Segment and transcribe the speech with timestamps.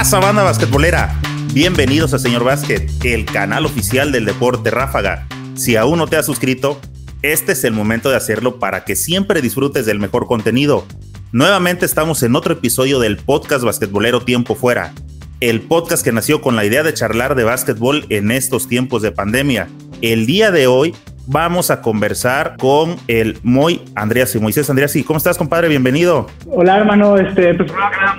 [0.00, 1.14] pasa, banda basquetbolera?
[1.52, 5.26] Bienvenidos a Señor Básquet, el canal oficial del deporte ráfaga.
[5.56, 6.80] Si aún no te has suscrito,
[7.20, 10.86] este es el momento de hacerlo para que siempre disfrutes del mejor contenido.
[11.32, 14.94] Nuevamente estamos en otro episodio del podcast basquetbolero Tiempo Fuera,
[15.40, 19.12] el podcast que nació con la idea de charlar de básquetbol en estos tiempos de
[19.12, 19.68] pandemia.
[20.00, 20.94] El día de hoy
[21.30, 24.92] vamos a conversar con el Moy Andreas y Moisés Andreas.
[25.06, 25.68] ¿Cómo estás, compadre?
[25.68, 26.26] Bienvenido.
[26.48, 27.16] Hola, hermano.
[27.16, 27.70] Este, pues,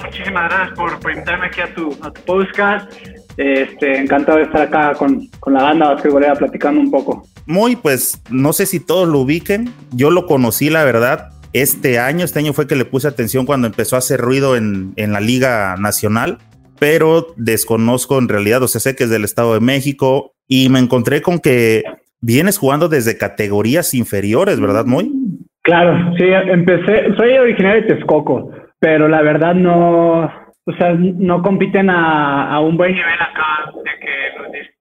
[0.01, 2.91] muchísimas gracias por, invitarme aquí a tu, a tu podcast.
[3.35, 7.27] Este, encantado de estar acá con, con la banda basquetbolera platicando un poco.
[7.45, 9.73] Muy, pues no sé si todos lo ubiquen.
[9.91, 12.23] Yo lo conocí, la verdad, este año.
[12.23, 15.19] Este año fue que le puse atención cuando empezó a hacer ruido en, en la
[15.19, 16.37] Liga Nacional,
[16.79, 20.79] pero desconozco en realidad, o sea, sé que es del Estado de México y me
[20.79, 21.83] encontré con que
[22.21, 25.11] vienes jugando desde categorías inferiores, ¿verdad, Moy?
[25.63, 30.23] Claro, sí, empecé, soy originario de Texcoco, pero la verdad no,
[30.65, 34.11] o sea, no compiten a, un buen nivel acá, de que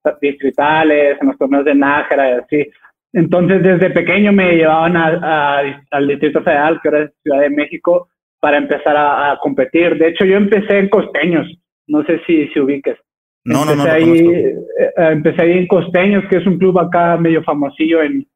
[0.05, 2.71] los distritales, en los torneos de Nájera y así.
[3.13, 8.09] Entonces, desde pequeño me llevaban al Distrito Federal, que ahora es Ciudad de México,
[8.41, 9.99] para empezar a, competir.
[9.99, 11.47] De hecho, yo empecé en Costeños,
[11.87, 12.97] no sé si, si ubiques.
[13.45, 13.85] No, no, no.
[13.85, 18.27] Ahí, eh, eh, empecé ahí en Costeños, que es un club acá medio famosillo en,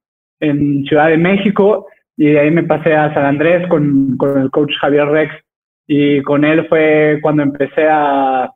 [0.40, 4.50] en Ciudad de México, y de ahí me pasé a San Andrés con, con el
[4.50, 5.34] coach Javier Rex,
[5.86, 8.50] y con él fue cuando empecé a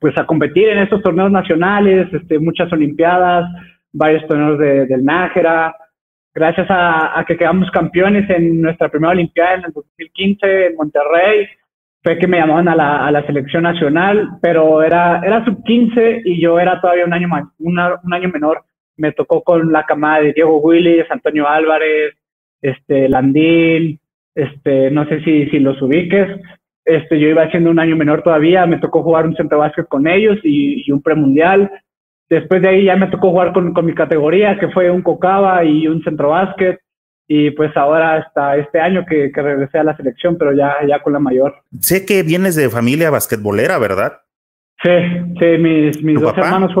[0.00, 3.50] pues a competir en estos torneos nacionales, este, muchas olimpiadas,
[3.92, 5.74] varios torneos de, del Nájera.
[6.32, 11.48] Gracias a, a, que quedamos campeones en nuestra primera olimpiada en el 2015 en Monterrey,
[12.02, 16.40] fue que me llamaban a la, a la selección nacional, pero era, era sub-15 y
[16.40, 18.62] yo era todavía un año, más, un año menor.
[18.96, 22.14] Me tocó con la camada de Diego Willis, Antonio Álvarez,
[22.62, 23.98] este, Landín,
[24.34, 26.40] este, no sé si, si los ubiques.
[26.84, 30.08] Este, yo iba siendo un año menor todavía, me tocó jugar un centro básquet con
[30.08, 31.70] ellos y, y un premundial.
[32.28, 35.64] Después de ahí ya me tocó jugar con, con mi categoría, que fue un cocaba
[35.64, 36.80] y un centro básquet
[37.32, 41.00] y pues ahora hasta este año que, que, regresé a la selección, pero ya, ya
[41.00, 41.54] con la mayor.
[41.78, 44.14] Sé que vienes de familia basquetbolera, ¿verdad?
[44.82, 44.90] Sí,
[45.38, 46.72] sí, mis, mis dos hermanos,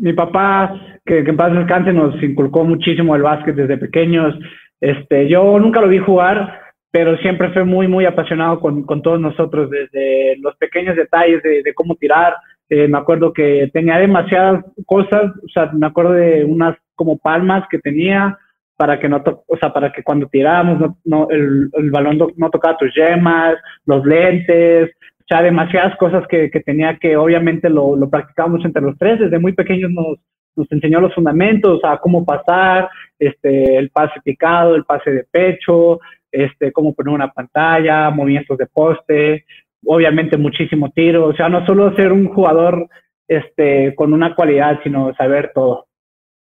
[0.00, 4.38] mi papá, que, que, en paz descanse, nos inculcó muchísimo el básquet desde pequeños.
[4.80, 6.56] Este, yo nunca lo vi jugar,
[6.92, 11.64] pero siempre fue muy, muy apasionado con, con todos nosotros, desde los pequeños detalles de,
[11.64, 12.36] de cómo tirar.
[12.68, 17.64] Eh, me acuerdo que tenía demasiadas cosas, o sea, me acuerdo de unas como palmas
[17.68, 18.38] que tenía,
[18.76, 22.50] para que no, o sea, para que cuando tiramos no, no el, el, balón no,
[22.50, 23.56] tocara tus yemas,
[23.86, 28.82] los lentes, o sea, demasiadas cosas que, que tenía que obviamente lo, lo practicábamos entre
[28.82, 30.18] los tres, desde muy pequeños nos,
[30.56, 32.88] nos enseñó los fundamentos, a cómo pasar,
[33.18, 36.00] este, el pase picado, el pase de pecho,
[36.30, 39.44] este, cómo poner una pantalla, movimientos de poste,
[39.84, 42.88] obviamente muchísimo tiro, o sea, no solo ser un jugador
[43.28, 45.86] este, con una cualidad, sino saber todo.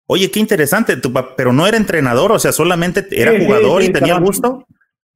[0.08, 4.18] Oye, qué interesante, tu pero no era entrenador, o sea, solamente era jugador y tenía
[4.18, 4.64] gusto.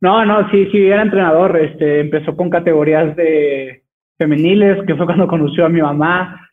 [0.00, 1.56] No, no, sí, sí, era entrenador.
[1.56, 3.82] Este, empezó con categorías de
[4.18, 6.48] femeniles, que fue cuando conoció a mi mamá.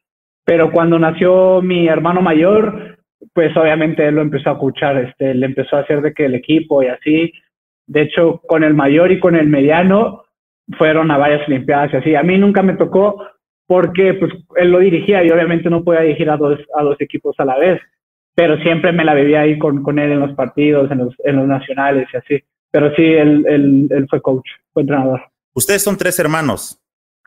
[0.45, 2.97] Pero cuando nació mi hermano mayor,
[3.33, 6.35] pues obviamente él lo empezó a escuchar, este, le empezó a hacer de que el
[6.35, 7.33] equipo y así.
[7.87, 10.23] De hecho, con el mayor y con el mediano
[10.77, 12.15] fueron a varias olimpiadas y así.
[12.15, 13.25] A mí nunca me tocó
[13.65, 17.35] porque pues él lo dirigía y obviamente no podía dirigir a dos, a dos equipos
[17.39, 17.81] a la vez
[18.37, 21.37] pero siempre me la vivía ahí con, con él en los partidos, en los, en
[21.37, 22.43] los nacionales y así.
[22.69, 25.21] Pero sí, él, él, él, fue coach, fue entrenador.
[25.55, 26.79] Ustedes son tres hermanos.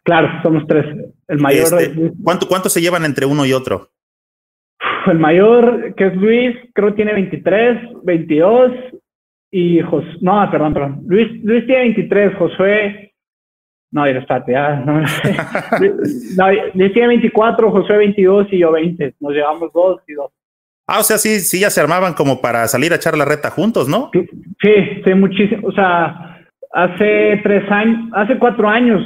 [0.05, 0.87] Claro, somos tres.
[1.27, 1.65] El mayor.
[1.81, 3.89] Este, ¿cuánto, ¿Cuánto se llevan entre uno y otro?
[5.09, 8.71] El mayor, que es Luis, creo que tiene 23, 22.
[9.51, 11.03] Y Jos no, perdón, perdón.
[11.09, 13.15] Luis, Luis tiene 23, Josué.
[13.91, 14.77] No, ya está, ya.
[14.77, 15.01] No,
[16.37, 19.17] no, Luis tiene 24, Josué 22 y yo 20.
[19.19, 20.31] Nos llevamos dos y dos.
[20.93, 23.51] Ah, o sea, sí, sí, ya se armaban como para salir a echar la reta
[23.51, 24.11] juntos, ¿no?
[24.13, 25.69] Sí, sí, muchísimo.
[25.69, 26.37] O sea,
[26.73, 29.01] hace tres años, hace cuatro años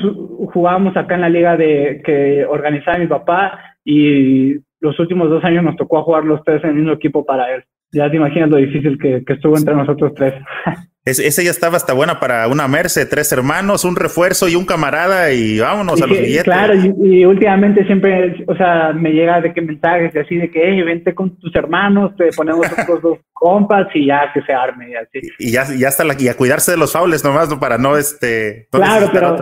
[0.54, 5.62] jugábamos acá en la liga de que organizaba mi papá y los últimos dos años
[5.62, 7.64] nos tocó jugar los tres en el mismo equipo para él.
[7.92, 10.32] Ya te imaginas lo difícil que, estuvo entre nosotros tres.
[11.06, 14.64] Es, ese ya estaba hasta buena para una Merce, tres hermanos, un refuerzo y un
[14.64, 16.44] camarada y vámonos a los billetes.
[16.44, 20.82] Claro, y, últimamente siempre, o sea, me llega de que mensajes así de que, hey,
[20.82, 24.94] vente con tus hermanos, te ponemos otros dos compas y ya que se arme y
[24.94, 25.28] así.
[25.38, 27.60] Y ya, ya está la, y a cuidarse de los faules nomás, ¿no?
[27.60, 28.68] Para no, este...
[28.70, 29.36] claro, pero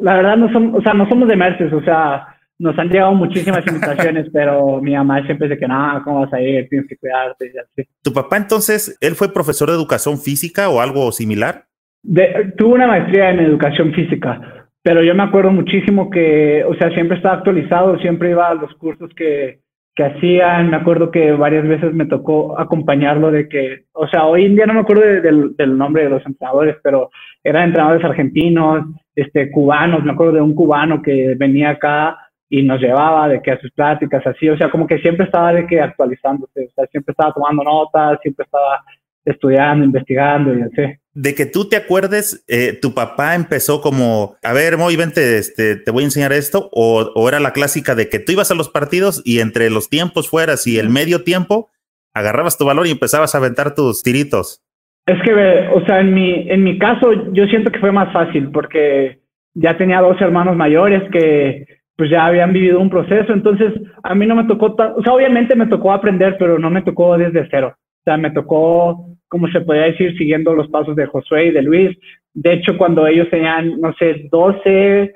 [0.00, 3.12] la verdad no somos, o sea, no somos de Merces, o sea, nos han llegado
[3.14, 6.68] muchísimas invitaciones, pero mi mamá siempre dice que no, ¿cómo vas a ir?
[6.68, 7.88] Tienes que cuidarte y así.
[8.02, 11.64] ¿Tu papá entonces, él fue profesor de educación física o algo similar?
[12.02, 16.90] De, tuvo una maestría en educación física, pero yo me acuerdo muchísimo que, o sea,
[16.90, 19.60] siempre estaba actualizado, siempre iba a los cursos que,
[19.96, 24.44] que hacían, me acuerdo que varias veces me tocó acompañarlo de que, o sea, hoy
[24.44, 27.10] en día no me acuerdo del, del, nombre de los entrenadores, pero
[27.42, 32.80] eran entrenadores argentinos, este, cubanos, me acuerdo de un cubano que venía acá y nos
[32.80, 35.80] llevaba de que a sus pláticas así, o sea, como que siempre estaba de que
[35.80, 38.84] actualizándose, o sea, siempre estaba tomando notas, siempre estaba
[39.24, 40.98] estudiando, investigando y así.
[41.12, 45.76] De que tú te acuerdes, eh, tu papá empezó como, a ver, muy vente, este,
[45.76, 48.54] te voy a enseñar esto, o, o, era la clásica de que tú ibas a
[48.54, 51.70] los partidos y entre los tiempos fueras y el medio tiempo,
[52.14, 54.62] agarrabas tu valor y empezabas a aventar tus tiritos.
[55.06, 55.32] Es que,
[55.72, 59.20] o sea, en mi, en mi caso, yo siento que fue más fácil porque
[59.54, 61.66] ya tenía dos hermanos mayores que
[61.96, 63.72] pues ya habían vivido un proceso, entonces
[64.02, 67.16] a mí no me tocó, o sea, obviamente me tocó aprender, pero no me tocó
[67.16, 67.74] desde cero.
[67.74, 71.62] O sea, me tocó como se podría decir, siguiendo los pasos de Josué y de
[71.62, 71.96] Luis.
[72.34, 75.12] De hecho, cuando ellos tenían, no sé, 12,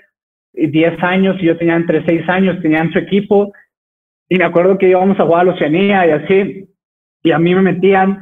[0.53, 3.53] 10 años y yo tenía entre 6 años, tenían su equipo.
[4.29, 6.69] Y me acuerdo que íbamos a jugar a la Oceanía y así.
[7.23, 8.21] Y a mí me metían,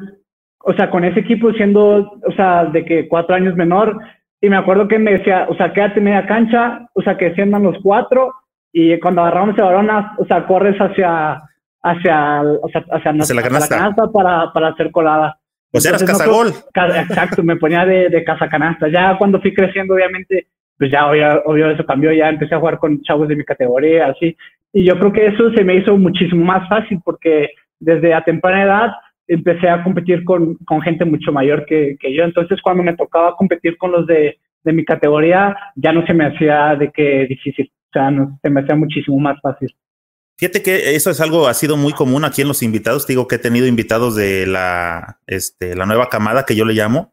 [0.60, 3.98] o sea, con ese equipo siendo, o sea, de que cuatro años menor.
[4.40, 7.62] Y me acuerdo que me decía, o sea, quédate media cancha, o sea, que sientan
[7.62, 8.34] los cuatro.
[8.72, 11.42] Y cuando agarramos el balón, o sea, corres hacia,
[11.82, 15.38] hacia, o sea, hacia, la canasta, para, para hacer colada.
[15.70, 16.48] Pues eras cazagol.
[16.48, 18.88] exacto, me ponía de, de cazacanasta.
[18.88, 20.46] Ya cuando fui creciendo, obviamente,
[20.78, 24.06] pues ya obvio, obvio, eso cambió, ya empecé a jugar con chavos de mi categoría,
[24.06, 24.36] así.
[24.72, 27.50] Y yo creo que eso se me hizo muchísimo más fácil porque
[27.80, 28.90] desde a temprana edad
[29.26, 32.24] empecé a competir con, con gente mucho mayor que, que, yo.
[32.24, 36.26] Entonces, cuando me tocaba competir con los de, de mi categoría, ya no se me
[36.26, 39.74] hacía de que difícil, o sea, no, se me hacía muchísimo más fácil.
[40.36, 43.06] Fíjate que eso es algo, ha sido muy común aquí en los invitados.
[43.06, 47.12] digo que he tenido invitados de la, este, la nueva camada que yo le llamo.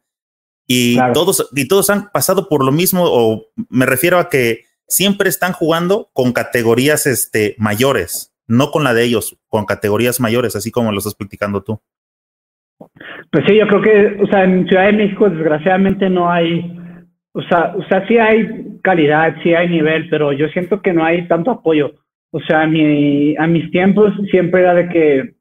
[0.68, 5.28] Y todos, y todos han pasado por lo mismo, o me refiero a que siempre
[5.28, 10.70] están jugando con categorías este, mayores, no con la de ellos, con categorías mayores, así
[10.70, 11.80] como lo estás platicando tú.
[13.30, 16.78] Pues sí, yo creo que, o sea, en Ciudad de México desgraciadamente no hay,
[17.36, 21.04] o sea, o sea, sí hay calidad, sí hay nivel, pero yo siento que no
[21.04, 21.92] hay tanto apoyo.
[22.30, 25.34] O sea, a, mi, a mis tiempos siempre era de que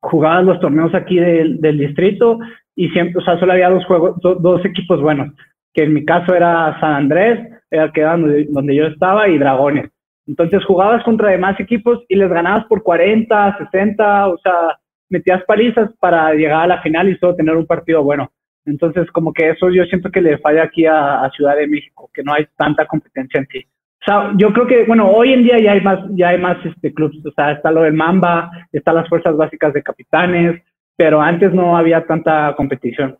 [0.00, 2.38] jugabas los torneos aquí del, del distrito
[2.74, 5.34] y siempre, o sea, solo había dos juegos, dos equipos buenos,
[5.74, 9.90] que en mi caso era San Andrés, era que era donde, yo estaba, y Dragones.
[10.26, 14.78] Entonces jugabas contra demás equipos y les ganabas por 40, 60, o sea,
[15.10, 18.30] metías palizas para llegar a la final y solo tener un partido bueno.
[18.66, 22.10] Entonces, como que eso yo siento que le falla aquí a, a Ciudad de México,
[22.12, 23.66] que no hay tanta competencia en sí.
[24.00, 26.58] O sea, yo creo que, bueno, hoy en día ya hay más, ya hay más
[26.66, 30.62] este, clubs, o sea, está lo del Mamba, están las fuerzas básicas de capitanes,
[30.96, 33.18] pero antes no había tanta competición.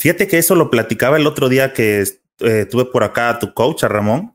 [0.00, 2.02] Fíjate que eso lo platicaba el otro día que
[2.40, 4.34] eh, tuve por acá a tu coach, a Ramón,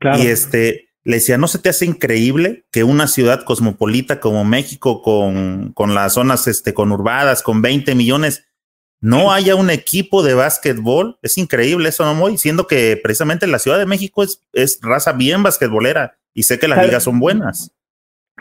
[0.00, 0.18] claro.
[0.18, 5.00] y este, le decía, ¿no se te hace increíble que una ciudad cosmopolita como México,
[5.00, 8.48] con, con las zonas este, conurbadas, con 20 millones,
[9.04, 11.18] no haya un equipo de básquetbol.
[11.20, 12.38] Es increíble eso, ¿no, Moy?
[12.38, 16.68] Siendo que precisamente la Ciudad de México es, es raza bien basquetbolera y sé que
[16.68, 17.70] las ligas son buenas.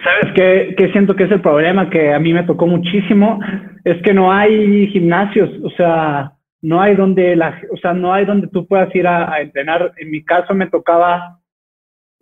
[0.01, 3.41] ¿Sabes qué, qué, siento que es el problema que a mí me tocó muchísimo?
[3.83, 8.23] Es que no hay gimnasios, o sea, no hay donde la, o sea, no hay
[8.23, 9.91] donde tú puedas ir a, a entrenar.
[9.97, 11.41] En mi caso me tocaba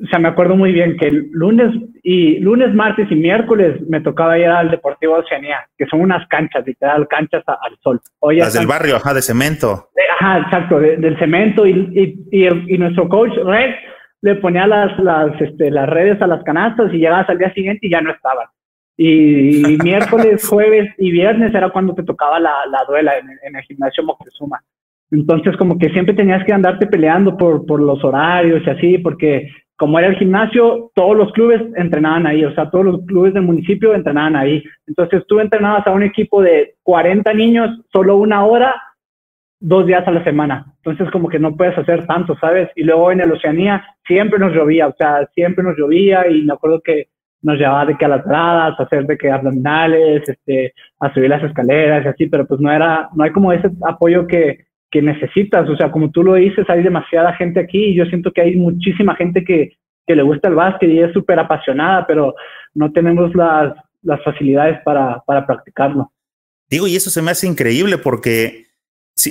[0.04, 4.02] o sea, me acuerdo muy bien que el lunes y lunes, martes y miércoles me
[4.02, 8.02] tocaba ir al Deportivo Oceanía, que son unas canchas, literal, canchas al sol.
[8.32, 9.90] Las del barrio, ajá, de cemento.
[10.20, 13.76] ajá, exacto, del cemento y, y, y, nuestro coach Red
[14.22, 17.86] le ponía las, las, este, las redes a las canastas y llegabas al día siguiente
[17.86, 18.48] y ya no estaban.
[18.98, 23.62] Y, miércoles, jueves y viernes era cuando te tocaba la, la duela en, en el
[23.64, 24.60] gimnasio Moctezuma.
[25.12, 29.50] Entonces, como que siempre tenías que andarte peleando por, por los horarios y así, porque
[29.82, 33.42] como era el gimnasio, todos los clubes entrenaban ahí, o sea, todos los clubes del
[33.42, 34.64] municipio entrenaban ahí.
[34.86, 38.76] Entonces tú entrenabas a un equipo de 40 niños solo una hora,
[39.60, 40.72] dos días a la semana.
[40.84, 42.70] Entonces como que no puedes hacer tanto, ¿sabes?
[42.76, 46.54] Y luego en el Oceanía siempre nos llovía, o sea, siempre nos llovía y me
[46.54, 47.08] acuerdo que
[47.42, 51.42] nos llevaba de que a las gradas, hacer de que abdominales, este, a subir las
[51.42, 54.60] escaleras y así, pero pues no era, no hay como ese apoyo que,
[54.92, 55.68] que necesitas.
[55.70, 58.56] O sea, como tú lo dices, hay demasiada gente aquí y yo siento que hay
[58.56, 62.36] muchísima gente que, que le gusta el básquet y es súper apasionada, pero
[62.74, 66.12] no tenemos las, las facilidades para, para practicarlo.
[66.70, 68.66] Digo, y eso se me hace increíble porque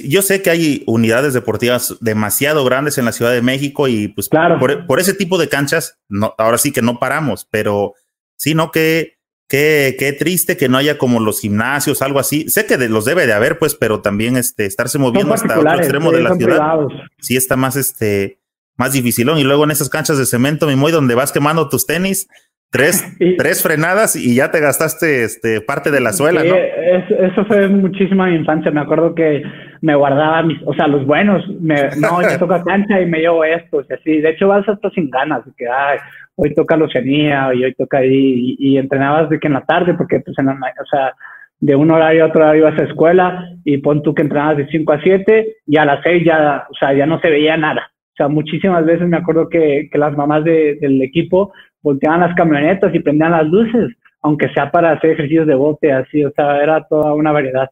[0.04, 4.28] yo sé que hay unidades deportivas demasiado grandes en la Ciudad de México y pues
[4.28, 4.58] claro.
[4.58, 7.94] por, por, ese tipo de canchas, no, ahora sí que no paramos, pero
[8.36, 9.19] sino que
[9.50, 12.48] Qué, qué, triste que no haya como los gimnasios, algo así.
[12.48, 15.74] Sé que de, los debe de haber, pues, pero también este, estarse moviendo hasta otro
[15.74, 16.78] extremo de la ciudad.
[17.18, 18.38] Sí está más, este,
[18.76, 19.38] más dificilón.
[19.38, 22.28] Y luego en esas canchas de cemento, mi muy, donde vas quemando tus tenis,
[22.70, 26.54] tres, tres frenadas y ya te gastaste este, parte de la suela, ¿no?
[26.54, 28.70] eso fue muchísima mi infancia.
[28.70, 29.42] Me acuerdo que
[29.80, 33.44] me guardaba mis, o sea, los buenos, me, no, me toca cancha y me llevo
[33.44, 34.20] esto, y así.
[34.20, 35.98] De hecho, vas hasta sin ganas, de que, ay,
[36.36, 40.20] hoy toca Lucianía y hoy toca ahí, y, entrenabas de que en la tarde, porque
[40.20, 41.14] pues en la, o sea,
[41.60, 44.66] de un horario a otro horario ibas a escuela y pon tú que entrenabas de
[44.68, 47.90] 5 a 7 y a las 6 ya, o sea, ya no se veía nada.
[48.12, 52.94] O sea, muchísimas veces me acuerdo que, que las mamás del equipo volteaban las camionetas
[52.94, 53.90] y prendían las luces,
[54.22, 57.68] aunque sea para hacer ejercicios de bote, así, o sea, era toda una variedad.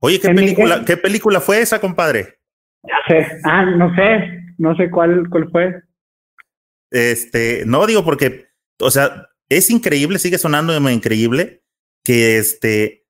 [0.00, 2.38] Oye, ¿qué, película, ¿qué película fue esa, compadre?
[2.82, 5.82] Ya sé, ah, no sé, no sé cuál, cuál fue.
[6.90, 8.46] Este, no digo porque,
[8.80, 11.62] o sea, es increíble, sigue sonando increíble
[12.04, 13.06] que este,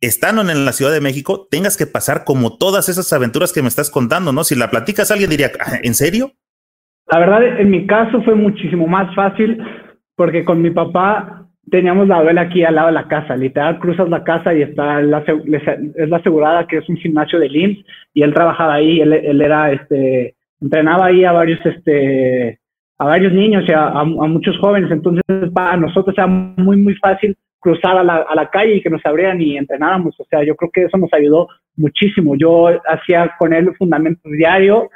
[0.00, 3.68] estando en la Ciudad de México, tengas que pasar como todas esas aventuras que me
[3.68, 4.44] estás contando, ¿no?
[4.44, 6.32] Si la platicas, alguien diría, ah, ¿en serio?
[7.10, 9.62] La verdad, en mi caso fue muchísimo más fácil
[10.14, 13.36] porque con mi papá teníamos la duela aquí al lado de la casa.
[13.36, 17.48] Literal, cruzas la casa y está la, es la asegurada que es un gimnasio de
[17.48, 17.84] LIMS
[18.14, 19.00] y él trabajaba ahí.
[19.00, 22.58] Él, él era, este, entrenaba ahí a varios, este,
[22.98, 24.90] a varios niños y a, a, muchos jóvenes.
[24.90, 25.22] Entonces,
[25.54, 29.04] para nosotros era muy, muy fácil cruzar a la, a la calle y que nos
[29.04, 30.14] abrieran y entrenáramos.
[30.18, 32.36] O sea, yo creo que eso nos ayudó muchísimo.
[32.36, 34.90] Yo hacía con él fundamentos diario.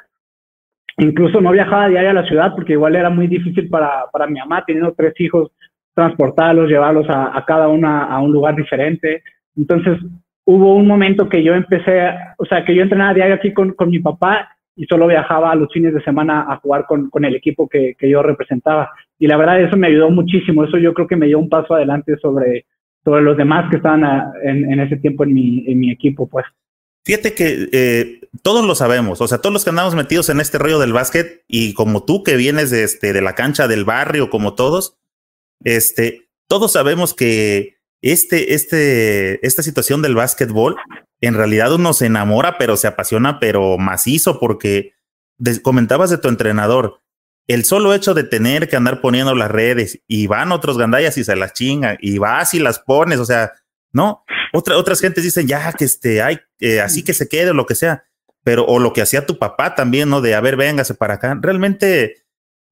[0.99, 4.39] Incluso no viajaba diario a la ciudad porque igual era muy difícil para, para mi
[4.39, 5.51] mamá, teniendo tres hijos,
[5.95, 9.23] transportarlos, llevarlos a, a cada una a un lugar diferente.
[9.57, 9.99] Entonces,
[10.45, 12.09] hubo un momento que yo empecé,
[12.39, 15.55] o sea, que yo entrenaba diario aquí con, con mi papá y solo viajaba a
[15.55, 18.91] los fines de semana a jugar con, con el equipo que, que, yo representaba.
[19.19, 21.75] Y la verdad eso me ayudó muchísimo, eso yo creo que me dio un paso
[21.75, 22.65] adelante sobre,
[23.05, 24.05] sobre los demás que estaban
[24.43, 26.47] en, en, ese tiempo en mi, en mi equipo, pues.
[27.05, 30.59] Fíjate que eh, todos lo sabemos, o sea, todos los que andamos metidos en este
[30.59, 34.31] rollo del básquet y como tú que vienes de, este, de la cancha del barrio,
[34.31, 34.97] como todos,
[35.65, 40.77] este, todos sabemos que este, este, esta situación del básquetbol,
[41.21, 44.95] en realidad uno se enamora, pero se apasiona, pero macizo, porque
[45.63, 47.01] comentabas de tu entrenador,
[47.47, 51.25] el solo hecho de tener que andar poniendo las redes y van otros gandallas y
[51.25, 53.53] se las chingan y vas y las pones, o sea,
[53.93, 54.25] no,
[54.55, 57.67] Otra, otras gentes dicen ya que este, hay, eh, así que se quede o lo
[57.67, 58.05] que sea,
[58.45, 60.21] pero o lo que hacía tu papá también, ¿no?
[60.21, 61.39] De a ver, véngase para acá.
[61.41, 62.23] Realmente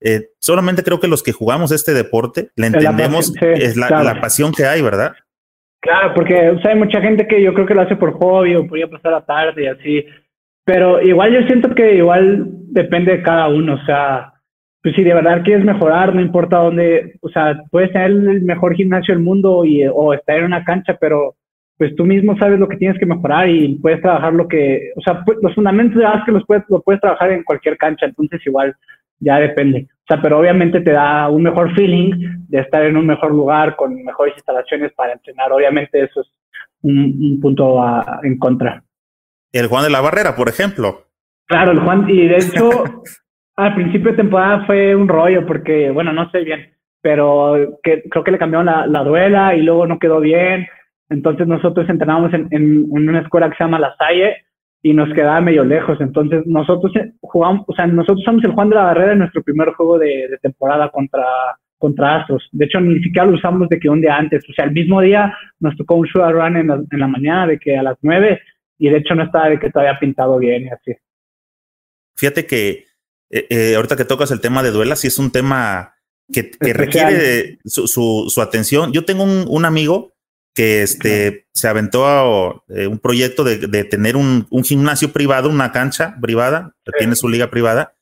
[0.01, 4.65] eh, solamente creo que los que jugamos este deporte le entendemos es la, pasión que
[4.65, 5.15] hay, ¿verdad?
[5.81, 8.89] Claro, porque hay mucha gente que yo creo que lo hace por hobby o podría
[8.89, 10.07] pasar la tarde y así,
[10.65, 14.33] pero igual yo siento que igual depende de cada uno, o sea,
[14.83, 18.75] pues si de verdad quieres mejorar, no importa dónde, o sea, puedes tener el mejor
[18.75, 21.37] gimnasio del mundo y, o estar en una cancha, pero
[21.81, 25.01] pues tú mismo sabes lo que tienes que mejorar y puedes trabajar lo que, o
[25.01, 28.39] sea, pues, los fundamentos de que los puedes, lo puedes trabajar en cualquier cancha, entonces
[28.45, 28.77] igual
[29.19, 29.89] ya depende.
[29.91, 32.11] O sea, pero obviamente te da un mejor feeling
[32.51, 35.51] de estar en un mejor lugar con mejores instalaciones para entrenar.
[35.53, 36.27] Obviamente eso es
[36.83, 37.83] un, punto
[38.25, 38.85] en contra.
[39.51, 41.07] El Juan de la Barrera, por ejemplo.
[41.47, 42.85] Claro, el Juan, y de hecho,
[43.57, 48.23] al principio de temporada fue un rollo porque, bueno, no sé bien, pero que, creo
[48.23, 50.69] que le cambiaron la, la duela y luego no quedó bien.
[51.11, 54.37] Entonces nosotros entrenábamos en, en, en una escuela que se llama La Salle
[54.83, 56.01] y nos quedaba medio lejos.
[56.01, 59.43] Entonces nosotros eh, jugamos, o sea, nosotros usamos el Juan de la Barrera en nuestro
[59.43, 61.25] primer juego de, temporada contra,
[61.79, 62.49] contra Astros.
[62.53, 64.45] De hecho, ni siquiera lo usamos de que un día antes.
[64.49, 67.47] O sea, el mismo día nos tocó un shoot run en la, en la mañana
[67.47, 68.41] de que a las nueve
[68.79, 70.93] y de hecho no estaba de que todavía pintado bien y así.
[72.17, 72.87] Fíjate que
[73.31, 75.95] eh, eh, ahorita que tocas el tema de duelas, sí es un tema
[76.33, 78.93] que, requiere su, su, su, atención.
[78.93, 80.13] Yo tengo un, un amigo
[80.55, 85.49] que este, se aventó a eh, un proyecto de, de tener un, un, gimnasio privado,
[85.49, 87.95] una cancha privada, que tiene su liga privada.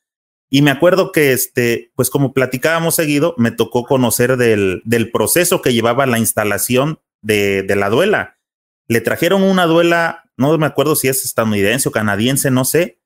[0.49, 5.61] Y me acuerdo que, este, pues como platicábamos seguido, me tocó conocer del, del proceso
[5.61, 8.37] que llevaba la instalación de, de, la duela.
[8.87, 12.99] Le trajeron una duela, no me acuerdo si es estadounidense o canadiense, no sé,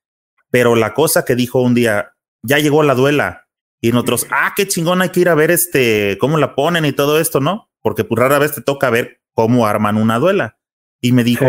[0.52, 3.50] pero la cosa que dijo un día, ya llegó la duela.
[3.82, 6.94] Y nosotros, ah, qué chingón, hay que ir a ver este, cómo la ponen y
[6.94, 7.70] todo esto, ¿no?
[7.82, 10.58] Porque pues rara vez te toca ver cómo arman una duela.
[11.02, 11.46] Y me dijo,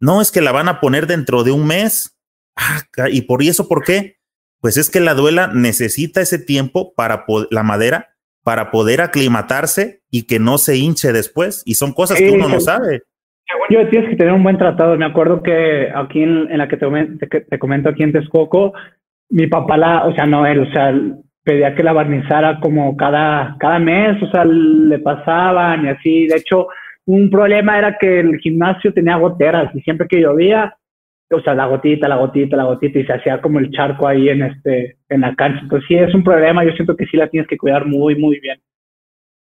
[0.00, 2.18] no, es que la van a poner dentro de un mes.
[2.56, 4.16] Ah, ¿Y por eso por qué?
[4.60, 8.08] Pues es que la duela necesita ese tiempo para la madera
[8.42, 11.62] para poder aclimatarse y que no se hinche después.
[11.66, 13.02] Y son cosas que uno no sabe.
[13.68, 14.96] Yo tienes que tener un buen tratado.
[14.96, 18.72] Me acuerdo que aquí en, la que te, te, comento aquí en Texcoco,
[19.28, 20.92] mi papá la, o sea, no él, o sea,
[21.42, 26.26] pedía que la barnizara como cada, cada mes, o sea, le pasaban y así.
[26.26, 26.68] De hecho,
[27.12, 30.76] un problema era que el gimnasio tenía goteras y siempre que llovía,
[31.30, 34.28] o sea, la gotita, la gotita, la gotita, y se hacía como el charco ahí
[34.28, 35.60] en este, en la cancha.
[35.62, 38.38] Entonces sí es un problema, yo siento que sí la tienes que cuidar muy, muy
[38.40, 38.60] bien.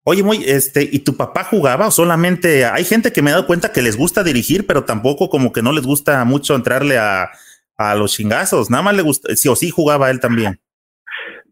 [0.04, 3.46] Oye, muy, este, ¿y tu papá jugaba o solamente hay gente que me he dado
[3.46, 7.30] cuenta que les gusta dirigir, pero tampoco como que no les gusta mucho entrarle a,
[7.76, 8.70] a los chingazos?
[8.70, 10.58] Nada más le gusta, sí o sí jugaba él también.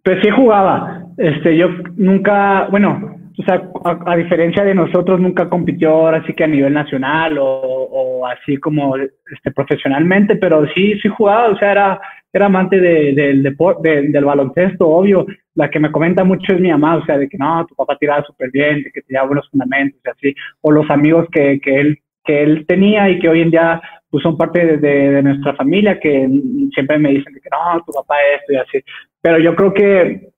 [0.02, 1.04] Pues sí jugaba.
[1.18, 6.42] Este, yo nunca, bueno, o sea, a, diferencia de nosotros, nunca compitió ahora sí que
[6.42, 12.00] a nivel nacional o, así como este, profesionalmente, pero sí, sí jugaba, o sea, era,
[12.32, 15.24] era amante de, del deporte, del baloncesto, obvio.
[15.54, 17.96] La que me comenta mucho es mi mamá, o sea, de que no, tu papá
[17.96, 21.80] tiraba súper bien, de que tenía buenos fundamentos y así, o los amigos que, que,
[21.80, 23.80] él, que él tenía y que hoy en día
[24.10, 26.28] pues son parte de, de, nuestra familia, que
[26.74, 28.84] siempre me dicen que no, tu papá esto y así.
[29.20, 30.30] Pero yo creo que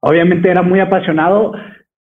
[0.00, 1.52] obviamente era muy apasionado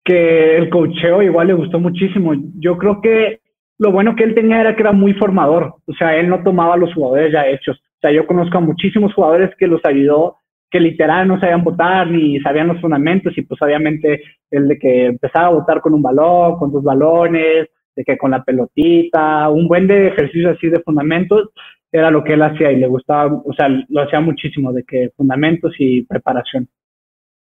[0.04, 2.35] que el cocheo igual le gustó muchísimo.
[2.59, 3.40] Yo creo que
[3.78, 6.76] lo bueno que él tenía era que era muy formador, o sea, él no tomaba
[6.76, 7.78] los jugadores ya hechos.
[7.78, 10.37] O sea, yo conozco a muchísimos jugadores que los ayudó,
[10.71, 15.06] que literal no sabían votar ni sabían los fundamentos y pues obviamente el de que
[15.06, 19.68] empezaba a votar con un balón, con dos balones, de que con la pelotita, un
[19.68, 21.50] buen de ejercicio así de fundamentos,
[21.90, 25.11] era lo que él hacía y le gustaba, o sea, lo hacía muchísimo, de que
[25.16, 26.68] fundamentos y preparación.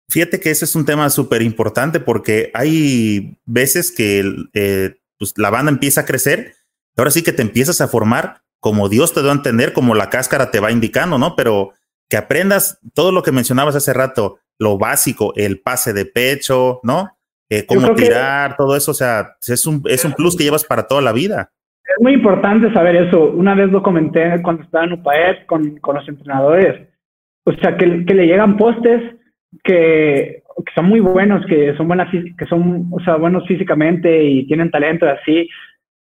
[0.08, 5.50] Fíjate que ese es un tema súper importante porque hay veces que eh, pues, la
[5.50, 6.54] banda empieza a crecer,
[6.96, 10.10] ahora sí que te empiezas a formar como Dios te da a entender, como la
[10.10, 11.36] cáscara te va indicando, ¿no?
[11.36, 11.72] Pero
[12.08, 17.10] que aprendas todo lo que mencionabas hace rato, lo básico, el pase de pecho, ¿no?
[17.48, 20.86] Eh, cómo tirar, todo eso, o sea, es un, es un plus que llevas para
[20.88, 21.52] toda la vida.
[21.84, 23.30] Es muy importante saber eso.
[23.30, 26.88] Una vez lo comenté cuando estaba en UPAEP con, con los entrenadores.
[27.44, 29.14] O sea, que, que le llegan postes
[29.62, 30.42] que,
[30.74, 35.06] son muy buenos, que son buenas, que son, o sea, buenos físicamente y tienen talento
[35.06, 35.48] así,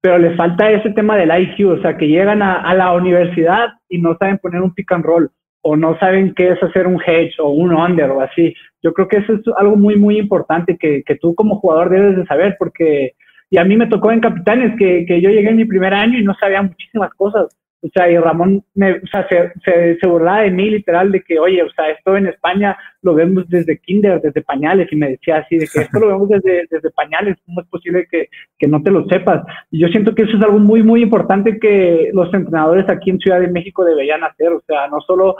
[0.00, 3.98] pero les falta ese tema del IQ, o sea, que llegan a, la universidad y
[3.98, 5.30] no saben poner un pick and roll
[5.62, 8.54] o no saben qué es hacer un hedge o un under o así.
[8.82, 12.16] Yo creo que eso es algo muy, muy importante que, que tú como jugador debes
[12.16, 13.14] de saber porque,
[13.50, 16.18] y a mí me tocó en Capitanes que, que yo llegué en mi primer año
[16.18, 17.48] y no sabía muchísimas cosas
[17.86, 21.38] o sea, y Ramón me, o sea, se, se, burlaba de mí literal de que,
[21.38, 25.38] oye, o sea, esto en España lo vemos desde kinder, desde pañales, y me decía
[25.38, 28.82] así, de que esto lo vemos desde, desde pañales, ¿cómo es posible que, que no
[28.82, 29.44] te lo sepas?
[29.70, 33.18] Y yo siento que eso es algo muy, muy importante que los entrenadores aquí en
[33.18, 35.36] Ciudad de México deberían hacer, o sea, no solo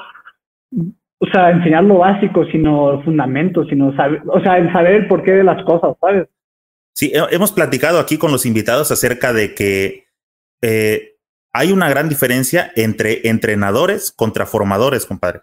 [1.19, 5.33] o sea, enseñar lo básico, sino fundamentos, sino saber, o sea, el saber el porqué
[5.33, 6.29] de las cosas, ¿sabes?
[6.95, 10.07] Sí, hemos platicado aquí con los invitados acerca de que
[10.63, 11.16] eh,
[11.57, 15.40] hay una gran diferencia entre entrenadores contra formadores, compadre.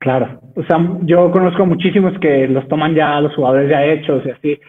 [0.00, 4.30] Claro, o sea, yo conozco muchísimos que los toman ya los jugadores ya hechos y
[4.30, 4.60] así.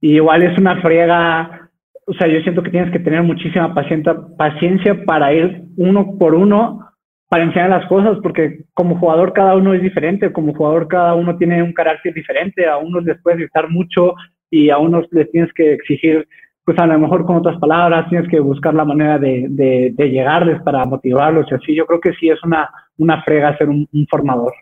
[0.00, 1.70] Y igual es una friega,
[2.06, 6.34] o sea, yo siento que tienes que tener muchísima paciencia, paciencia para ir uno por
[6.34, 6.80] uno
[7.28, 11.36] para enseñar las cosas, porque como jugador cada uno es diferente, como jugador cada uno
[11.36, 14.14] tiene un carácter diferente, a unos les puedes gritar mucho
[14.50, 16.28] y a unos les tienes que exigir
[16.64, 20.62] pues a lo mejor con otras palabras tienes que buscar la manera de, de, llegarles
[20.62, 21.74] para motivarlos y así.
[21.74, 24.54] Yo creo que sí es una, una frega ser un, formador.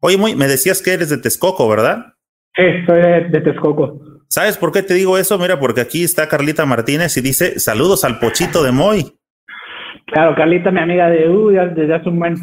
[0.00, 2.14] Oye, muy, me decías que eres de Texcoco, ¿verdad?
[2.54, 4.00] Sí, soy de, Texcoco.
[4.28, 5.38] ¿Sabes por qué te digo eso?
[5.38, 9.04] Mira, porque aquí está Carlita Martínez y dice saludos al pochito de Moy.
[10.06, 12.36] Claro, Carlita, mi amiga de uh, desde hace un buen.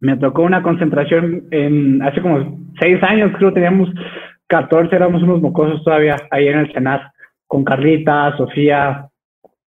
[0.00, 3.88] Me tocó una concentración en hace como seis años, creo teníamos
[4.48, 7.02] 14, éramos unos mocosos todavía ahí en el Senaz
[7.48, 9.08] con Carlita, Sofía,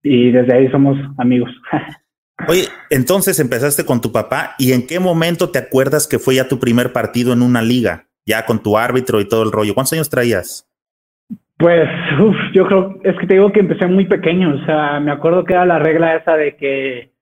[0.02, 1.50] y desde ahí somos amigos.
[2.48, 6.48] Oye, entonces empezaste con tu papá y en qué momento te acuerdas que fue ya
[6.48, 9.74] tu primer partido en una liga, ya con tu árbitro y todo el rollo?
[9.74, 10.68] ¿Cuántos años traías?
[11.58, 11.88] Pues,
[12.52, 15.54] yo creo, es que te digo que empecé muy pequeño, o sea, me acuerdo que
[15.54, 17.15] era la regla esa de que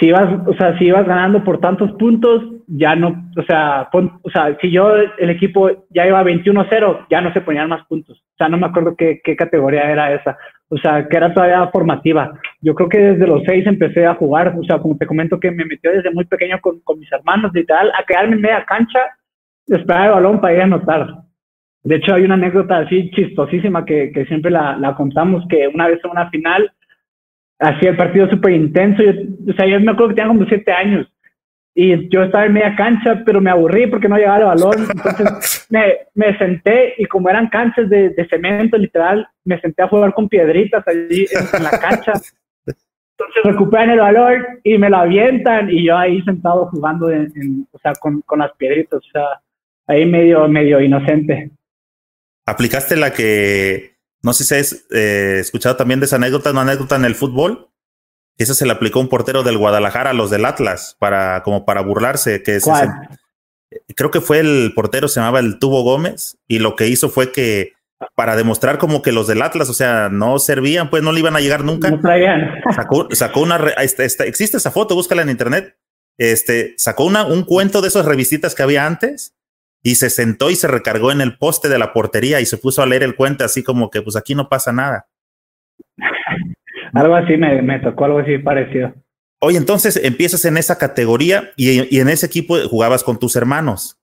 [0.00, 4.30] si ibas, o sea, si ibas ganando por tantos puntos, ya no, o sea, o
[4.30, 8.18] sea, si yo el equipo ya iba 21-0, ya no se ponían más puntos.
[8.18, 10.36] O sea, no me acuerdo qué, qué, categoría era esa.
[10.68, 12.32] O sea, que era todavía formativa.
[12.60, 14.54] Yo creo que desde los seis empecé a jugar.
[14.58, 17.52] O sea, como te comento que me metió desde muy pequeño con, con mis hermanos
[17.68, 18.98] tal, a quedarme en media cancha,
[19.68, 21.06] esperar el balón para ir a anotar.
[21.84, 25.86] De hecho, hay una anécdota así chistosísima que, que siempre la, la contamos, que una
[25.86, 26.72] vez en una final
[27.58, 29.02] hacía el partido súper intenso.
[29.02, 29.12] Yo,
[29.50, 31.06] o sea, yo me acuerdo que tenía como siete años
[31.78, 34.88] y yo estaba en media cancha, pero me aburrí porque no llegaba el balón.
[34.90, 39.88] Entonces me, me senté y como eran canchas de, de, cemento, literal, me senté a
[39.88, 42.14] jugar con piedritas allí en, la cancha.
[42.64, 47.78] Entonces recuperan el balón y me lo avientan y yo ahí sentado jugando, en, o
[47.78, 49.42] sea, con, con, las piedritas, o sea,
[49.86, 51.50] ahí medio, medio inocente.
[52.46, 56.96] ¿Aplicaste la que no sé si has eh, escuchado también de esa anécdota, una anécdota
[56.96, 57.70] en el fútbol,
[58.38, 61.82] Esa se le aplicó un portero del Guadalajara a los del Atlas para como para
[61.82, 62.58] burlarse, que
[63.94, 67.32] creo que fue el portero se llamaba el Tubo Gómez y lo que hizo fue
[67.32, 67.72] que
[68.14, 71.34] para demostrar como que los del Atlas, o sea, no servían, pues no le iban
[71.34, 71.90] a llegar nunca.
[71.90, 72.60] No traían.
[72.74, 75.76] Sacó, sacó una, existe esa foto, búscala en internet.
[76.18, 79.34] Este, sacó una, un cuento de esas revistitas que había antes
[79.86, 82.82] y se sentó y se recargó en el poste de la portería y se puso
[82.82, 85.06] a leer el cuento así como que pues aquí no pasa nada.
[86.92, 88.92] algo así me, me, tocó, algo así parecido.
[89.38, 93.96] Oye, entonces empiezas en esa categoría y, y, en ese equipo jugabas con tus hermanos.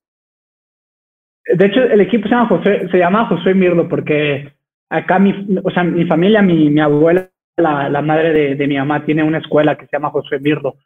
[1.54, 4.54] De hecho, el equipo se llama José, se llama José Mirlo porque
[4.90, 8.78] acá mi, o sea, mi familia, mi, mi abuela, la, la madre de, de, mi
[8.78, 10.78] mamá, tiene una escuela que se llama José Mirlo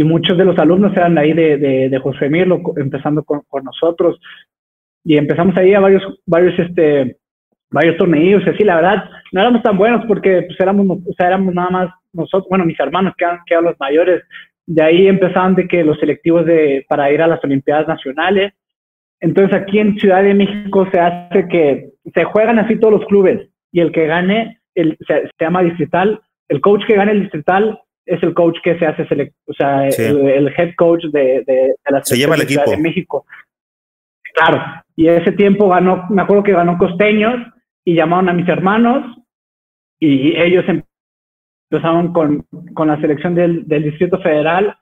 [0.00, 3.64] y muchos de los alumnos eran ahí de, de, de José Mirlo, empezando con, con,
[3.64, 4.18] nosotros.
[5.04, 7.18] Y empezamos ahí a varios, varios, este,
[7.70, 11.26] varios torneos y así, la verdad, no éramos tan buenos porque pues éramos, o sea,
[11.26, 14.22] éramos nada más nosotros, bueno, mis hermanos que eran, que eran los mayores.
[14.64, 18.54] De ahí empezaban de que los selectivos de, para ir a las Olimpiadas Nacionales.
[19.20, 23.50] Entonces aquí en Ciudad de México se hace que se juegan así todos los clubes
[23.70, 27.78] y el que gane, el, se, se llama distrital, el coach que gane el distrital
[28.06, 29.02] es el coach que se hace,
[29.46, 32.70] o sea, el, head coach de, de, la se lleva el equipo.
[32.70, 33.26] de México.
[34.34, 34.62] Claro,
[34.96, 37.34] y ese tiempo ganó, me acuerdo que ganó Costeños
[37.84, 39.16] y llamaron a mis hermanos
[39.98, 40.64] y ellos
[41.70, 44.76] empezaron con, con la selección del, del, Distrito Federal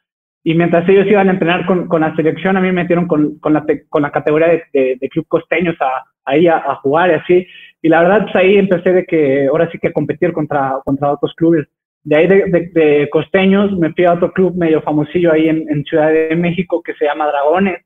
[0.45, 3.39] y mientras ellos iban a entrenar con, con la selección, a mí me metieron con,
[3.39, 7.15] con, la, con la categoría de, de, Club Costeños a, ahí a, a, jugar y
[7.15, 7.47] así.
[7.83, 11.35] Y la verdad, pues ahí empecé de que ahora sí que competir contra, contra otros
[11.35, 11.67] clubes.
[12.05, 15.85] De ahí de, de, Costeños me fui a otro club medio famosillo ahí en, en,
[15.85, 17.85] Ciudad de México que se llama Dragones.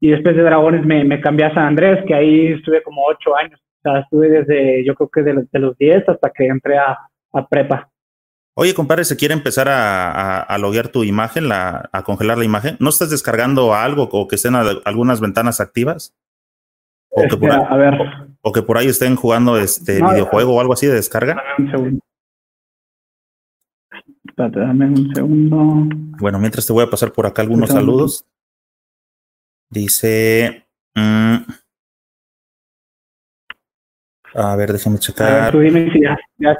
[0.00, 3.36] Y después de Dragones me, me cambié a San Andrés, que ahí estuve como ocho
[3.36, 3.60] años.
[3.60, 6.98] O sea, estuve desde, yo creo que de, de los diez hasta que entré a,
[7.32, 7.90] a, prepa.
[8.54, 12.44] Oye, compadre, ¿se quiere empezar a, a, a loguear tu imagen, la, a congelar la
[12.44, 12.76] imagen?
[12.78, 16.14] ¿No estás descargando algo o que estén algunas ventanas activas?
[17.10, 17.94] O, este, que por ahí, a ver.
[18.42, 21.42] o que por ahí estén jugando este no, videojuego o algo así de descarga.
[21.58, 22.00] Un segundo.
[24.40, 25.96] Espérate, dame un segundo.
[26.18, 28.24] Bueno, mientras te voy a pasar por acá algunos saludos.
[29.68, 30.66] Dice.
[30.94, 31.36] Mmm,
[34.34, 35.52] a ver, déjame checar.
[35.54, 36.56] Ver, dime si ya, ya,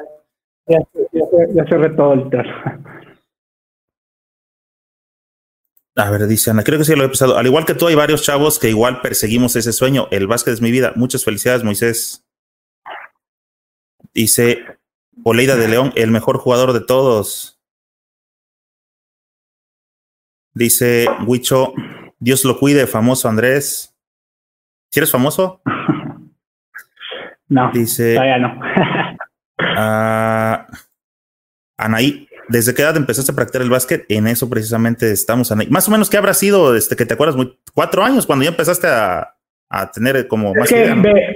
[0.67, 0.79] ya,
[1.13, 1.23] ya,
[1.55, 2.29] ya cerré todo el
[5.97, 7.39] A ver, dice Ana, creo que sí lo he pensado.
[7.39, 10.07] Al igual que tú, hay varios chavos que igual perseguimos ese sueño.
[10.11, 10.93] El básquet es mi vida.
[10.97, 12.27] Muchas felicidades, Moisés.
[14.13, 14.67] Dice
[15.25, 17.60] Oleida de León, el mejor jugador de todos.
[20.55, 21.73] Dice Huicho,
[22.19, 23.97] Dios lo cuide, famoso Andrés.
[24.91, 25.61] ¿Quieres famoso?
[27.53, 28.61] No, dice, todavía no.
[29.59, 30.59] uh,
[31.77, 34.05] Anaí, ¿desde qué edad empezaste a practicar el básquet?
[34.09, 35.67] En eso precisamente estamos, Anaí.
[35.69, 37.35] Más o menos, ¿qué habrá sido desde que te acuerdas?
[37.35, 39.35] Muy, cuatro años, cuando ya empezaste a,
[39.69, 40.71] a tener como más...
[40.71, 41.35] Es que, de,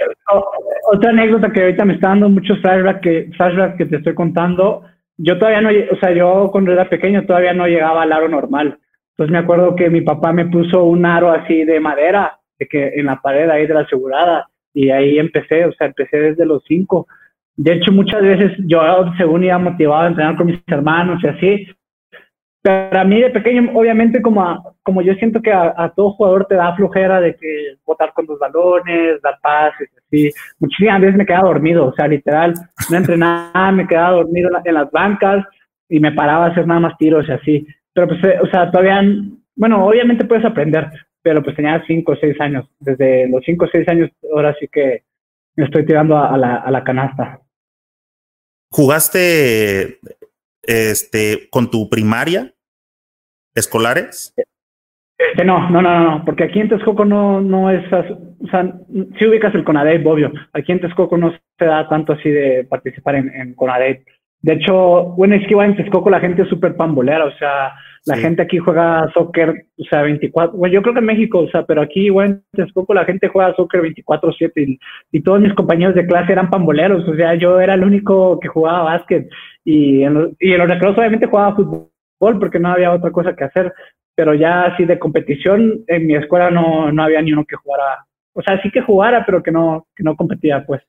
[0.87, 4.85] otra anécdota que ahorita me está dando muchos flashbacks que, flashback que te estoy contando.
[5.17, 8.79] Yo todavía no, o sea, yo cuando era pequeño todavía no llegaba al aro normal.
[9.17, 12.89] Entonces me acuerdo que mi papá me puso un aro así de madera, de que
[12.97, 16.65] en la pared ahí de la asegurada, y ahí empecé, o sea, empecé desde los
[16.67, 17.07] cinco.
[17.57, 18.81] De hecho, muchas veces yo,
[19.17, 21.67] según iba motivado a entrenar con mis hermanos y así,
[22.61, 26.57] pero a mí de pequeño, obviamente, como, como yo siento que a, todo jugador te
[26.57, 30.31] da flojera de que botar con los balones, dar pases, así.
[30.59, 32.55] Muchísimas veces me quedaba dormido, o sea, literal,
[32.91, 35.45] no entrenaba, me quedaba dormido en las bancas
[35.89, 39.01] y me paraba a hacer nada más tiros y así pero pues, o sea, todavía,
[39.57, 40.91] bueno, obviamente puedes aprender,
[41.23, 42.67] pero pues tenía cinco o seis años.
[42.81, 45.05] Desde los cinco o seis años, ahora sí que
[45.57, 47.41] me estoy tirando a, a, la, a la canasta.
[48.71, 50.01] ¿Jugaste
[50.63, 52.53] este, con tu primaria?
[53.55, 54.35] ¿Escolares?
[55.17, 58.75] Este, no, no, no, no, porque aquí en Texcoco no, no es, o sea,
[59.17, 63.15] si ubicas el CONADEP, obvio, aquí en Texcoco no se da tanto así de participar
[63.15, 64.05] en, en CONADEP.
[64.45, 67.73] De hecho, bueno, es que igual en Texcoco la gente es súper pambolera, o sea,
[68.05, 68.21] la sí.
[68.21, 71.65] gente aquí juega soccer, o sea, 24, bueno, yo creo que en México, o sea,
[71.65, 74.79] pero aquí igual en Texcoco la gente juega soccer 24-7 y,
[75.13, 78.49] y, todos mis compañeros de clase eran pamboleros, o sea, yo era el único que
[78.49, 79.31] jugaba básquet
[79.65, 83.35] y en, los, y en los recreos obviamente jugaba fútbol porque no había otra cosa
[83.35, 83.73] que hacer,
[84.15, 88.05] pero ya así de competición en mi escuela no, no había ni uno que jugara,
[88.35, 90.83] o sea, sí que jugara, pero que no, que no competía, pues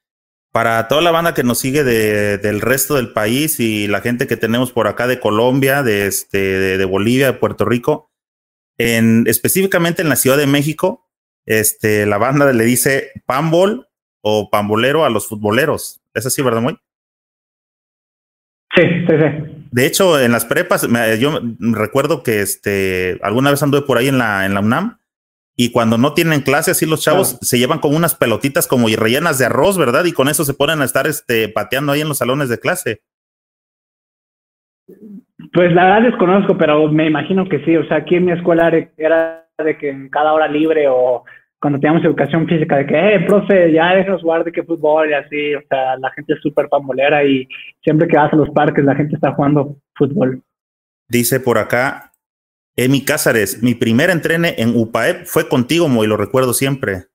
[0.55, 4.25] para toda la banda que nos sigue de, del resto del país y la gente
[4.25, 8.09] que tenemos por acá de Colombia, de, este, de, de Bolivia, de Puerto Rico,
[8.77, 11.09] en, específicamente en la Ciudad de México,
[11.45, 13.89] este, la banda le dice pambol
[14.21, 16.01] o pambolero a los futboleros.
[16.13, 16.77] ¿Es así, verdad, muy?
[18.77, 19.65] Sí, sí, sí.
[19.73, 20.87] De hecho, en las prepas,
[21.19, 24.99] yo recuerdo que este, alguna vez anduve por ahí en la, en la UNAM
[25.57, 29.39] y cuando no tienen clase, así los chavos se llevan con unas pelotitas como rellenas
[29.39, 30.03] de arroz, ¿verdad?
[30.05, 33.01] Y con eso se ponen a estar este, pateando ahí en los salones de clase.
[35.53, 37.77] Pues la verdad desconozco, pero me imagino que sí.
[37.77, 41.23] O sea, aquí en mi escuela era de que en cada hora libre o
[41.61, 45.13] cuando teníamos educación física, de que, eh, profe, ya déjanos jugar de que fútbol y
[45.13, 45.55] así.
[45.55, 47.47] O sea, la gente es súper pambolera y
[47.81, 50.41] siempre que vas a los parques la gente está jugando fútbol.
[51.07, 52.11] Dice por acá,
[52.77, 57.05] Emi Cázares, mi primer entrene en UPAEP fue contigo, y lo recuerdo siempre.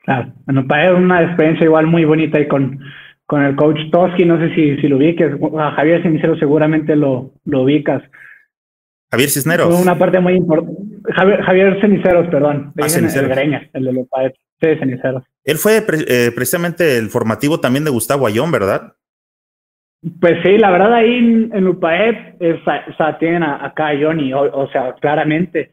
[0.00, 2.80] Claro, en UPAEP una experiencia igual muy bonita y con,
[3.26, 7.32] con el coach Toski, no sé si, si lo ubiques, a Javier Ceniceros seguramente lo,
[7.44, 8.02] lo ubicas.
[9.12, 9.68] Javier Cisneros.
[9.68, 10.80] Fue una parte muy importante.
[11.14, 12.72] Javier, Ceniceros, perdón.
[12.80, 13.36] Ah, Ceniceros.
[13.36, 14.34] El, el de UPAEP.
[14.60, 15.22] Sí, Ceniceros.
[15.44, 18.94] Él fue eh, precisamente el formativo también de Gustavo Ayón, ¿verdad?
[20.20, 24.68] Pues sí, la verdad ahí en, en UPAEP o sea, tienen acá a Johnny, o,
[24.72, 25.70] sea, claramente.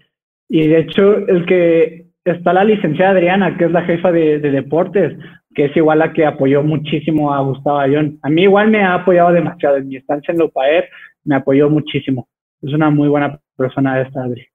[0.48, 5.18] Y de hecho, el que está la licenciada Adriana, que es la jefa de, deportes,
[5.56, 8.20] que es igual la que apoyó muchísimo a Gustavo Ayón.
[8.22, 9.78] A mí igual me ha apoyado demasiado.
[9.78, 10.86] En mi estancia en la UPAEP
[11.24, 12.30] me apoyó muchísimo.
[12.62, 14.46] Es una muy buena persona esta, Adri.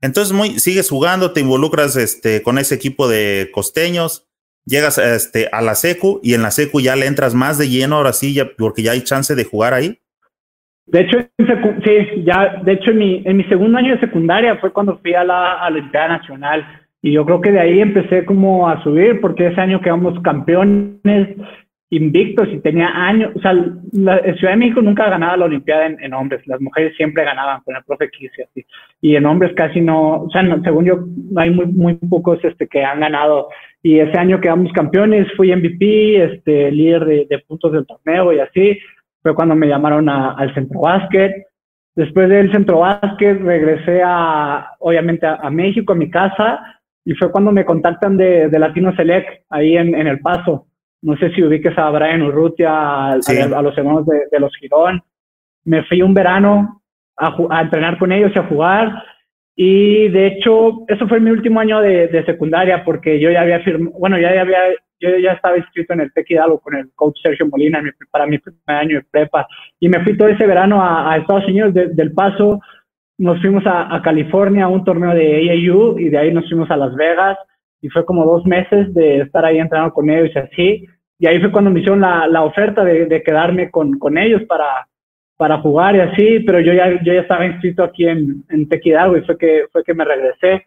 [0.00, 4.27] Entonces, muy, sigues jugando, te involucras este, con ese equipo de costeños
[4.68, 7.96] llegas este, a la secu y en la secu ya le entras más de lleno
[7.96, 9.98] ahora sí, ya, porque ya hay chance de jugar ahí.
[10.86, 11.18] De hecho,
[11.84, 15.14] sí, ya, de hecho en mi, en mi segundo año de secundaria fue cuando fui
[15.14, 16.66] a la, Olimpiada Nacional.
[17.02, 21.36] Y yo creo que de ahí empecé como a subir porque ese año quedamos campeones
[21.90, 23.54] invictos y tenía años, o sea,
[23.92, 27.62] la Ciudad de México nunca ha ganado la Olimpiada en, hombres, las mujeres siempre ganaban
[27.62, 28.66] con el profe Kiss y así,
[29.00, 30.98] y en hombres casi no, o sea, según yo,
[31.36, 33.48] hay muy, muy pocos este, que han ganado,
[33.82, 38.78] y ese año quedamos campeones, fui MVP, este, líder de, puntos del torneo y así,
[39.22, 41.46] fue cuando me llamaron al centro básquet,
[41.94, 46.60] después del centro básquet regresé a, obviamente, a, México, a mi casa,
[47.04, 50.68] y fue cuando me contactan de, Latino Select, ahí en, en El Paso,
[51.02, 55.02] no sé si ubiques a Brian Urrutia, a, los hermanos de, los Girón.
[55.64, 56.82] Me fui un verano
[57.16, 59.04] a, entrenar con ellos y a jugar.
[59.60, 63.98] Y de hecho, eso fue mi último año de, secundaria porque yo ya había firmado,
[63.98, 64.58] bueno, ya, había,
[65.00, 68.38] yo ya estaba inscrito en el Tec Hidalgo con el coach Sergio Molina para mi
[68.38, 69.48] primer año de prepa.
[69.80, 72.60] Y me fui todo ese verano a, Estados Unidos del Paso.
[73.18, 76.70] Nos fuimos a, a California a un torneo de AAU y de ahí nos fuimos
[76.70, 77.36] a Las Vegas
[77.82, 80.86] y fue como dos meses de estar ahí entrenando con ellos y así.
[81.18, 84.42] Y ahí fue cuando me hicieron la, la oferta de, de quedarme con, con, ellos
[84.44, 84.86] para,
[85.38, 89.20] para jugar y así, pero yo ya, yo ya estaba inscrito aquí en, en y
[89.24, 90.66] fue que, fue que me regresé.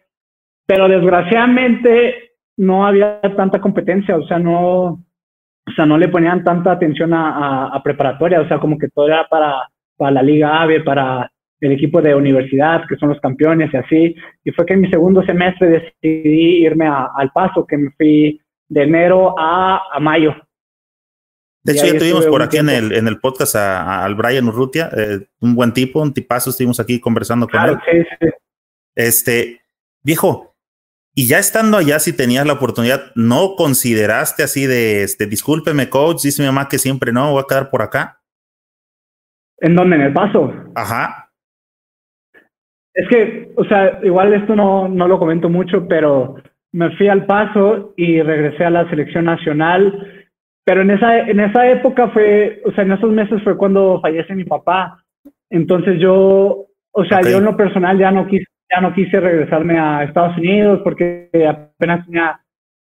[0.66, 6.72] Pero desgraciadamente no había tanta competencia, o sea, no, o sea, no le ponían tanta
[6.72, 10.80] atención a, a, preparatoria, o sea, como que todo era para, para la Liga AVE,
[10.80, 11.30] para
[11.60, 14.16] el equipo de universidad, que son los campeones y así.
[14.42, 15.68] Y fue que en mi segundo semestre
[16.02, 20.34] decidí irme al paso, que me fui de enero a, a mayo.
[21.64, 25.20] De hecho, ya tuvimos por aquí en el, en el podcast al Brian Urrutia, eh,
[25.40, 27.78] un buen tipo, un tipazo, estuvimos aquí conversando con él.
[27.90, 28.28] Sí, sí.
[28.94, 29.60] Este,
[30.02, 30.52] viejo,
[31.14, 36.22] y ya estando allá, si tenías la oportunidad, ¿no consideraste así de, este, discúlpeme, coach,
[36.22, 38.20] dice mi mamá que siempre no, voy a quedar por acá?
[39.58, 39.96] ¿En dónde?
[39.96, 40.52] ¿En el paso?
[40.74, 41.30] Ajá.
[42.94, 46.36] Es que, o sea, igual esto no, no lo comento mucho, pero
[46.72, 50.21] me fui al paso y regresé a la selección nacional.
[50.64, 54.34] Pero en esa, en esa época fue, o sea, en esos meses fue cuando fallece
[54.34, 55.02] mi papá.
[55.50, 59.78] Entonces yo, o sea, yo en lo personal ya no quise, ya no quise regresarme
[59.78, 62.40] a Estados Unidos porque apenas tenía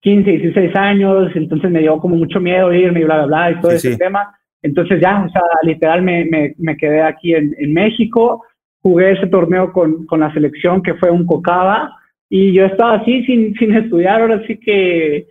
[0.01, 3.61] 15, 16 años, entonces me dio como mucho miedo irme y bla, bla, bla, y
[3.61, 4.35] todo ese tema.
[4.61, 8.43] Entonces ya, o sea, literal me, me, me quedé aquí en, en México
[8.83, 11.95] jugué ese torneo con, con, la selección que fue un cocaba
[12.29, 15.27] y yo estaba así sin, sin estudiar, ahora sí que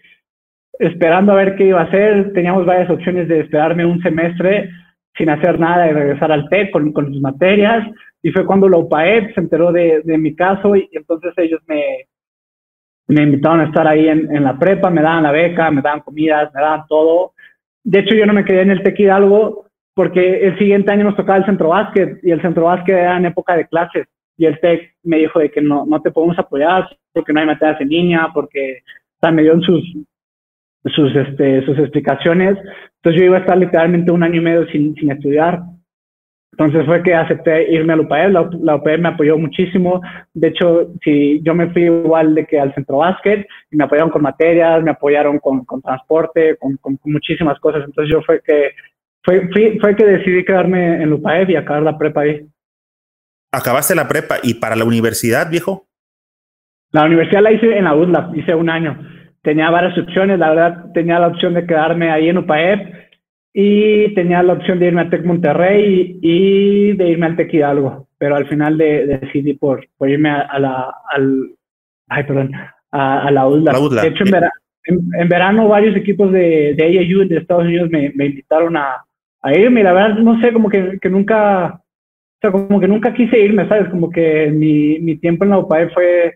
[0.83, 4.69] esperando a ver qué iba a hacer, teníamos varias opciones de esperarme un semestre
[5.17, 7.87] sin hacer nada y regresar al TEC con, con mis materias.
[8.23, 11.83] Y fue cuando la UPAEP se enteró de, de mi caso y, entonces ellos me,
[13.09, 16.01] me invitaron a estar ahí en, en, la prepa, me daban la beca, me daban
[16.01, 17.33] comidas, me daban todo.
[17.85, 21.17] De hecho, yo no me quedé en el TEC Hidalgo porque el siguiente año nos
[21.17, 24.09] tocaba el centro básquet y el centro básquet era en época de clases.
[24.37, 27.47] Y el TEC me dijo de que no, no te podemos apoyar porque no hay
[27.47, 28.83] materias en línea, porque
[29.21, 29.85] o me dio sus,
[30.85, 32.59] sus, este, sus explicaciones.
[32.97, 35.63] Entonces yo iba a estar literalmente un año y medio sin, sin estudiar.
[36.53, 40.03] Entonces fue que acepté irme a la UPAEP, la, la me apoyó muchísimo.
[40.35, 44.11] De hecho, si yo me fui igual de que al centro básquet y me apoyaron
[44.11, 47.85] con materias, me apoyaron con, con transporte, con, con, muchísimas cosas.
[47.87, 48.73] Entonces yo fue que
[49.25, 49.49] fue,
[49.81, 52.47] fue que decidí quedarme en UPAEF y acabar la prepa ahí.
[53.51, 55.87] ¿Acabaste la prepa y para la universidad, viejo?
[56.91, 58.99] La universidad la hice en la UDLA, hice un año.
[59.43, 62.95] Tenía varias opciones, la verdad tenía la opción de quedarme ahí en UPAEP
[63.53, 68.09] y tenía la opción de irme a Tec Monterrey y, de irme al Tec Hidalgo,
[68.19, 71.51] pero al final decidí por, por irme a, la al,
[72.09, 72.53] ay, perdón,
[72.93, 74.03] a, la UDLA.
[74.03, 74.25] De hecho,
[74.85, 79.05] en, verano varios equipos de, de AAU de Estados Unidos me, me invitaron a,
[79.43, 82.89] a irme y la verdad no sé, como que, que nunca, o sea, como que
[82.89, 83.89] nunca quise irme, ¿sabes?
[83.89, 86.35] Como que mi, mi tiempo en la UPAEP fue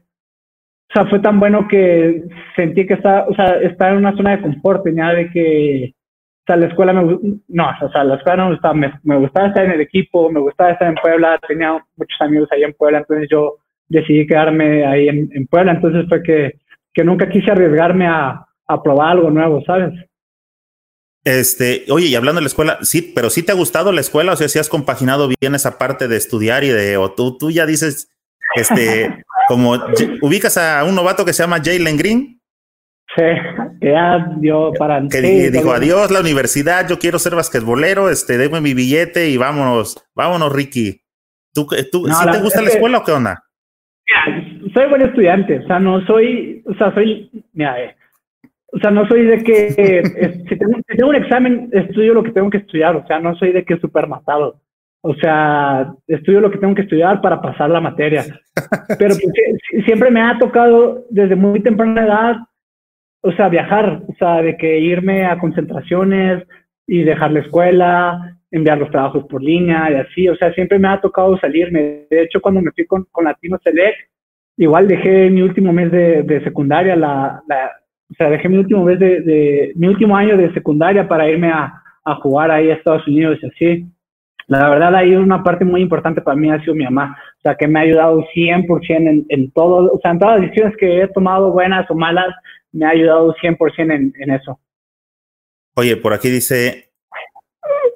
[0.88, 2.22] o sea, fue tan bueno que
[2.54, 6.44] sentí que estaba, o sea, estaba en una zona de confort, tenía de que, o
[6.46, 7.18] sea, la escuela me,
[7.48, 10.40] no, o sea, la escuela no me gustaba, me, gustaba estar en el equipo, me
[10.40, 13.56] gustaba estar en Puebla, tenía muchos amigos ahí en Puebla, entonces yo
[13.88, 16.54] decidí quedarme ahí en, en Puebla, entonces fue que,
[16.94, 19.92] que nunca quise arriesgarme a, a probar algo nuevo, ¿sabes?
[21.24, 24.32] Este, oye, y hablando de la escuela, sí, pero sí te ha gustado la escuela,
[24.32, 27.50] o sea, si has compaginado bien esa parte de estudiar y de, o tú, tú
[27.50, 28.08] ya dices,
[28.54, 29.74] este, como
[30.22, 32.40] ubicas a un novato que se llama Jalen Green.
[33.14, 33.22] Sí,
[33.80, 35.00] ya dio para.
[35.08, 39.96] Que dijo adiós la universidad, yo quiero ser basquetbolero, este, déme mi billete y vámonos,
[40.14, 41.00] vámonos, Ricky.
[41.54, 43.42] ¿Tú, tú ¿sí te gusta la escuela o qué onda?
[44.06, 47.96] Mira, soy buen estudiante, o sea, no soy, o sea, soy, mira, eh,
[48.72, 49.70] o sea, no soy de que
[50.48, 53.34] si, tengo, si, tengo, un examen, estudio lo que tengo que estudiar, o sea, no
[53.36, 54.60] soy de que súper matado.
[55.08, 58.24] O sea, estudio lo que tengo que estudiar para pasar la materia.
[58.98, 62.36] Pero pues, siempre me ha tocado desde muy temprana edad,
[63.22, 66.42] o sea, viajar, o sea, de que irme a concentraciones
[66.88, 70.28] y dejar la escuela, enviar los trabajos por línea y así.
[70.28, 72.06] O sea, siempre me ha tocado salirme.
[72.10, 73.98] De hecho, cuando me fui con, con Latino Select,
[74.56, 77.70] igual dejé mi último mes de, de secundaria, la, la,
[78.10, 81.50] o sea, dejé mi último mes de, de, mi último año de secundaria para irme
[81.52, 83.86] a, a jugar ahí a Estados Unidos y así.
[84.48, 87.56] La verdad, ahí una parte muy importante para mí ha sido mi mamá, o sea,
[87.56, 91.02] que me ha ayudado 100% en, en todo, o sea, en todas las decisiones que
[91.02, 92.32] he tomado, buenas o malas,
[92.70, 94.60] me ha ayudado 100% en, en eso.
[95.74, 96.90] Oye, por aquí dice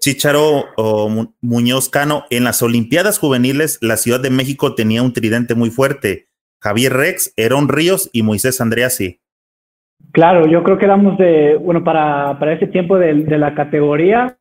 [0.01, 5.55] Chicharo o Muñoz Cano, en las Olimpiadas Juveniles, la Ciudad de México tenía un tridente
[5.55, 6.29] muy fuerte,
[6.61, 9.21] Javier Rex, Herón Ríos y Moisés Andreasi.
[10.13, 14.37] Claro, yo creo que éramos de, bueno, para, para ese tiempo de, de la categoría,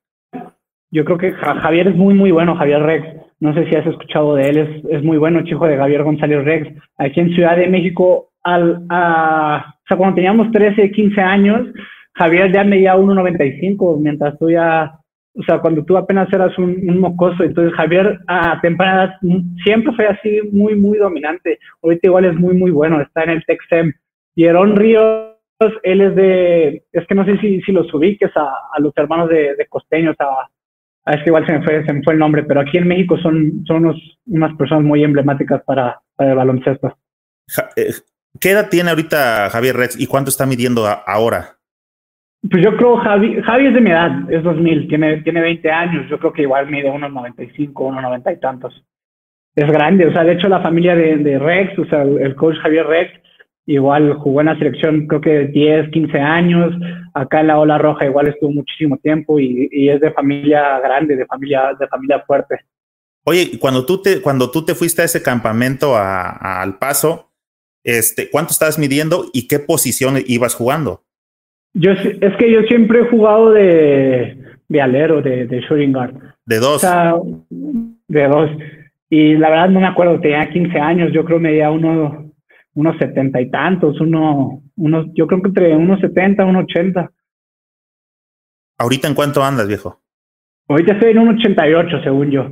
[0.91, 3.08] yo creo que Javier es muy, muy bueno, Javier Rex.
[3.39, 6.43] No sé si has escuchado de él, es, es muy bueno, chico de Javier González
[6.43, 6.67] Rex.
[6.97, 11.67] Aquí en Ciudad de México, al, a, o sea, cuando teníamos 13, 15 años,
[12.13, 14.99] Javier ya medía 1,95, mientras tú ya,
[15.36, 17.43] o sea, cuando tú apenas eras un, mocoso.
[17.43, 19.15] Entonces, Javier a temprana edad
[19.63, 21.60] siempre fue así, muy, muy dominante.
[21.82, 23.93] Ahorita igual es muy, muy bueno, está en el Texem.
[24.36, 25.30] Y Herón Ríos,
[25.84, 29.30] él es de, es que no sé si, si los ubiques a, a los hermanos
[29.30, 30.49] de, de Costeños, a
[31.06, 33.18] es que igual se me, fue, se me fue el nombre, pero aquí en México
[33.18, 36.98] son, son unos, unas personas muy emblemáticas para, para el baloncesto.
[37.76, 37.94] Eh,
[38.40, 41.58] ¿Qué edad tiene ahorita Javier Rex y cuánto está midiendo ahora?
[42.50, 46.10] Pues yo creo Javi, Javi es de mi edad, es 2000, tiene, tiene 20 años,
[46.10, 48.86] yo creo que igual mide unos 95, unos 90 y tantos.
[49.56, 52.56] Es grande, o sea, de hecho la familia de, de Rex, o sea, el coach
[52.62, 53.12] Javier Rex,
[53.73, 56.73] igual jugó en la selección creo que 10, 15 años,
[57.13, 61.15] acá en la Ola Roja igual estuvo muchísimo tiempo y, y es de familia grande,
[61.15, 62.60] de familia, de familia fuerte.
[63.25, 67.32] Oye, cuando tú te, cuando tú te fuiste a ese campamento a, al paso,
[67.84, 71.03] este, ¿cuánto estabas midiendo y qué posición ibas jugando?
[71.73, 74.36] Yo es que yo siempre he jugado de,
[74.67, 76.15] de alero, de, de shooting guard.
[76.45, 76.77] De dos.
[76.77, 77.13] O sea,
[77.49, 78.49] de dos.
[79.12, 82.29] Y la verdad no me acuerdo, tenía 15 años, yo creo medía uno,
[82.80, 87.12] unos setenta y tantos, uno, unos, yo creo que entre unos setenta, unos ochenta.
[88.78, 90.02] ¿Ahorita en cuánto andas, viejo?
[90.70, 92.50] Ahorita estoy en un 88, según yo.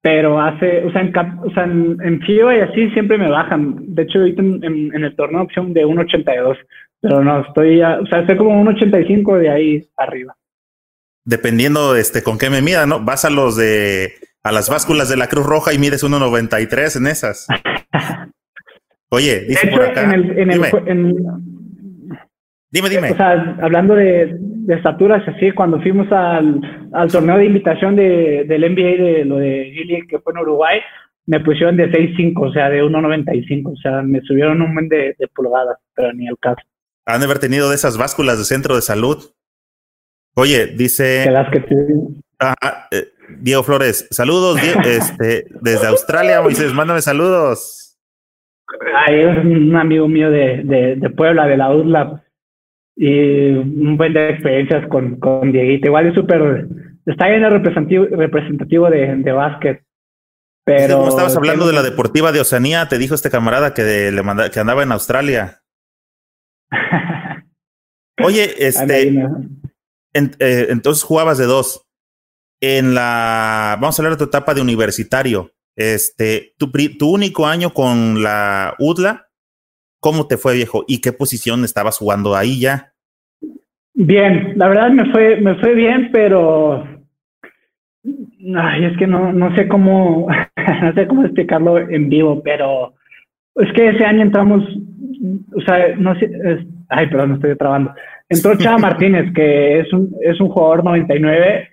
[0.00, 3.94] Pero hace, o sea, en, o sea, en, en FIO y así siempre me bajan.
[3.94, 6.58] De hecho, ahorita en, en, en el torneo opción de un 82.
[7.00, 10.34] Pero no, estoy, a, o sea, estoy como un 85 de ahí arriba.
[11.24, 13.04] Dependiendo este, con qué me mida, ¿no?
[13.04, 17.06] Vas a los de, a las básculas de la Cruz Roja y mides 1.93 en
[17.06, 17.46] esas.
[19.12, 20.04] Oye, dice por acá.
[20.04, 20.68] En el, en dime.
[20.86, 21.14] El,
[22.70, 23.10] dime, dime.
[23.10, 28.46] O sea, hablando de, de estaturas, así, cuando fuimos al, al torneo de invitación de,
[28.48, 30.80] del NBA de lo de Gili, que fue en Uruguay,
[31.26, 35.14] me pusieron de 6'5, o sea, de 1.95, o sea, me subieron un buen de,
[35.18, 36.62] de, pulgadas, pero ni el caso.
[37.04, 39.30] Han de haber tenido de esas básculas de centro de salud.
[40.36, 41.30] Oye, dice.
[41.30, 41.62] las que
[42.40, 43.08] ah, eh,
[43.40, 47.91] Diego Flores, saludos este, desde Australia, Moisés, mándame saludos.
[48.94, 52.20] Ahí es un amigo mío de, de, de Puebla, de la UDLAB,
[52.96, 55.88] y un buen de experiencias con, con Dieguito.
[55.88, 56.66] Igual es súper
[57.06, 59.84] está bien el representativo, representativo de, de básquet.
[60.64, 64.22] Pero como estabas hablando de la deportiva de Oceanía, te dijo este camarada que, le
[64.22, 65.62] manda, que andaba en Australia.
[68.24, 69.08] Oye, este,
[70.12, 71.88] eh, entonces jugabas de dos.
[72.60, 75.50] En la, vamos a hablar de tu etapa de universitario.
[75.76, 79.28] Este, tu, tu único año con la UDLA,
[80.00, 80.84] ¿cómo te fue, viejo?
[80.86, 82.92] ¿Y qué posición estabas jugando ahí ya?
[83.94, 86.86] Bien, la verdad me fue, me fue bien, pero
[88.56, 90.28] ay, es que no, no sé cómo,
[90.82, 92.94] no sé cómo explicarlo en vivo, pero
[93.56, 94.64] es que ese año entramos,
[95.54, 96.30] o sea, no sé,
[96.88, 97.94] ay, perdón, me estoy trabando.
[98.28, 101.68] Entró Chava Martínez, que es un, es un jugador 99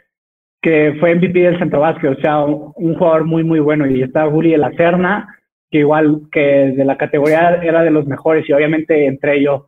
[0.61, 3.87] que fue MVP del centro básquet, o sea, un, jugador muy, muy bueno.
[3.87, 5.37] Y está Guri de la Serna,
[5.71, 9.63] que igual que de la categoría era de los mejores y obviamente entre ellos.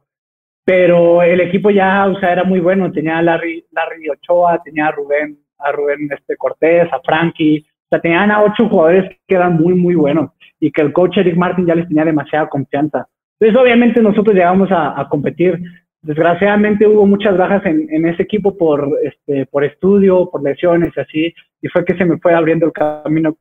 [0.66, 2.92] Pero el equipo ya, o sea, era muy bueno.
[2.92, 7.66] Tenía a Larry, Larry Ochoa, tenía a Rubén, a Rubén este, Cortés, a Frankie.
[7.68, 11.18] O sea, tenían a ocho jugadores que eran muy, muy buenos y que el coach
[11.18, 13.08] Eric Martin ya les tenía demasiada confianza.
[13.39, 15.60] Entonces, obviamente, nosotros llegamos a, a competir
[16.02, 20.99] desgraciadamente hubo muchas bajas en, en, ese equipo por, este, por estudio, por lesiones y
[20.99, 23.38] así, y fue que se me fue abriendo el camino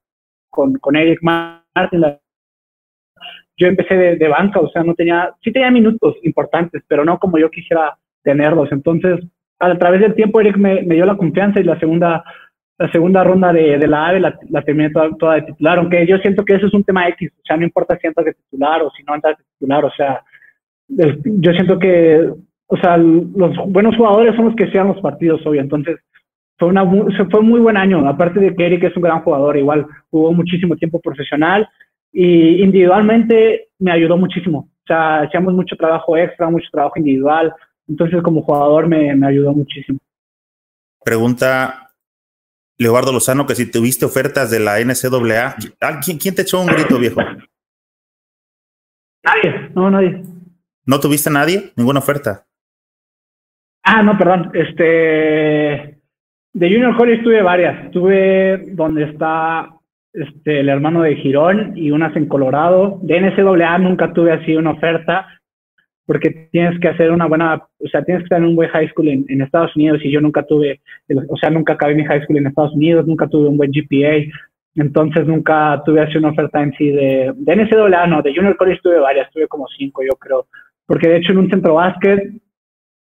[0.50, 2.04] con, con Eric Martin.
[3.56, 7.38] Yo empecé de, banca, o sea, no tenía, sí tenía minutos importantes, pero no como
[7.38, 8.70] yo quisiera tenerlos.
[8.72, 9.20] Entonces,
[9.58, 12.24] a través del tiempo, Eric me, me dio la confianza y la segunda,
[12.78, 16.06] la segunda ronda de, de la AVE la, la terminé toda, toda, de titular, aunque
[16.06, 18.34] yo siento que eso es un tema X, o sea, no importa si entras de
[18.34, 20.22] titular o si no entras de titular, o sea,
[20.88, 22.30] yo siento que
[22.72, 25.58] o sea, los buenos jugadores son los que sean los partidos hoy.
[25.58, 25.98] Entonces,
[26.56, 28.08] fue, una, fue un muy buen año.
[28.08, 31.68] Aparte de que Eric es un gran jugador, igual jugó muchísimo tiempo profesional
[32.12, 34.68] y individualmente me ayudó muchísimo.
[34.84, 37.52] O sea, hacíamos mucho trabajo extra, mucho trabajo individual.
[37.88, 39.98] Entonces, como jugador, me, me ayudó muchísimo.
[41.04, 41.90] Pregunta
[42.78, 45.56] Leobardo Lozano que si tuviste ofertas de la NCAA.
[46.04, 47.20] ¿Quién, quién te echó un grito, viejo?
[49.24, 50.22] Nadie, no, nadie.
[50.86, 51.72] ¿No tuviste nadie?
[51.74, 52.46] ¿Ninguna oferta?
[53.82, 54.50] Ah, no, perdón.
[54.54, 55.98] Este,
[56.52, 57.90] de Junior College tuve varias.
[57.90, 59.70] Tuve donde está
[60.12, 62.98] este, el hermano de Girón y unas en Colorado.
[63.02, 65.26] De NCAA nunca tuve así una oferta
[66.10, 68.88] porque tienes que hacer una buena, o sea, tienes que estar en un buen high
[68.88, 70.80] school en, en, Estados Unidos y yo nunca tuve,
[71.28, 74.28] o sea, nunca acabé mi high school en Estados Unidos, nunca tuve un buen GPA,
[74.74, 78.80] entonces nunca tuve así una oferta en sí de, de NCAA, no, de Junior College
[78.82, 80.46] tuve varias, tuve como cinco yo creo,
[80.84, 82.28] porque de hecho en un centro básquet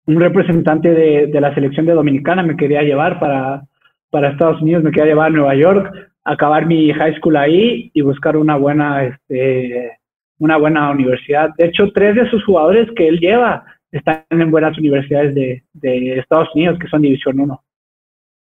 [0.05, 3.63] un representante de, de, la selección de Dominicana me quería llevar para,
[4.09, 5.93] para Estados Unidos, me quería llevar a Nueva York,
[6.23, 9.97] acabar mi high school ahí y buscar una buena, este,
[10.39, 11.51] una buena universidad.
[11.57, 16.19] De hecho, tres de sus jugadores que él lleva están en buenas universidades de, de
[16.19, 17.63] Estados Unidos, que son División 1.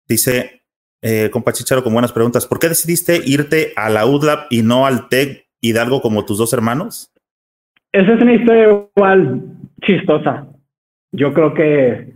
[0.09, 0.62] Dice,
[1.03, 4.86] eh, compa Chicharo, con buenas preguntas, ¿por qué decidiste irte a la UDLAP y no
[4.86, 7.12] al TEC Hidalgo como tus dos hermanos?
[7.92, 9.42] Esa es una historia igual
[9.82, 10.47] chistosa
[11.15, 12.12] yo creo que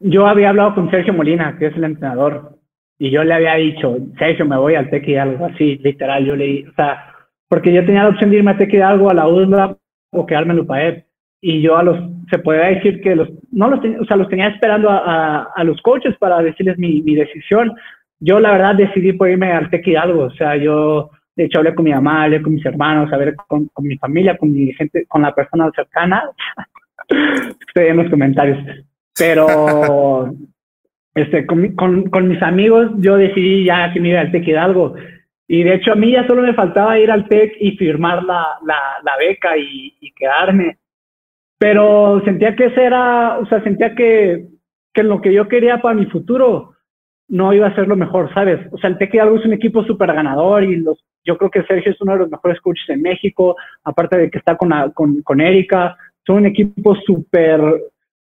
[0.00, 2.58] yo había hablado con Sergio Molina, que es el entrenador,
[2.98, 6.36] y yo le había dicho, Sergio, me voy al Tec y algo así, literal, yo
[6.36, 7.14] le o sea,
[7.48, 9.76] porque yo tenía la opción de irme a Tec y algo a la UDLA
[10.12, 11.04] o quedarme en UPAEP,
[11.40, 11.98] y yo a los,
[12.30, 16.16] se podría decir que los, no los, o sea, los tenía esperando a, los coaches
[16.18, 17.74] para decirles mi, decisión.
[18.20, 21.58] Yo la verdad decidí por irme al Tec y algo, o sea, yo de hecho
[21.58, 24.72] hablé con mi mamá, hablé con mis hermanos, ver con, con mi familia, con mi
[24.74, 26.22] gente, con la persona cercana,
[27.66, 28.58] estoy en los comentarios.
[29.16, 30.32] Pero
[31.14, 34.94] este, con, con, con, mis amigos yo decidí ya que me iba al TEC Hidalgo.
[35.48, 38.58] Y de hecho a mí ya solo me faltaba ir al TEC y firmar la,
[38.64, 40.78] la, la beca y, y, quedarme.
[41.58, 44.46] Pero sentía que ese era, o sea, sentía que,
[44.94, 46.74] que lo que yo quería para mi futuro
[47.28, 48.60] no iba a ser lo mejor, ¿sabes?
[48.72, 51.62] O sea, el TEC Hidalgo es un equipo súper ganador y los, yo creo que
[51.64, 55.22] Sergio es uno de los mejores coaches en México, aparte de que está con, con,
[55.22, 55.96] con Erika
[56.26, 57.60] son un equipo súper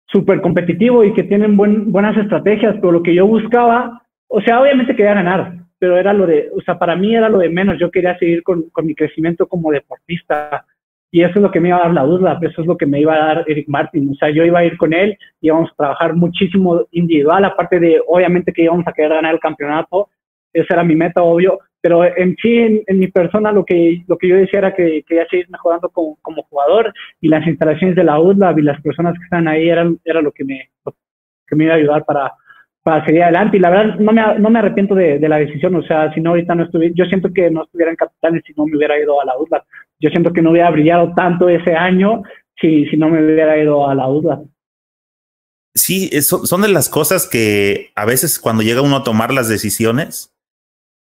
[0.07, 4.61] súper competitivo y que tienen buen, buenas estrategias, pero lo que yo buscaba, o sea,
[4.61, 7.79] obviamente quería ganar, pero era lo de, o sea, para mí era lo de menos,
[7.79, 10.65] yo quería seguir con, con mi crecimiento como deportista
[11.11, 12.87] y eso es lo que me iba a dar la duda, eso es lo que
[12.87, 15.47] me iba a dar Eric Martin, o sea, yo iba a ir con él, y
[15.47, 20.09] íbamos a trabajar muchísimo individual, aparte de, obviamente que íbamos a querer ganar el campeonato,
[20.53, 24.27] esa era mi meta, obvio, pero en sí, en, mi persona, lo que, lo que
[24.27, 26.19] yo decía era que quería seguir mejorando como,
[26.51, 30.21] jugador y las instalaciones de la UDLAB y las personas que están ahí eran, era
[30.21, 30.69] lo que me,
[31.47, 32.33] que me iba a ayudar para,
[32.83, 33.57] para seguir adelante.
[33.57, 35.77] Y la verdad, no me, no me arrepiento de, la decisión.
[35.77, 38.53] O sea, si no, ahorita no estuviera, yo siento que no estuviera en Capitales si
[38.57, 39.63] no me hubiera ido a la UDLAB.
[40.01, 42.25] Yo siento que no hubiera brillado tanto ese año
[42.61, 44.45] si, si no me hubiera ido a la UDLAB.
[45.73, 50.33] sí, son de las cosas que a veces cuando llega uno a tomar las decisiones,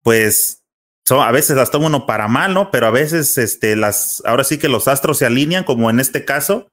[0.03, 0.66] pues
[1.07, 2.71] son, a veces las toma uno para mal, ¿no?
[2.73, 6.25] Pero a veces, este, las, ahora sí que los astros se alinean, como en este
[6.25, 6.69] caso,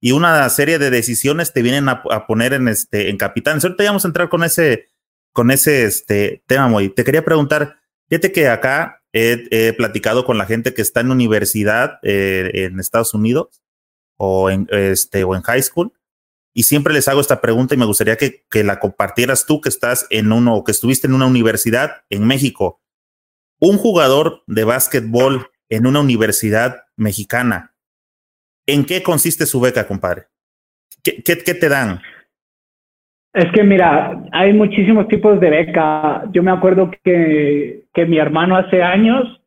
[0.00, 3.60] y una serie de decisiones te vienen a, poner en este, en capitán.
[3.62, 4.88] Ahorita ya vamos a entrar con ese,
[5.32, 6.88] con ese este, tema, muy.
[6.88, 7.78] Te quería preguntar,
[8.08, 13.14] fíjate que acá he, platicado con la gente que está en universidad eh, en Estados
[13.14, 13.62] Unidos
[14.16, 15.92] o en, este, o en high school,
[16.52, 19.68] y siempre les hago esta pregunta y me gustaría que, que la compartieras tú que
[19.68, 22.80] estás en uno que estuviste en una universidad en México.
[23.58, 27.72] Un jugador de básquetbol en una universidad mexicana,
[28.66, 30.24] ¿en qué consiste su beca, compadre?
[31.02, 32.00] ¿Qué, qué, qué te dan?
[33.32, 36.24] Es que mira, hay muchísimos tipos de beca.
[36.32, 39.42] Yo me acuerdo que, que mi hermano hace años,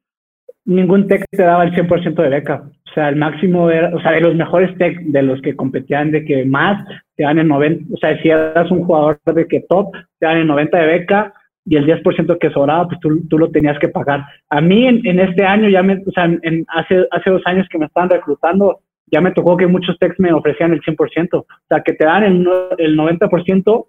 [0.66, 2.64] ningún TEC te daba el 100% de beca.
[2.90, 6.12] O sea, el máximo era, o sea, de los mejores tech, de los que competían
[6.12, 6.84] de que más,
[7.16, 10.38] te dan el 90, o sea, si eras un jugador de que top, te dan
[10.38, 11.34] el 90 de beca
[11.70, 14.26] y el 10% que sobraba, pues tú, tú, lo tenías que pagar.
[14.50, 17.68] A mí en, en, este año, ya me, o sea, en, hace, hace dos años
[17.70, 21.46] que me estaban reclutando, ya me tocó que muchos techs me ofrecían el 100%, o
[21.68, 22.50] sea, que te dan el,
[22.80, 23.86] el 90%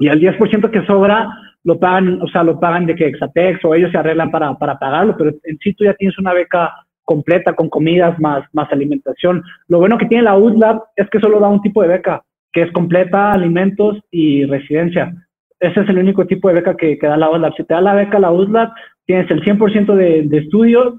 [0.00, 1.28] y el 10% que sobra
[1.62, 4.76] lo pagan, o sea, lo pagan de que Exatex o ellos se arreglan para, para
[4.76, 9.42] pagarlo, pero en sí tú ya tienes una beca completa con comidas más, más alimentación.
[9.68, 12.62] Lo bueno que tiene la USLAB es que solo da un tipo de beca, que
[12.62, 15.14] es completa, alimentos y residencia.
[15.60, 17.54] Ese es el único tipo de beca que, da la USLAB.
[17.56, 18.70] Si te da la beca la USLAB,
[19.06, 20.94] tienes el 100% de, de estudios,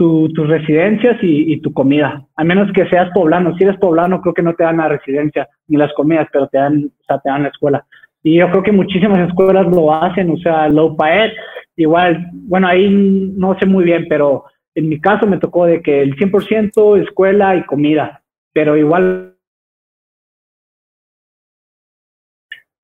[0.00, 2.24] tus residencias y, tu comida.
[2.36, 3.54] A menos que seas poblano.
[3.56, 6.56] Si eres poblano, creo que no te dan la residencia ni las comidas, pero te
[6.56, 7.84] dan, o sea, te dan la escuela.
[8.22, 11.32] Y yo creo que muchísimas escuelas lo hacen, o sea, Low Paed,
[11.76, 12.88] igual, bueno, ahí
[13.36, 14.44] no sé muy bien, pero
[14.74, 18.22] en mi caso me tocó de que el 100% escuela y comida,
[18.54, 19.34] pero igual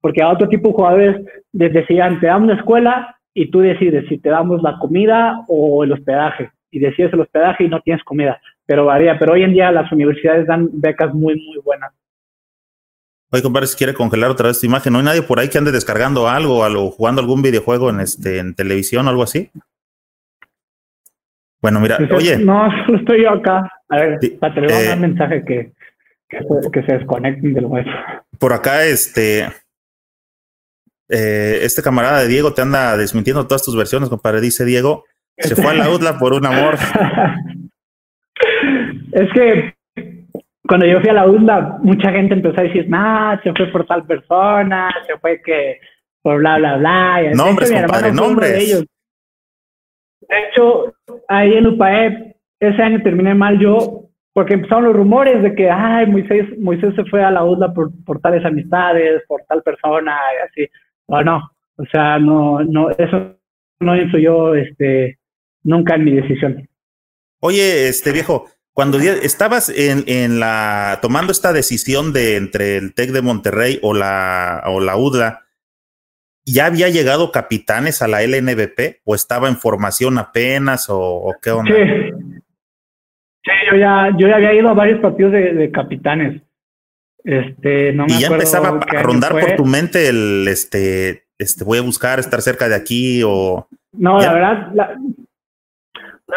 [0.07, 1.17] porque a otro tipo de jugadores
[1.53, 5.83] les decían, te damos la escuela y tú decides si te damos la comida o
[5.83, 9.53] el hospedaje, y decides el hospedaje y no tienes comida, pero varía, pero hoy en
[9.53, 11.91] día las universidades dan becas muy, muy buenas.
[13.33, 15.59] Oye, compadre, si quiere congelar otra vez tu imagen, ¿no hay nadie por ahí que
[15.59, 19.51] ande descargando algo, o jugando algún videojuego en este en televisión o algo así?
[21.61, 22.39] Bueno, mira, oye.
[22.39, 23.69] No, solo estoy yo acá.
[23.89, 25.73] A ver, para tener un eh, mensaje que,
[26.29, 27.87] que, se desconecten del web.
[28.39, 29.49] Por acá, este.
[31.09, 34.41] Eh, este camarada de Diego te anda desmintiendo todas tus versiones, compadre.
[34.41, 35.05] Dice Diego,
[35.37, 36.75] se fue a la UDLA por un amor.
[39.13, 39.75] es que
[40.67, 43.87] cuando yo fui a la UDLA, mucha gente empezó a decir, nah, se fue por
[43.87, 45.79] tal persona, se fue que
[46.23, 47.23] por bla, bla, bla.
[47.35, 48.85] nombres, compadre, nombres.
[50.29, 50.95] De hecho,
[51.29, 56.07] ahí en UPAE, ese año terminé mal yo, porque empezaron los rumores de que, ay,
[56.07, 60.49] Moisés, Moisés se fue a la UDLA por, por tales amistades, por tal persona, y
[60.49, 60.71] así.
[61.09, 63.37] No, no, o sea, no, no, eso
[63.81, 65.19] no influyó este,
[65.63, 66.69] nunca en mi decisión.
[67.41, 73.11] Oye, este viejo, cuando estabas en, en la tomando esta decisión de entre el TEC
[73.11, 75.47] de Monterrey o la o la UDLA,
[76.49, 81.75] ¿Ya había llegado capitanes a la LNBP o estaba en formación apenas o, qué onda?
[81.75, 82.13] Sí.
[83.45, 86.41] sí, yo ya, yo ya había ido a varios partidos de, capitanes.
[87.27, 91.79] Este, no me y ya empezaba a rondar por tu mente el, este, este, voy
[91.79, 93.67] a buscar estar cerca de aquí o...
[93.93, 94.97] No, la verdad, la,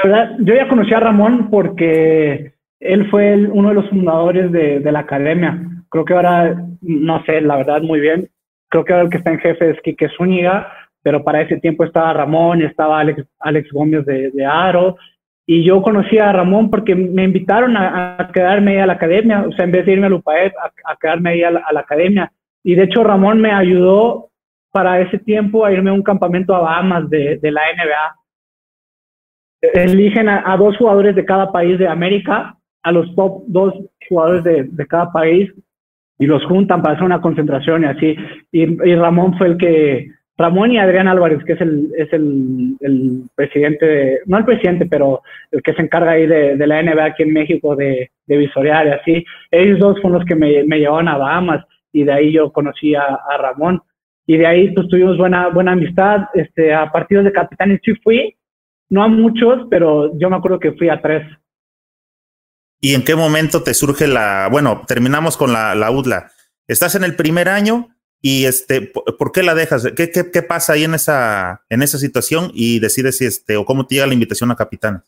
[0.03, 4.91] verdad, yo ya conocí a Ramón porque él fue uno de los fundadores de, de
[4.91, 5.61] la academia.
[5.89, 8.27] Creo que ahora, no sé, la verdad, muy bien.
[8.69, 10.73] Creo que ahora el que está en jefe es Quique Zúñiga,
[11.03, 14.97] pero para ese tiempo estaba Ramón, estaba Alex, Alex Gómez de, de Aro,
[15.51, 19.51] y yo conocí a Ramón porque me invitaron a, quedarme ahí a la academia, o
[19.53, 20.53] sea, en vez de irme a Lupaet,
[20.85, 22.31] a, quedarme ahí a la, academia.
[22.63, 24.29] Y de hecho Ramón me ayudó
[24.71, 28.15] para ese tiempo a irme a un campamento a Bahamas de, de la NBA.
[29.73, 33.73] Eligen a, dos jugadores de cada país de América, a los top dos
[34.07, 35.51] jugadores de, de cada país,
[36.19, 38.15] y los juntan para hacer una concentración y así.
[38.51, 43.23] Y, Ramón fue el que, Ramón y Adrián Álvarez, que es el, es el, el
[43.35, 45.21] presidente, no el presidente, pero
[45.51, 48.91] el que se encarga ahí de, la NBA aquí en México de, de, visorear y
[48.91, 52.53] así, ellos dos fueron los que me, me llevaban a Bahamas y de ahí yo
[52.53, 53.81] conocí a, a Ramón.
[54.25, 58.37] Y de ahí pues tuvimos buena, buena amistad, este, a partidos de capitanes sí fui,
[58.89, 61.27] no a muchos, pero yo me acuerdo que fui a tres.
[62.79, 66.31] ¿Y en qué momento te surge la, bueno, terminamos con la, la UDLA?
[66.65, 67.89] Estás en el primer año
[68.21, 68.81] y este,
[69.17, 69.93] ¿por qué la dejas?
[69.95, 73.63] ¿Qué, qué, qué pasa ahí en esa, en esa situación y decides si este, o
[73.63, 75.01] cómo te llega la invitación a Capitanes?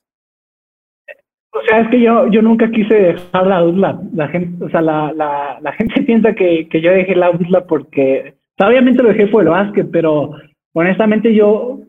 [1.53, 3.99] O sea, es que yo, yo nunca quise dejar la UDLA.
[4.13, 7.65] La gente, o sea, la, la, la gente piensa que, que yo dejé la UDLA
[7.67, 10.31] porque, obviamente lo dejé por el básquet, pero
[10.73, 11.87] honestamente yo, o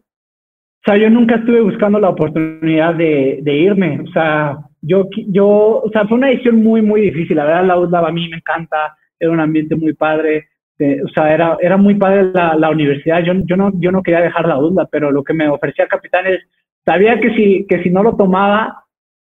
[0.84, 4.00] sea, yo nunca estuve buscando la oportunidad de, de irme.
[4.00, 5.46] O sea, yo, yo,
[5.84, 7.36] o sea, fue una decisión muy, muy difícil.
[7.36, 10.48] La verdad, la UDLA a mí me encanta, era un ambiente muy padre.
[11.04, 13.22] O sea, era, era muy padre la, la universidad.
[13.22, 16.26] Yo, yo, no, yo no quería dejar la UDLA, pero lo que me ofrecía Capitán
[16.26, 16.40] es,
[16.84, 18.84] sabía que si, que si no lo tomaba,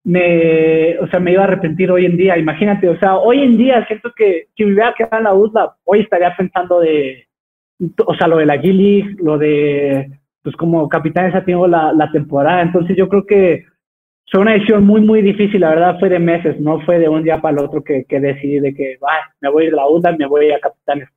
[0.05, 2.37] me, o sea, me iba a arrepentir hoy en día.
[2.39, 5.77] Imagínate, o sea, hoy en día siento que si me hubiera quedado en la USLA,
[5.85, 7.27] hoy estaría pensando de,
[8.07, 10.11] o sea, lo de la G-League, lo de,
[10.43, 12.63] pues como capitán ha tenido la, la temporada.
[12.63, 13.65] Entonces yo creo que
[14.31, 15.61] fue una decisión muy, muy difícil.
[15.61, 18.19] La verdad fue de meses, no fue de un día para el otro que, que
[18.19, 18.99] decidí de que,
[19.41, 21.09] me voy a ir a la USLA, me voy a Capitanes.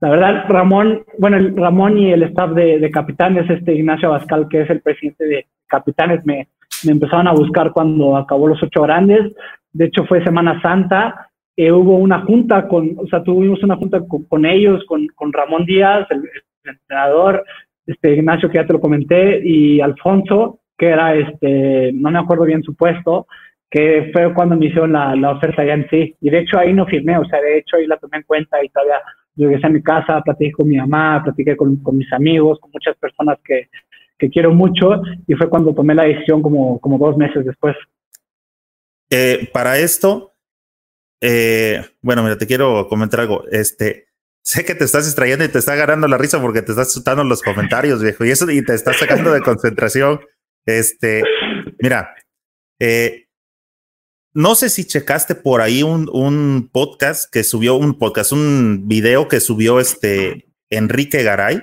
[0.00, 4.62] La verdad, Ramón, bueno, el, Ramón y el staff de, Capitanes, este Ignacio Abascal, que
[4.62, 6.48] es el presidente de Capitanes, me,
[6.84, 9.32] me empezaron a buscar cuando acabó los ocho grandes.
[9.72, 11.30] De hecho, fue Semana Santa.
[11.56, 15.64] Eh, hubo una junta con, o sea, tuvimos una junta con, ellos, con, con, Ramón
[15.64, 16.22] Díaz, el,
[16.64, 17.44] entrenador,
[17.86, 22.44] este Ignacio, que ya te lo comenté, y Alfonso, que era este, no me acuerdo
[22.44, 23.26] bien su puesto,
[23.70, 26.16] que fue cuando me hicieron la, la oferta ya en sí.
[26.20, 28.62] Y de hecho ahí no firmé, o sea, de hecho ahí la tomé en cuenta
[28.64, 28.96] y todavía
[29.36, 32.96] regresé a mi casa, platiqué con mi mamá, platiqué con, con mis amigos, con muchas
[32.96, 33.68] personas que,
[34.18, 37.76] que quiero mucho y fue cuando tomé la decisión como, como dos meses después.
[39.10, 40.34] Eh, para esto,
[41.20, 43.44] eh, bueno, mira, te quiero comentar algo.
[43.50, 44.06] Este,
[44.42, 47.24] sé que te estás extrayendo y te está agarrando la risa porque te estás asustando
[47.24, 50.20] los comentarios, viejo, y eso y te estás sacando de concentración.
[50.66, 51.22] Este,
[51.78, 52.14] mira,
[52.80, 53.26] eh,
[54.34, 59.28] no sé si checaste por ahí un, un, podcast que subió, un podcast, un video
[59.28, 61.62] que subió este Enrique Garay.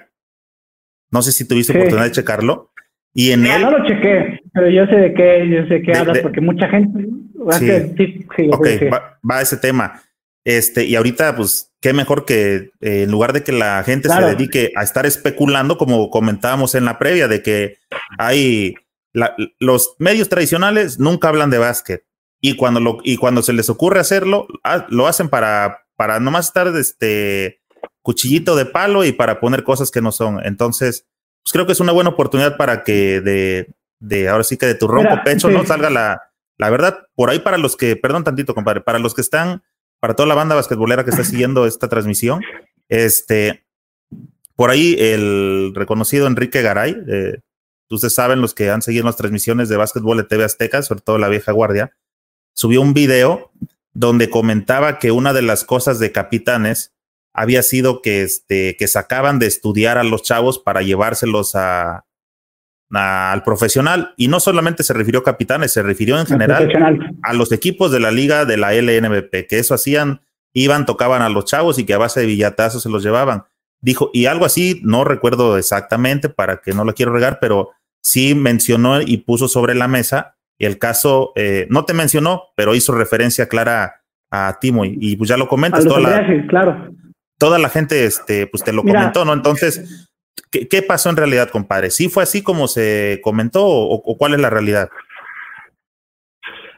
[1.11, 2.71] No sé si tuviste oportunidad de checarlo.
[3.13, 3.61] Y en él.
[3.61, 7.05] No lo chequé, pero yo sé de qué, yo sé qué hablas, porque mucha gente.
[7.97, 8.25] Sí.
[8.37, 10.01] Sí, ok, va, a ese tema.
[10.45, 14.21] Este, y ahorita, pues, qué mejor que eh, en lugar de que la gente se
[14.21, 17.77] dedique a estar especulando, como comentábamos en la previa, de que
[18.17, 18.75] hay
[19.59, 22.03] los medios tradicionales nunca hablan de básquet.
[22.41, 26.47] Y cuando lo, y cuando se les ocurre hacerlo, ah, lo hacen para, para nomás
[26.47, 27.61] estar este
[28.01, 30.43] cuchillito de palo y para poner cosas que no son.
[30.43, 31.05] Entonces,
[31.43, 34.75] pues creo que es una buena oportunidad para que de, de ahora sí que de
[34.75, 37.07] tu ronco pecho no salga la, la verdad.
[37.15, 39.63] Por ahí para los que, perdón tantito, compadre, para los que están,
[39.99, 42.41] para toda la banda basquetbolera que está siguiendo esta transmisión,
[42.89, 43.63] este,
[44.55, 47.39] por ahí el reconocido Enrique Garay, eh,
[47.89, 51.17] ustedes saben los que han seguido las transmisiones de básquetbol de TV Azteca, sobre todo
[51.17, 51.95] la vieja guardia,
[52.53, 53.51] subió un video
[53.93, 56.93] donde comentaba que una de las cosas de capitanes
[57.33, 62.05] había sido que, este, que sacaban de estudiar a los chavos para llevárselos a,
[62.89, 64.13] al profesional.
[64.17, 66.69] Y no solamente se refirió a capitanes, se refirió en general
[67.23, 70.21] a los equipos de la liga de la LNBP, que eso hacían,
[70.53, 73.43] iban, tocaban a los chavos y que a base de billatazos se los llevaban.
[73.81, 77.71] Dijo, y algo así, no recuerdo exactamente para que no lo quiero regar, pero
[78.03, 80.35] sí mencionó y puso sobre la mesa
[80.65, 85.37] el caso, eh, no te mencionó, pero hizo referencia clara a Timo y, pues ya
[85.37, 85.85] lo comentas.
[85.85, 86.91] Toda la, claro
[87.41, 89.33] toda la gente, este, pues te lo comentó, ¿no?
[89.33, 90.07] Entonces,
[90.51, 91.89] ¿qué, pasó en realidad, compadre?
[91.89, 94.89] ¿Sí fue así como se comentó o, cuál es la realidad?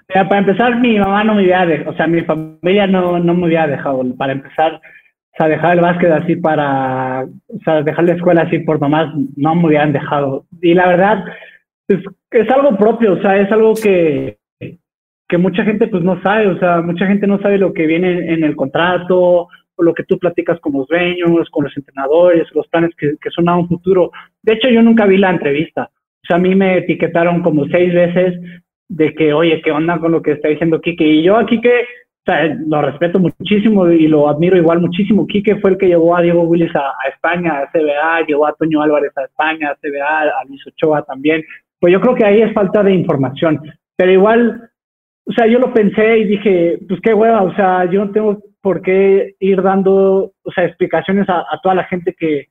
[0.08, 3.34] Mira, para empezar, mi mamá no me había dejado, o sea, mi familia no, no
[3.34, 8.06] me había dejado, para empezar, o sea, dejar el básquet así para, o sea, dejar
[8.06, 10.46] la escuela así por mamás, no me habían dejado.
[10.62, 11.26] Y la verdad,
[11.88, 14.38] pues, es algo propio, o sea, es algo que,
[15.28, 18.34] que mucha gente pues no sabe, o sea, mucha gente no sabe lo que viene
[18.34, 22.92] en el contrato, lo que tú platicas con los dueños, con los entrenadores, los planes
[22.96, 24.12] que, son a un futuro.
[24.42, 25.90] De hecho, yo nunca vi la entrevista.
[25.94, 28.40] O sea, a mí me etiquetaron como seis veces
[28.88, 31.06] de que, oye, ¿qué onda con lo que está diciendo Quique?
[31.06, 35.28] Y yo a Quique, o sea, lo respeto muchísimo y lo admiro igual muchísimo.
[35.28, 38.82] Quique fue el que llevó a Diego Willis a, España, a CBA, llevó a Toño
[38.82, 41.44] Álvarez a España, a CBA, a Luis Ochoa también.
[41.84, 43.60] Pues yo creo que ahí es falta de información.
[43.98, 44.70] Pero igual,
[45.26, 48.42] o sea, yo lo pensé y dije, pues qué hueva, o sea, yo no tengo
[48.62, 52.48] por qué ir dando, o sea, explicaciones a, toda la gente que,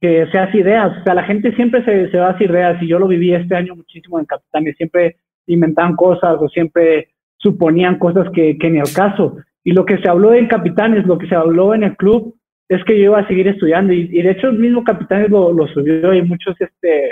[0.00, 0.96] que se hace ideas.
[1.00, 3.34] O sea, la gente siempre se, se va a hacer ideas y yo lo viví
[3.34, 4.76] este año muchísimo en Capitanes.
[4.76, 5.16] Siempre
[5.48, 7.08] inventaban cosas o siempre
[7.38, 9.38] suponían cosas que, que ni al caso.
[9.64, 12.36] Y lo que se habló en Capitanes, lo que se habló en el club,
[12.68, 13.92] es que yo iba a seguir estudiando.
[13.92, 17.10] Y, y de hecho el mismo Capitanes lo, lo subió y muchos, este,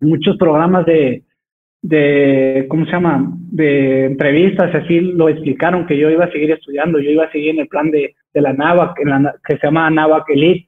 [0.00, 1.22] muchos programas de,
[1.82, 3.32] de, ¿cómo se llama?
[3.50, 7.50] De entrevistas, así lo explicaron que yo iba a seguir estudiando, yo iba a seguir
[7.50, 8.96] en el plan de, de la NAVAC,
[9.46, 10.66] que se llama NAVAC Elite,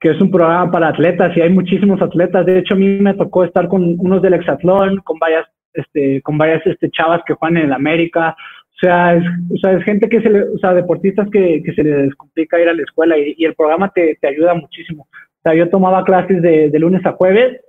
[0.00, 2.46] que es un programa para atletas y hay muchísimos atletas.
[2.46, 6.38] De hecho, a mí me tocó estar con unos del hexatlón, con varias este, con
[6.38, 8.36] varias este, chavas que juegan en el América.
[8.70, 11.72] O sea, es, o sea, es gente que se le, o sea, deportistas que, que
[11.74, 15.06] se les complica ir a la escuela y, y el programa te, te, ayuda muchísimo.
[15.12, 17.60] O sea, yo tomaba clases de, de lunes a jueves,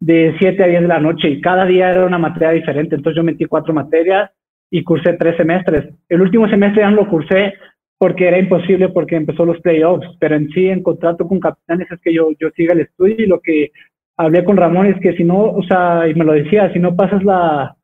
[0.00, 2.96] de 7 a 10 de la noche y cada día era una materia diferente.
[2.96, 4.30] Entonces yo metí cuatro materias
[4.70, 5.88] y cursé tres semestres.
[6.08, 7.54] El último semestre ya no lo cursé
[7.98, 12.00] porque era imposible porque empezó los playoffs, pero en sí, en contrato con capitanes es
[12.00, 13.70] que yo, yo siga el estudio y lo que
[14.18, 16.94] hablé con Ramón es que si no, o sea, y me lo decía, si no
[16.94, 17.74] pasas la,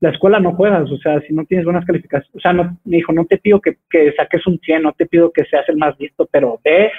[0.00, 2.96] la escuela no juegas, o sea, si no tienes buenas calificaciones, o sea, no, me
[2.96, 5.76] dijo, no te pido que, que saques un 100, no te pido que seas el
[5.76, 6.90] más listo, pero ve,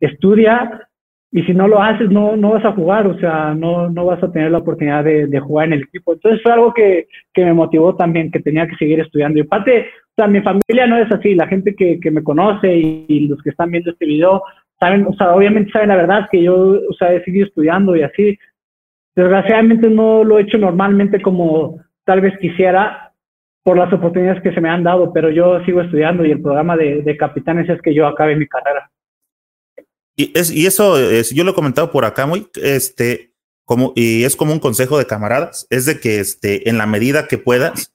[0.00, 0.87] estudia
[1.30, 4.22] y si no lo haces, no, no vas a jugar, o sea, no, no vas
[4.22, 6.14] a tener la oportunidad de, de jugar en el equipo.
[6.14, 9.38] Entonces fue algo que, que, me motivó también, que tenía que seguir estudiando.
[9.38, 12.74] Y aparte, o sea, mi familia no es así, la gente que, que me conoce
[12.74, 14.42] y, y, los que están viendo este video,
[14.80, 18.02] saben, o sea, obviamente saben la verdad que yo, o sea, he seguido estudiando y
[18.02, 18.38] así.
[19.14, 23.12] Desgraciadamente no lo he hecho normalmente como tal vez quisiera
[23.64, 26.74] por las oportunidades que se me han dado, pero yo sigo estudiando y el programa
[26.76, 28.88] de, de capitanes es que yo acabe mi carrera.
[30.18, 34.24] Y, es, y eso es, yo lo he comentado por acá muy, este, como, y
[34.24, 37.94] es como un consejo de camaradas, es de que este, en la medida que puedas,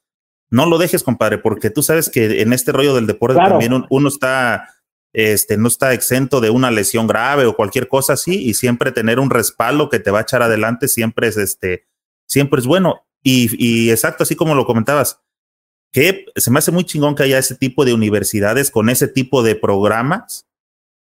[0.49, 3.49] no lo dejes, compadre, porque tú sabes que en este rollo del deporte claro.
[3.49, 4.69] también un, uno está,
[5.11, 9.19] este, no está exento de una lesión grave o cualquier cosa así, y siempre tener
[9.19, 11.87] un respaldo que te va a echar adelante siempre es, este,
[12.25, 13.05] siempre es bueno.
[13.21, 15.19] Y, y exacto, así como lo comentabas,
[15.91, 19.43] que se me hace muy chingón que haya ese tipo de universidades con ese tipo
[19.43, 20.47] de programas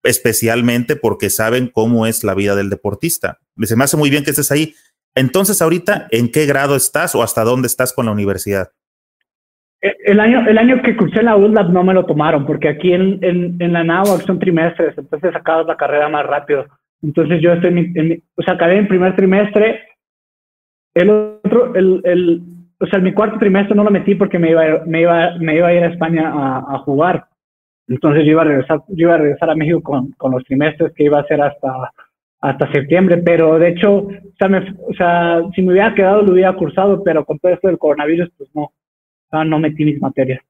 [0.03, 3.39] especialmente porque saben cómo es la vida del deportista.
[3.63, 4.75] Se me hace muy bien que estés ahí.
[5.15, 8.71] Entonces, ahorita, ¿en qué grado estás o hasta dónde estás con la universidad?
[9.81, 13.19] El año, el año que cursé la ULAB no me lo tomaron, porque aquí en,
[13.23, 16.67] en, en la NAUAC son trimestres, entonces acabas la carrera más rápido.
[17.01, 19.87] Entonces yo estoy, en, en, o sea, acabé en primer trimestre,
[20.95, 22.43] el otro, el, el,
[22.81, 25.69] o sea, mi cuarto trimestre no lo metí porque me iba, me iba, me iba
[25.69, 27.29] a ir a España a, a jugar.
[27.89, 30.93] Entonces yo iba a regresar, yo iba a regresar a México con, con los trimestres
[30.95, 31.93] que iba a hacer hasta,
[32.41, 36.33] hasta septiembre, pero de hecho, o sea, me, o sea, si me hubiera quedado lo
[36.33, 38.73] hubiera cursado, pero con todo esto del coronavirus, pues no,
[39.33, 40.41] no, no metí mis materias.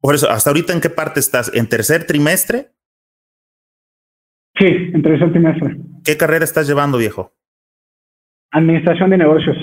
[0.00, 1.54] Por eso, ¿hasta ahorita en qué parte estás?
[1.54, 2.70] ¿En tercer trimestre?
[4.58, 5.76] Sí, en tercer trimestre.
[6.04, 7.32] ¿Qué carrera estás llevando, viejo?
[8.50, 9.56] Administración de negocios.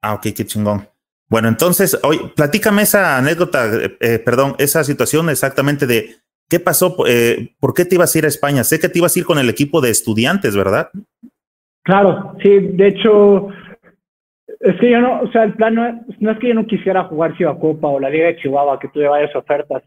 [0.00, 0.86] Ah, ok, qué chingón.
[1.32, 3.64] Bueno, entonces, hoy, platícame esa anécdota,
[4.00, 6.16] eh, perdón, esa situación exactamente de
[6.46, 8.64] qué pasó, eh, por qué te ibas a ir a España.
[8.64, 10.90] Sé que te ibas a ir con el equipo de estudiantes, ¿verdad?
[11.84, 13.48] Claro, sí, de hecho,
[14.60, 16.66] es que yo no, o sea, el plan no es, no es que yo no
[16.66, 19.82] quisiera jugar Ciudad o la Liga de Chihuahua, que tuve varias ofertas,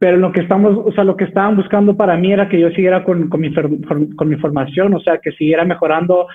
[0.00, 2.70] pero lo que estamos, o sea, lo que estaban buscando para mí era que yo
[2.70, 3.54] siguiera con, mi,
[4.16, 6.26] con mi formación, o sea, que siguiera mejorando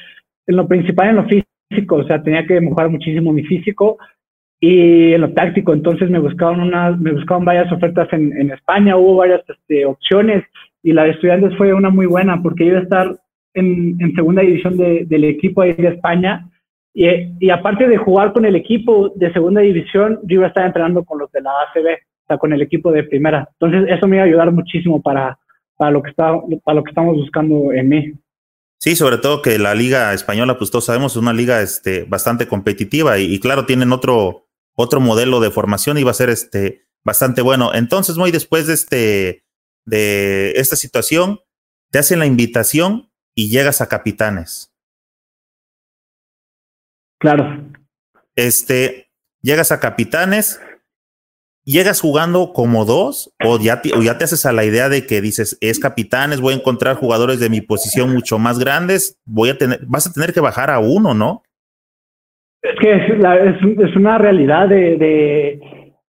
[0.47, 3.97] en lo principal, en lo físico, o sea, tenía que mejorar muchísimo mi físico
[4.61, 5.73] y en lo táctico.
[5.73, 10.45] Entonces me buscaban unas, me buscaban varias ofertas en, en España, hubo varias este, opciones
[10.83, 13.15] y la de estudiantes fue una muy buena porque iba a estar
[13.53, 16.47] en, en segunda división de, del equipo ahí de España
[16.93, 17.07] y,
[17.39, 21.05] y, aparte de jugar con el equipo de segunda división, yo iba a estar entrenando
[21.05, 23.47] con los de la ACB, o sea, con el equipo de primera.
[23.53, 25.39] Entonces eso me iba a ayudar muchísimo para,
[25.77, 26.33] para, lo, que está,
[26.65, 28.13] para lo que estamos buscando en mí.
[28.77, 32.47] Sí, sobre todo que la liga española, pues todos sabemos, es una liga este, bastante
[32.47, 37.41] competitiva y claro, tienen otro, otro modelo de formación y va a ser este bastante
[37.41, 37.73] bueno.
[37.73, 39.45] Entonces, muy después de este
[39.85, 41.39] de esta situación,
[41.91, 44.73] te hacen la invitación y llegas a capitanes.
[47.19, 47.71] Claro.
[48.35, 49.11] Este,
[49.41, 50.59] llegas a capitanes,
[51.63, 55.05] llegas jugando como dos o ya te, o ya te haces a la idea de
[55.05, 59.49] que dices, es capitanes, voy a encontrar jugadores de mi posición mucho más grandes, voy
[59.49, 61.43] a tener, vas a tener que bajar a uno, ¿no?
[62.61, 65.61] Es que es, la, es, una realidad de, de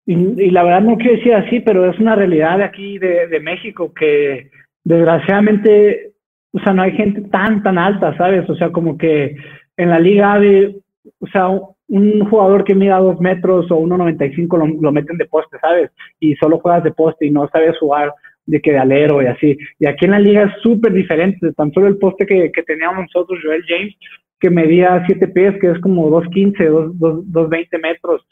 [0.05, 3.41] y, la verdad no quiero decir así, pero es una realidad de aquí de, de
[3.41, 4.51] México que
[4.85, 6.13] desgraciadamente,
[6.53, 8.49] o sea, no hay gente tan, tan alta, ¿sabes?
[8.51, 9.37] O sea, como que
[9.77, 10.77] en la liga de,
[11.21, 15.59] o sea, un jugador que mira dos metros o 1.95 lo, lo meten de poste,
[15.61, 15.91] ¿sabes?
[16.21, 18.13] Y solo juegas de poste y no sabes jugar
[18.47, 19.57] de que de alero y así.
[19.79, 21.53] Y aquí en la liga es súper diferente.
[21.53, 23.95] Tan solo el poste que, que teníamos nosotros, Joel James,
[24.43, 28.27] que medía 7 pies, que es como 2.15, 2.20 metros.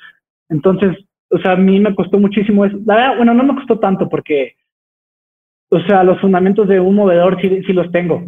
[0.48, 0.96] Entonces,
[1.30, 2.76] o sea, a mí me costó muchísimo eso.
[2.84, 4.56] La verdad, bueno, no me costó tanto porque,
[5.70, 8.24] o sea, los fundamentos de un movedor sí, sí los tengo,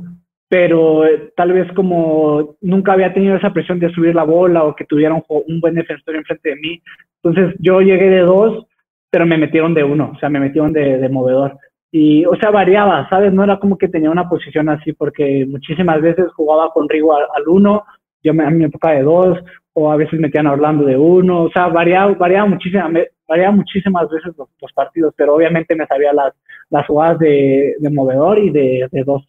[0.48, 4.76] pero eh, tal vez como nunca había tenido esa presión de subir la bola o
[4.76, 6.82] que tuviera un, un buen defensor enfrente de mí.
[7.20, 8.64] Entonces, yo llegué de dos,
[9.10, 11.58] pero me metieron de uno, o sea, me metieron de, de movedor
[11.94, 13.34] y, o sea, variaba, ¿sabes?
[13.34, 17.24] No era como que tenía una posición así, porque muchísimas veces jugaba con Rigo al,
[17.36, 17.84] al uno,
[18.22, 19.38] yo me, a mí me tocaba de dos,
[19.74, 22.90] o a veces metían a Orlando de uno, o sea, variaba, variaba, muchísima,
[23.28, 26.32] variaba muchísimas veces los, partidos, pero obviamente me sabía las,
[26.70, 29.22] las jugadas de, de movedor y de, de dos.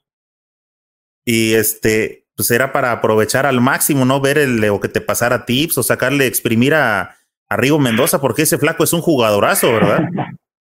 [1.25, 4.21] Y este, pues era para aprovechar al máximo, ¿no?
[4.21, 7.15] Ver el, o que te pasara tips o sacarle, exprimir a,
[7.49, 10.07] a Rigo Mendoza, porque ese flaco es un jugadorazo, ¿verdad?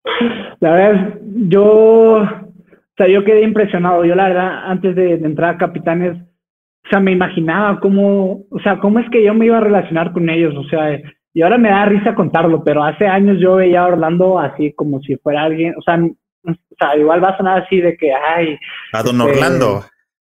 [0.63, 4.05] la verdad, yo, o sea, yo quedé impresionado.
[4.05, 8.79] Yo, la verdad, antes de, entrar a Capitanes, o sea, me imaginaba cómo, o sea,
[8.79, 11.01] cómo es que yo me iba a relacionar con ellos, o sea,
[11.33, 15.01] y ahora me da risa contarlo, pero hace años yo veía a Orlando así como
[15.01, 15.99] si fuera alguien, o sea,
[16.45, 18.57] o sea igual va a sonar así de que, ay.
[18.93, 19.83] A don este, Orlando.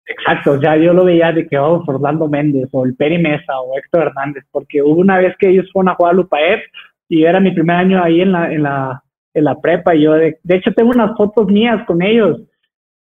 [0.05, 3.77] Exacto, ya yo lo veía de que, oh, Orlando Méndez o el Peri Mesa o
[3.77, 6.59] Héctor Hernández, porque hubo una vez que ellos fueron a jugar a Lupaep
[7.07, 9.01] y era mi primer año ahí en la, en la,
[9.35, 12.41] en la prepa y yo, de, de hecho, tengo unas fotos mías con ellos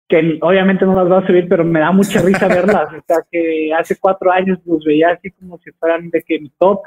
[0.07, 3.17] que obviamente no las voy a subir, pero me da mucha risa verlas, o sea,
[3.31, 6.81] que hace cuatro años los veía así como si fueran de que mi top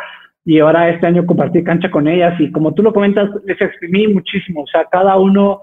[0.45, 4.09] y ahora este año compartí cancha con ellas y como tú lo comentas, les exprimí
[4.09, 5.63] muchísimo, o sea, cada uno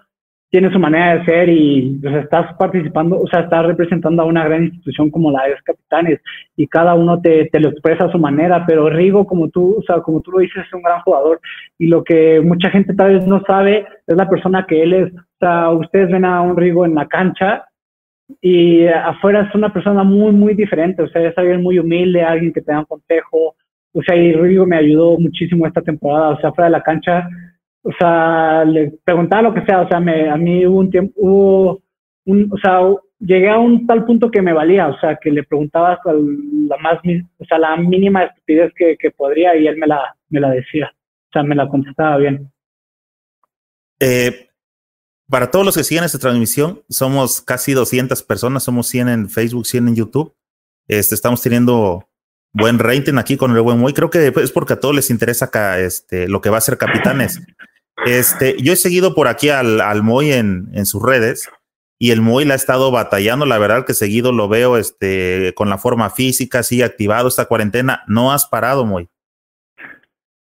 [0.51, 4.43] tiene su manera de ser y pues, estás participando, o sea, estás representando a una
[4.43, 6.19] gran institución como la de los Capitanes
[6.57, 9.81] y cada uno te, te, lo expresa a su manera, pero Rigo, como tú, o
[9.83, 11.39] sea, como tú lo dices, es un gran jugador
[11.77, 15.13] y lo que mucha gente tal vez no sabe es la persona que él es.
[15.13, 17.63] O sea, ustedes ven a un Rigo en la cancha
[18.41, 22.51] y afuera es una persona muy, muy diferente, o sea, es alguien muy humilde, alguien
[22.51, 23.55] que te da un consejo,
[23.93, 27.29] o sea, y Rigo me ayudó muchísimo esta temporada, o sea, fuera de la cancha
[27.83, 31.13] o sea, le preguntaba lo que sea, o sea, me, a mí hubo un tiempo,
[31.17, 31.81] hubo
[32.25, 32.79] un, o sea,
[33.19, 36.99] llegué a un tal punto que me valía, o sea, que le preguntaba la más,
[37.37, 40.91] o sea, la mínima estupidez que, que podría y él me la, me la decía,
[40.93, 42.51] o sea, me la contestaba bien.
[43.99, 44.49] Eh,
[45.29, 49.65] para todos los que siguen esta transmisión, somos casi 200 personas, somos 100 en Facebook,
[49.65, 50.35] 100 en YouTube.
[50.87, 52.09] Este, estamos teniendo
[52.51, 53.93] buen rating aquí con el buen Moy.
[53.93, 56.77] Creo que es porque a todos les interesa acá, este, lo que va a ser
[56.77, 57.39] Capitanes.
[58.05, 61.49] Este, yo he seguido por aquí al, al Moy en, en, sus redes
[61.99, 63.45] y el Moy la ha estado batallando.
[63.45, 68.01] La verdad que seguido lo veo este, con la forma física, sigue activado esta cuarentena.
[68.07, 69.07] ¿No has parado, Moy?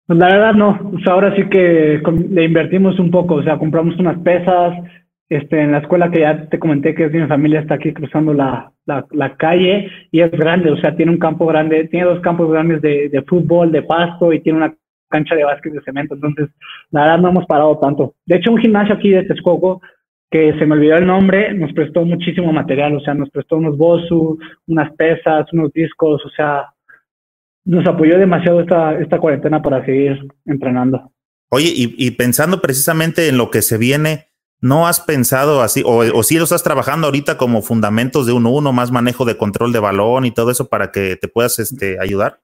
[0.06, 0.92] Pues la verdad no.
[1.06, 3.36] ahora sí que le invertimos un poco.
[3.36, 4.74] O sea, compramos unas pesas.
[5.28, 8.32] Este, en la escuela que ya te comenté que es mi familia está aquí cruzando
[8.32, 12.20] la, la, la, calle y es grande, o sea, tiene un campo grande, tiene dos
[12.20, 14.76] campos grandes de, de fútbol, de pasto y tiene una
[15.08, 16.14] cancha de básquet de cemento.
[16.14, 16.48] Entonces,
[16.90, 18.14] la verdad no hemos parado tanto.
[18.26, 19.80] De hecho, un gimnasio aquí de Texcoco,
[20.30, 23.76] que se me olvidó el nombre, nos prestó muchísimo material, o sea, nos prestó unos
[23.76, 26.66] bosu, unas pesas, unos discos, o sea,
[27.64, 31.12] nos apoyó demasiado esta, esta cuarentena para seguir entrenando.
[31.48, 34.26] Oye, y, pensando precisamente en lo que se viene,
[34.60, 38.50] ¿no has pensado así, o, o sí lo estás trabajando ahorita como fundamentos de uno
[38.50, 41.98] uno, más manejo de control de balón y todo eso para que te puedas este,
[42.00, 42.40] ayudar?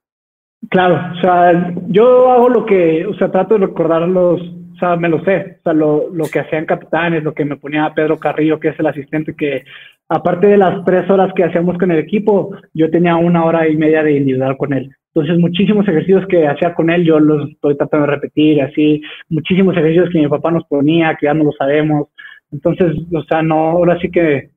[0.71, 4.97] Claro, o sea, yo hago lo que, o sea, trato de recordar los, o sea,
[4.97, 8.19] me lo sé, o sea, lo, lo que hacían capitanes, lo que me ponía Pedro
[8.19, 9.65] Carrillo, que es el asistente que,
[10.09, 13.77] aparte de las tres horas que hacíamos con el equipo, yo tenía una hora y
[13.77, 14.91] media de individual con él.
[15.15, 19.77] Entonces, muchísimos ejercicios que hacía con él, yo los estoy tratando de repetir, así, muchísimos
[19.77, 22.09] ejercicios que mi papá nos ponía, que ya no lo sabemos.
[22.51, 24.51] Entonces, o sea, no, ahora sí que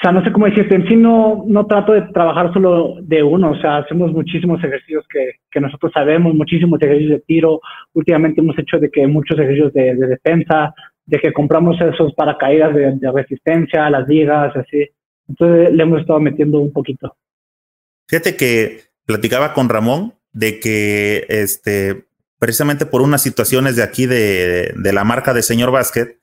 [0.00, 3.22] o sea, no sé cómo decirte, en sí no, no trato de trabajar solo de
[3.22, 7.60] uno, o sea, hacemos muchísimos ejercicios que, que nosotros sabemos, muchísimos ejercicios de tiro,
[7.92, 10.72] últimamente hemos hecho de que muchos ejercicios de, de defensa,
[11.04, 14.88] de que compramos esos paracaídas de, resistencia, las ligas, así,
[15.28, 17.14] entonces le hemos estado metiendo un poquito.
[18.08, 22.06] Fíjate que platicaba con Ramón de que este,
[22.38, 26.19] precisamente por unas situaciones de aquí de, de la marca de Señor Basket,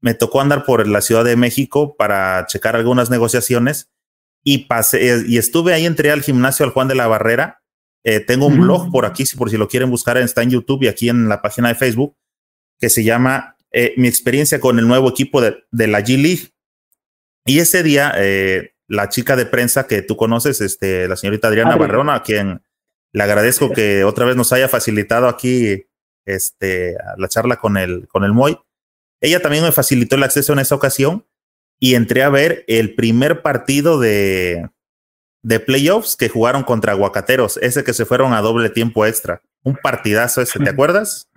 [0.00, 3.90] me tocó andar por la Ciudad de México para checar algunas negociaciones
[4.44, 7.62] y pasé y estuve ahí, entré al gimnasio al Juan de la Barrera.
[8.04, 10.84] Eh, tengo un blog por aquí, si por si lo quieren buscar, está en YouTube
[10.84, 12.16] y aquí en la página de Facebook,
[12.78, 16.52] que se llama eh, Mi experiencia con el nuevo equipo de, de la G League.
[17.44, 21.76] Y ese día, eh, la chica de prensa que tú conoces, este, la señorita Adriana
[21.76, 22.62] Barrona, a quien
[23.12, 25.86] le agradezco que otra vez nos haya facilitado aquí
[26.24, 28.58] este, la charla con el, con el Moy
[29.20, 31.24] ella también me facilitó el acceso en esa ocasión
[31.80, 34.68] y entré a ver el primer partido de,
[35.42, 39.42] de playoffs que jugaron contra Aguacateros, ese que se fueron a doble tiempo extra.
[39.62, 41.30] Un partidazo ese, ¿te acuerdas?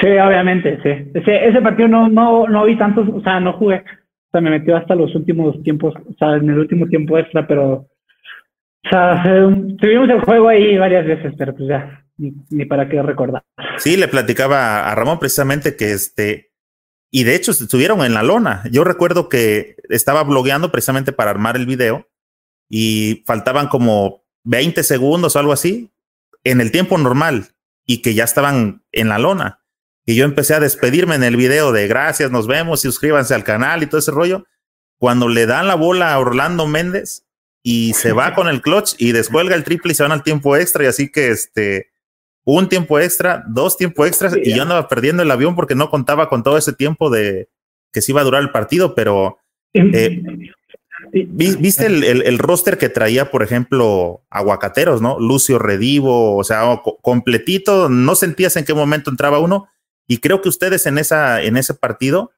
[0.00, 1.10] Sí, obviamente, sí.
[1.14, 3.76] Ese, ese partido no, no, no vi tantos, o sea, no jugué.
[3.76, 7.46] O sea, me metió hasta los últimos tiempos, o sea, en el último tiempo extra,
[7.46, 9.22] pero, o sea,
[9.80, 13.42] tuvimos el juego ahí varias veces, pero pues ya, ni, ni para qué recordar.
[13.78, 16.49] Sí, le platicaba a Ramón precisamente que este,
[17.10, 18.62] y de hecho estuvieron en la lona.
[18.70, 22.08] Yo recuerdo que estaba blogueando precisamente para armar el video
[22.68, 25.90] y faltaban como 20 segundos o algo así,
[26.44, 27.48] en el tiempo normal,
[27.84, 29.60] y que ya estaban en la lona.
[30.06, 33.44] Y yo empecé a despedirme en el video de gracias, nos vemos, y suscríbanse al
[33.44, 34.46] canal y todo ese rollo.
[34.98, 37.26] Cuando le dan la bola a Orlando Méndez
[37.62, 40.56] y se va con el clutch y descuelga el triple y se van al tiempo
[40.56, 41.89] extra, y así que este,
[42.44, 46.28] un tiempo extra, dos tiempos extras, y yo andaba perdiendo el avión porque no contaba
[46.28, 47.48] con todo ese tiempo de
[47.92, 49.38] que se iba a durar el partido, pero
[49.74, 50.22] eh,
[51.12, 55.18] ¿Viste el, roster que traía, por ejemplo, Aguacateros, ¿no?
[55.18, 59.66] Lucio Redivo, o sea, completito, no sentías en qué momento entraba uno.
[60.06, 62.32] Y creo que ustedes en, esa, en ese partido,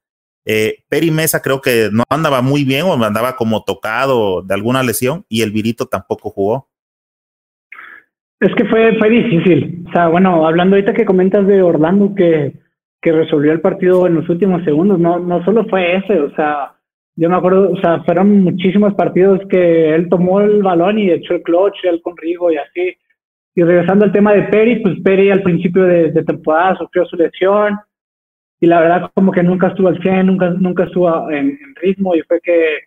[0.44, 4.82] eh, Peri Mesa creo que no andaba muy bien o andaba como tocado de alguna
[4.82, 6.68] lesión y el Virito tampoco jugó.
[8.42, 9.84] Es que fue, fue difícil.
[9.88, 12.52] O sea, bueno, hablando ahorita que comentas de Orlando que,
[13.00, 16.72] que resolvió el partido en los últimos segundos, no, no solo fue ese, o sea,
[17.14, 21.34] yo me acuerdo, o sea, fueron muchísimos partidos que él tomó el balón y echó
[21.34, 22.96] el clutch, él con Rigo y así.
[23.54, 27.78] Y regresando al tema de Peri, pues Peri al principio de, temporada sufrió su lesión
[28.58, 32.22] y la verdad como que nunca estuvo al 100, nunca, nunca estuvo en, ritmo y
[32.22, 32.78] fue que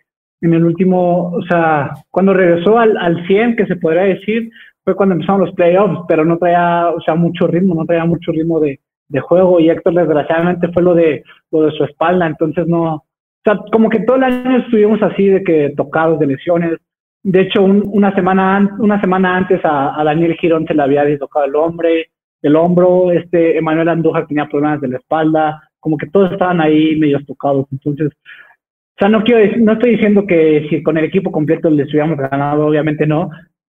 [0.42, 4.50] en el último, o sea, cuando regresó al, al 100, que se podría decir,
[4.86, 8.32] fue cuando empezaron los playoffs, pero no traía, o sea, mucho ritmo, no traía mucho
[8.32, 8.80] ritmo de,
[9.22, 13.04] juego y Héctor desgraciadamente fue lo de, lo de su espalda, entonces no, o
[13.44, 16.80] sea, como que todo el año estuvimos así de que tocados de lesiones.
[17.22, 21.56] De hecho, una, semana, una semana antes a, Daniel Girón se le había dislocado el
[21.56, 22.10] hombre,
[22.42, 26.96] el hombro, este Emanuel Andújar tenía problemas de la espalda, como que todos estaban ahí
[26.96, 27.68] medio tocados.
[27.72, 31.90] Entonces, o sea, no quiero no estoy diciendo que si con el equipo completo les
[31.90, 33.30] hubiéramos ganado, obviamente no.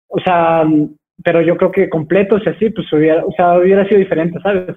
[0.10, 0.66] O sea,
[1.24, 4.76] pero yo creo que completo, si así, pues hubiera, o sea, hubiera sido diferente, ¿sabes?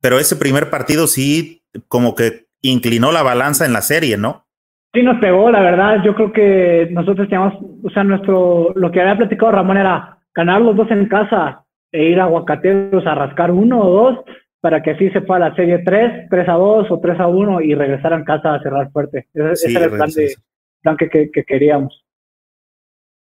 [0.00, 4.46] Pero ese primer partido sí, como que inclinó la balanza en la serie, ¿no?
[4.92, 6.02] Sí, nos pegó, la verdad.
[6.04, 10.60] Yo creo que nosotros teníamos, o sea, nuestro, lo que había platicado Ramón era ganar
[10.60, 14.24] los dos en casa e ir a Aguacateros a rascar uno o dos
[14.60, 17.60] para que así se fuera la serie 3, 3 a 2 o 3 a 1
[17.60, 19.28] y regresar a casa a cerrar fuerte.
[19.34, 20.34] Ese, era el plan, de,
[20.80, 22.02] plan que, que, queríamos.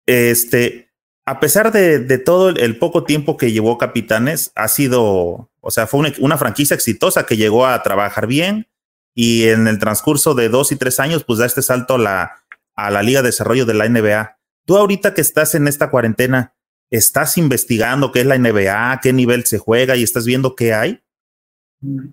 [0.06, 0.91] Este,
[1.24, 5.86] a pesar de, de, todo el poco tiempo que llevó Capitanes, ha sido, o sea,
[5.86, 8.66] fue una, franquicia exitosa que llegó a trabajar bien,
[9.14, 12.32] y en el transcurso de dos y tres años, pues da este salto a la,
[12.74, 14.38] a la Liga de Desarrollo de la NBA.
[14.66, 16.54] Tú ahorita que estás en esta cuarentena,
[16.90, 21.00] ¿estás investigando qué es la NBA, qué nivel se juega y estás viendo qué hay?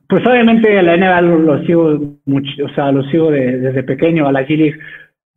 [0.07, 4.45] Pues obviamente la NBA lo, sigo mucho, o sea, lo sigo desde pequeño, a la
[4.45, 4.75] G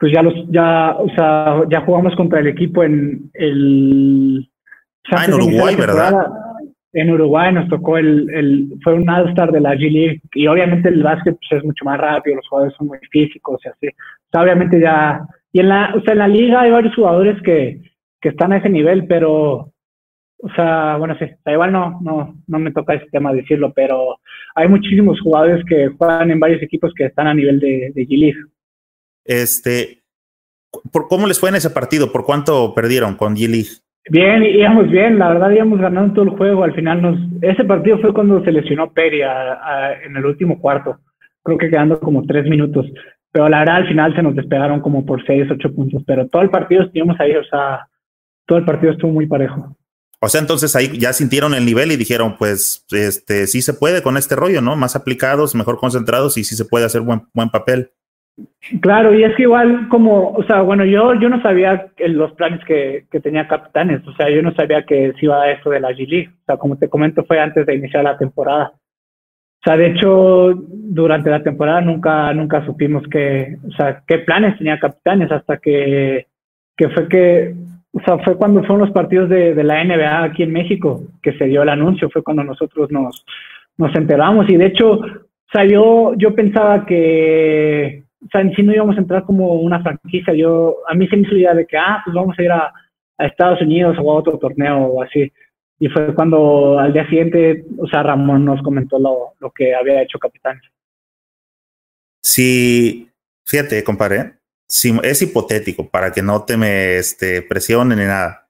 [0.02, 4.48] pues ya los, ya, o sea, ya jugamos contra el equipo en el
[5.12, 6.26] Ah, en Uruguay, ¿verdad?
[6.92, 10.88] en Uruguay nos tocó el, el fue un All-Star de la G League y obviamente
[10.88, 13.86] el básquet pues, es mucho más rápido, los jugadores son muy físicos y así.
[13.86, 17.40] O sea, obviamente ya, y en la, o sea, en la liga hay varios jugadores
[17.42, 17.80] que,
[18.20, 19.70] que están a ese nivel, pero,
[20.38, 24.18] o sea, bueno, sí, igual no, no, no me toca ese tema decirlo, pero
[24.56, 28.18] hay muchísimos jugadores que juegan en varios equipos que están a nivel de, de G
[28.18, 28.40] League.
[29.24, 30.02] Este,
[30.92, 32.12] ¿por ¿cómo les fue en ese partido?
[32.12, 33.70] ¿Por cuánto perdieron con G League?
[34.10, 36.64] Bien, íbamos bien, la verdad íbamos ganando todo el juego.
[36.64, 40.98] Al final nos, ese partido fue cuando se lesionó Peri en el último cuarto,
[41.42, 42.86] creo que quedando como tres minutos.
[43.30, 46.02] Pero la verdad al final se nos despegaron como por seis, ocho puntos.
[46.06, 47.88] Pero todo el partido estuvimos ahí, o sea,
[48.46, 49.76] todo el partido estuvo muy parejo.
[50.20, 54.02] O sea, entonces ahí ya sintieron el nivel y dijeron, pues, este, sí se puede
[54.02, 54.76] con este rollo, ¿no?
[54.76, 57.90] Más aplicados, mejor concentrados y sí se puede hacer buen, buen papel.
[58.80, 62.64] Claro, y es que igual como, o sea, bueno, yo, yo no sabía los planes
[62.64, 65.90] que, tenía Capitanes, o sea, yo no sabía que se iba a esto de la
[65.90, 68.72] G League, o sea, como te comento fue antes de iniciar la temporada.
[68.74, 74.56] O sea, de hecho, durante la temporada nunca, nunca supimos que, o sea, qué planes
[74.58, 76.26] tenía Capitanes hasta que,
[76.76, 77.54] que fue que,
[77.92, 81.36] o sea, fue cuando fueron los partidos de, de la NBA aquí en México que
[81.36, 83.24] se dio el anuncio, fue cuando nosotros nos,
[83.76, 88.72] nos enteramos y de hecho, o sea, yo, yo pensaba que, o sea, sí no
[88.72, 90.34] íbamos a entrar como una franquicia.
[90.34, 92.72] Yo, a mí se me hizo idea de que, ah, pues vamos a ir a,
[93.18, 95.32] Estados Unidos o a otro torneo o así.
[95.78, 100.02] Y fue cuando al día siguiente, o sea, Ramón nos comentó lo, lo que había
[100.02, 100.60] hecho Capitán.
[102.20, 103.08] Sí,
[103.46, 108.48] fíjate, compadre, si, es hipotético para que no te me este, presionen ni nada.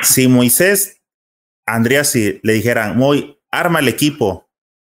[0.00, 1.02] Si Moisés,
[1.66, 4.48] Andrea, si le dijeran, muy, arma el equipo,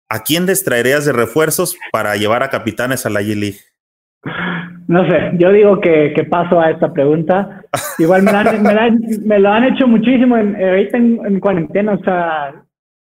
[0.09, 3.61] ¿a quién distraerías de refuerzos para llevar a capitanes a la G-League?
[4.91, 7.63] No sé, yo digo que, que, paso a esta pregunta.
[7.97, 8.31] Igual me,
[9.25, 12.53] me, lo han hecho muchísimo en, ahorita en, cuarentena, o sea,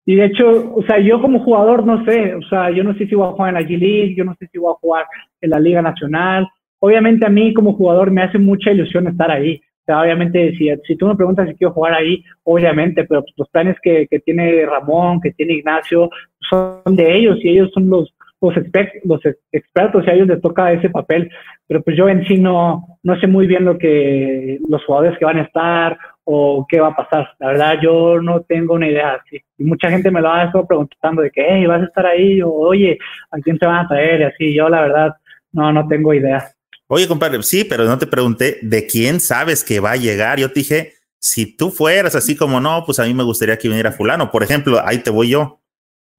[0.05, 3.07] y de hecho, o sea, yo como jugador no sé, o sea, yo no sé
[3.07, 5.05] si voy a jugar en la G-League, yo no sé si voy a jugar
[5.39, 6.49] en la Liga Nacional.
[6.79, 9.61] Obviamente a mí como jugador me hace mucha ilusión estar ahí.
[9.85, 13.77] sea, obviamente, si, si tú me preguntas si quiero jugar ahí, obviamente, pero los planes
[13.81, 16.09] que, que tiene Ramón, que tiene Ignacio,
[16.49, 19.21] son de ellos y ellos son los, los,
[19.51, 21.31] expertos y a ellos les toca ese papel.
[21.67, 25.25] Pero pues yo en sí no, no sé muy bien lo que los jugadores que
[25.25, 27.29] van a estar o qué va a pasar.
[27.39, 29.21] La verdad, yo no tengo una idea.
[29.57, 32.41] Y mucha gente me lo ha estado preguntando de que, hey, vas a estar ahí,
[32.41, 32.97] o oye,
[33.31, 34.21] ¿a quién te van a traer?
[34.21, 35.15] Y así, yo la verdad,
[35.51, 36.51] no, no tengo idea.
[36.87, 40.39] Oye, compadre, sí, pero no te pregunté de quién sabes que va a llegar.
[40.39, 43.67] Yo te dije, si tú fueras así como no, pues a mí me gustaría que
[43.67, 44.31] viniera fulano.
[44.31, 45.61] Por ejemplo, ahí te voy yo.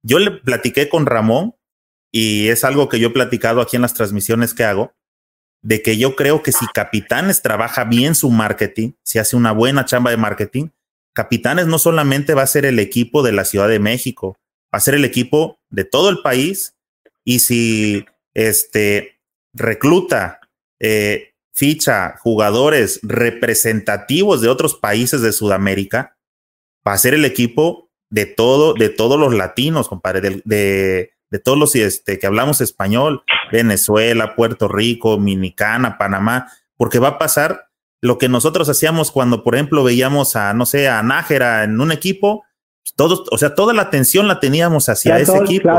[0.03, 1.55] Yo le platiqué con Ramón
[2.11, 4.93] y es algo que yo he platicado aquí en las transmisiones que hago,
[5.63, 9.85] de que yo creo que si Capitanes trabaja bien su marketing, si hace una buena
[9.85, 10.69] chamba de marketing,
[11.13, 14.37] Capitanes no solamente va a ser el equipo de la Ciudad de México,
[14.73, 16.75] va a ser el equipo de todo el país
[17.23, 19.19] y si este
[19.53, 20.39] recluta,
[20.79, 26.17] eh, ficha jugadores representativos de otros países de Sudamérica,
[26.87, 31.75] va a ser el equipo de todo, de todos los latinos, compadre, de, todos los
[31.75, 37.69] este, que hablamos español, Venezuela, Puerto Rico, Dominicana, Panamá, porque va a pasar
[38.01, 41.91] lo que nosotros hacíamos cuando, por ejemplo, veíamos a, no sé, a Nájera en un
[41.91, 42.43] equipo,
[42.95, 45.69] todos, o sea, toda la atención la teníamos hacia ese equipo.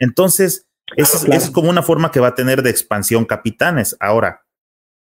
[0.00, 3.96] Entonces, es, como una forma que va a tener de expansión capitanes.
[4.00, 4.44] Ahora,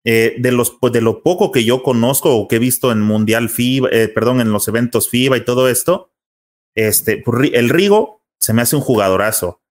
[0.05, 3.01] eh, de los pues, de lo poco que yo conozco o que he visto en
[3.01, 6.11] Mundial FIBA, eh, perdón, en los eventos FIBA y todo esto,
[6.75, 9.63] este, pues, el Rigo se me hace un jugadorazo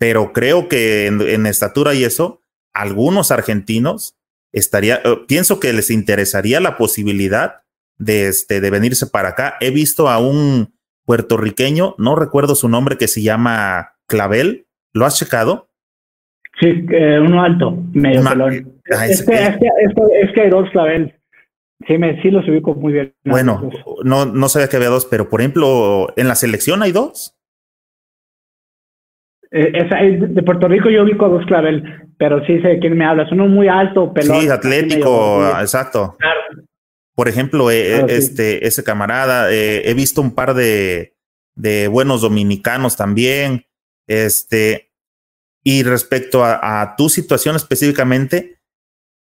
[0.00, 2.40] pero creo que en, estatura y eso,
[2.72, 4.16] algunos argentinos
[4.50, 7.64] estaría, eh, pienso que les interesaría la posibilidad
[7.98, 9.56] de, este, de venirse para acá.
[9.60, 10.72] He visto a un
[11.04, 14.66] puertorriqueño, no recuerdo su nombre, que se llama Clavel.
[14.94, 15.68] ¿Lo has checado?
[16.58, 18.80] Sí, eh, uno alto, medio pelón.
[18.96, 19.58] Ah, es, que, es,
[20.34, 21.14] que, hay dos Clavel.
[21.86, 23.14] Sí, me, sí los ubico muy bien.
[23.26, 23.70] Bueno,
[24.02, 27.36] no, no sabía que había dos, pero por ejemplo, ¿en la selección hay dos?
[29.52, 31.82] Eh, de Puerto Rico yo ubico a dos clavel,
[32.18, 33.32] pero sí sé de quién me hablas.
[33.32, 34.40] Uno muy alto, pelón.
[34.40, 36.16] Sí, atlético, exacto.
[37.14, 41.14] Por ejemplo, eh, eh, este, ese camarada, he visto un par de,
[41.54, 43.66] de buenos dominicanos también.
[44.06, 44.92] Este,
[45.64, 48.60] y respecto a, a, tu situación específicamente,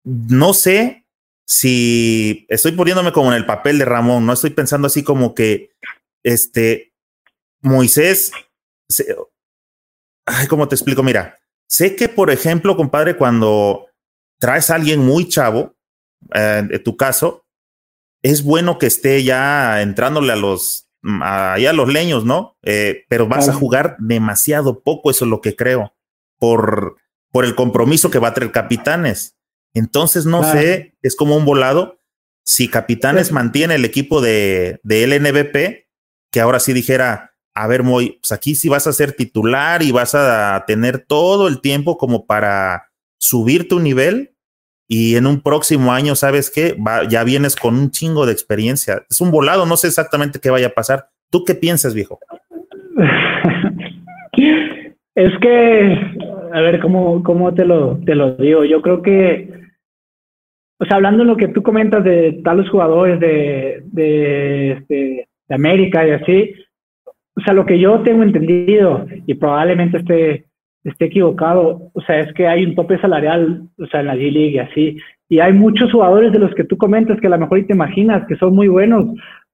[0.05, 1.07] no sé
[1.47, 5.71] si estoy poniéndome como en el papel de Ramón, no estoy pensando así como que
[6.23, 6.95] este
[7.61, 8.33] Moisés
[10.27, 11.03] ay, ¿cómo te explico?
[11.03, 13.87] Mira, sé que, por ejemplo, compadre, cuando
[14.39, 15.75] traes a alguien muy chavo,
[16.35, 17.47] eh, en tu caso,
[18.23, 20.89] es bueno que esté ya entrándole a los,
[21.23, 22.57] a, a los leños, ¿no?
[22.63, 25.95] Eh, pero vas a jugar demasiado poco, eso es lo que creo,
[26.39, 26.97] por,
[27.31, 29.37] por el compromiso que va a traer Capitanes.
[29.75, 31.99] Entonces, no sé, es como un volado.
[32.45, 35.89] Si Capitanes mantiene el equipo de, de LNBP,
[36.31, 39.93] que ahora sí dijera, a ver, Moy, pues aquí sí vas a ser titular y
[39.93, 44.35] vas a tener todo el tiempo como para subir tu nivel
[44.89, 46.77] y en un próximo año, ¿sabes qué?
[47.09, 49.05] ya vienes con un chingo de experiencia.
[49.09, 51.07] Es un volado, no sé exactamente qué vaya a pasar.
[51.31, 52.19] ¿Tú qué piensas, viejo?
[55.15, 55.99] es que,
[56.53, 58.65] a ver, ¿cómo, cómo te, lo, te lo digo?
[58.65, 59.49] Yo creo que,
[60.79, 65.55] o sea, hablando de lo que tú comentas de tales jugadores de, de, este, de
[65.55, 66.55] América y así,
[67.37, 70.45] o sea, lo que yo tengo entendido, y probablemente esté,
[70.85, 74.55] esté equivocado, o sea, es que hay un tope salarial, o sea, en la G-League
[74.55, 74.97] y así,
[75.29, 77.75] y hay muchos jugadores de los que tú comentas que a lo mejor y te
[77.75, 79.07] imaginas que son muy buenos,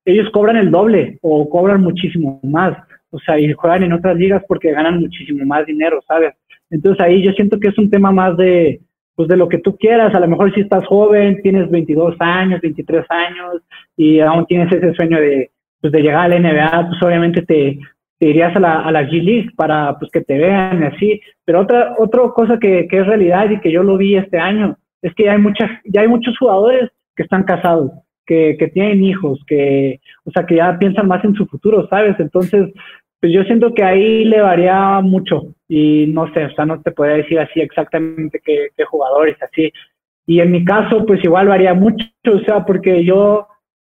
[0.05, 2.77] ellos cobran el doble o cobran muchísimo más,
[3.11, 6.35] o sea, y juegan en otras ligas porque ganan muchísimo más dinero, ¿sabes?
[6.71, 8.81] Entonces ahí yo siento que es un tema más de,
[9.15, 12.61] pues de lo que tú quieras, a lo mejor si estás joven, tienes 22 años,
[12.61, 13.63] 23 años
[13.97, 15.51] y aún tienes ese sueño de,
[15.81, 17.79] pues de llegar a la NBA, pues obviamente te,
[18.21, 21.21] irías a la, a la G League para pues que te vean y así.
[21.45, 24.77] Pero otra, otra cosa que, que es realidad y que yo lo vi este año
[25.03, 27.91] es que ya hay muchas, ya hay muchos jugadores que están casados,
[28.27, 32.15] que, que tienen hijos, que, o sea, que ya piensan más en su futuro, ¿sabes?
[32.19, 32.71] Entonces,
[33.21, 36.91] pues yo siento que ahí le varía mucho y no sé, o sea, no te
[36.91, 39.73] podría decir así exactamente qué, qué jugadores, así.
[40.27, 43.47] Y en mi caso, pues igual varía mucho, o sea, porque yo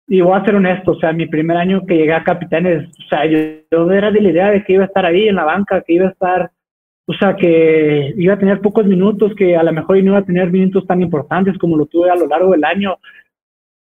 [0.08, 3.08] y voy a ser honesto, o sea, mi primer año que llegué a Capitanes, o
[3.10, 5.82] sea, yo, era de la idea de que iba a estar ahí en la banca,
[5.82, 6.50] que iba a estar,
[7.06, 10.24] o sea, que iba a tener pocos minutos, que a lo mejor no iba a
[10.24, 12.96] tener minutos tan importantes como lo tuve a lo largo del año.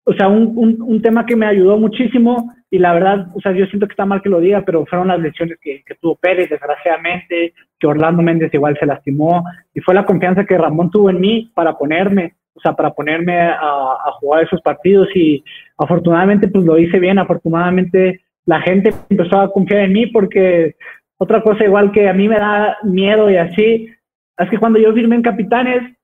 [0.06, 3.52] O sea, un, un, un tema que me ayudó muchísimo y la verdad, o sea,
[3.52, 6.16] yo siento que está mal que lo diga, pero fueron las lesiones que, que tuvo
[6.16, 9.44] Pérez, desgraciadamente, que Orlando Méndez igual se lastimó
[9.74, 13.40] y fue la confianza que Ramón tuvo en mí para ponerme o sea, para ponerme
[13.40, 15.44] a, jugar esos partidos y
[15.78, 20.76] afortunadamente pues lo hice bien, afortunadamente la gente empezó a confiar en mí porque
[21.18, 23.90] otra cosa igual que a mí me da miedo y así,
[24.38, 25.96] es que cuando yo firmé en Capitanes,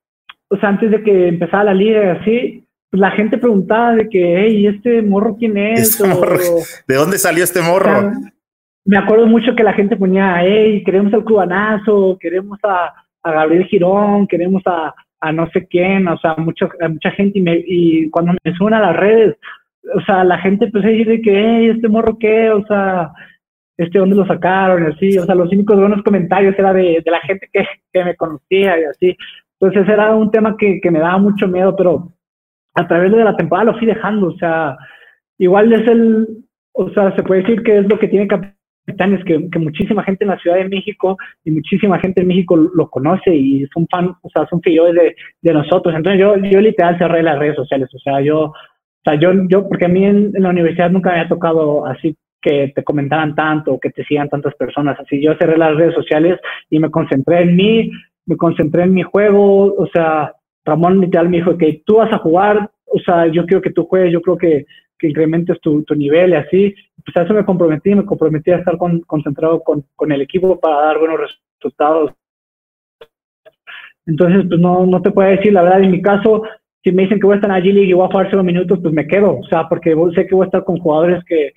[0.50, 4.10] o sea, antes de que empezara la liga y así, pues la gente preguntaba de
[4.10, 6.00] que, hey, ¿este morro quién es?
[6.00, 6.08] Este
[6.88, 8.12] ¿De dónde salió este morro?
[8.86, 12.92] me acuerdo mucho que la gente ponía, hey, queremos al cubanazo, queremos a,
[13.22, 17.38] a Gabriel Girón, queremos a, a, no sé quién, o sea, mucho, a mucha gente
[17.38, 19.36] y, me, y cuando me suena a las redes,
[19.96, 22.50] o sea, la gente empezó a decir de que, hey, ¿este morro qué?
[22.52, 23.12] O sea,
[23.78, 24.84] este, ¿dónde lo sacaron?
[24.84, 28.04] Y así, o sea, los únicos buenos comentarios era de, de la gente que, que,
[28.04, 29.18] me conocía y así.
[29.60, 32.12] Entonces era un tema que, que me daba mucho miedo, pero
[32.76, 34.78] a través de la temporada lo fui dejando, o sea,
[35.38, 36.28] igual es el,
[36.74, 40.24] o sea, se puede decir que es lo que tiene Capitanes, que, que muchísima gente
[40.24, 44.16] en la Ciudad de México y muchísima gente en México lo conoce y son fan,
[44.22, 45.94] o sea, son seguidores de, de nosotros.
[45.96, 48.54] Entonces yo, yo literal cerré las redes sociales, o sea, yo,
[49.06, 52.16] o sea, yo, yo, porque a mí en, la universidad nunca me había tocado así
[52.42, 55.00] que te comentaran tanto, que te sigan tantas personas.
[55.00, 56.40] Así yo cerré las redes sociales
[56.70, 57.92] y me concentré en mí,
[58.26, 60.34] me concentré en mi juego, o sea,
[60.66, 63.86] Ramón literal me dijo que tú vas a jugar, o sea, yo quiero que tú
[63.86, 64.66] juegues, yo creo que,
[64.98, 66.76] que incrementes tu, tu, nivel y así.
[67.04, 70.60] Pues a eso me comprometí, me comprometí a estar con, concentrado con, con, el equipo
[70.60, 71.20] para dar buenos
[71.58, 72.12] resultados.
[74.06, 76.44] Entonces, pues no, no te puedo decir, la verdad, en mi caso,
[76.84, 78.44] si me dicen que voy a estar en la G-League y voy a jugar cero
[78.44, 81.52] minutos, pues me quedo, o sea, porque sé que voy a estar con jugadores que,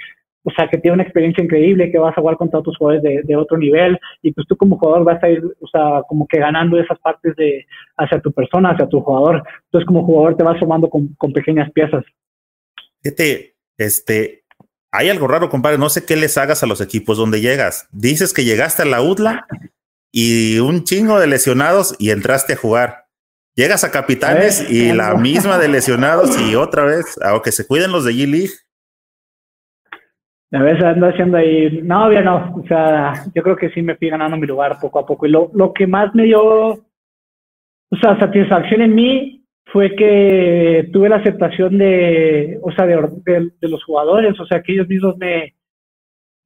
[0.44, 3.23] o sea, que tiene una experiencia increíble, que vas a jugar contra otros jugadores de,
[3.23, 6.39] de, otro nivel y pues tú como jugador vas a ir, o sea, como que
[6.39, 7.65] ganando esas partes de
[7.97, 9.43] hacia tu persona, hacia tu jugador.
[9.66, 12.05] Entonces como jugador te vas formando con, con pequeñas piezas.
[13.03, 14.43] Este, este,
[14.90, 17.89] hay algo raro, compadre, no sé qué les hagas a los equipos donde llegas.
[17.93, 19.47] Dices que llegaste a la UDLA
[20.11, 23.01] y un chingo de lesionados y entraste a jugar.
[23.54, 28.04] Llegas a Capitanes y la misma de lesionados y otra vez, aunque se cuiden los
[28.04, 28.52] de G-League,
[30.54, 33.96] a veces ando haciendo ahí, no, ya no, o sea, yo creo que sí me
[33.96, 35.26] fui ganando mi lugar poco a poco.
[35.26, 41.08] Y lo, lo que más me dio, o sea, satisfacción en mí fue que tuve
[41.08, 45.16] la aceptación de, o sea, de, de, de los jugadores, o sea, que ellos mismos
[45.16, 45.54] me,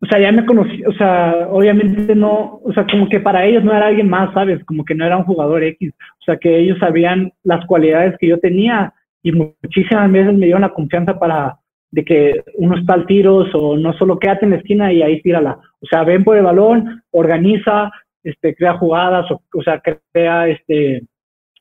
[0.06, 3.64] o sea, ya me conocí, o sea, obviamente no, o sea, como que para ellos
[3.64, 4.64] no era alguien más, ¿sabes?
[4.64, 8.28] Como que no era un jugador X, o sea, que ellos sabían las cualidades que
[8.28, 11.58] yo tenía y muchísimas veces me dieron la confianza para,
[11.90, 15.20] de que uno está al tiros o no solo quédate en la esquina y ahí
[15.22, 15.58] tírala.
[15.80, 17.90] O sea, ven por el balón, organiza,
[18.22, 21.02] este, crea jugadas, o, o sea, crea, este,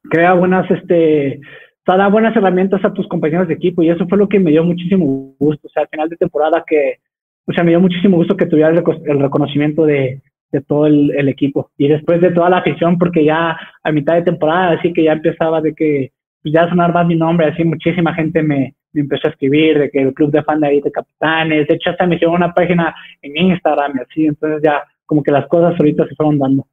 [0.04, 4.08] crea buenas, este, o sea, da buenas herramientas a tus compañeros de equipo y eso
[4.08, 5.68] fue lo que me dio muchísimo gusto.
[5.68, 7.00] O sea, al final de temporada que,
[7.48, 11.30] o sea, me dio muchísimo gusto que tuviera el, el reconocimiento de, de todo el,
[11.30, 11.72] equipo.
[11.78, 15.14] Y después de toda la afición, porque ya a mitad de temporada, así que ya
[15.14, 16.12] empezaba de que
[16.42, 19.90] pues ya sonar más mi nombre, así muchísima gente me, me empezó a escribir de
[19.90, 22.54] que el club de fan de ahí de capitanes, de hecho hasta me hicieron una
[22.54, 26.68] página en Instagram y así, entonces ya como que las cosas ahorita se fueron dando.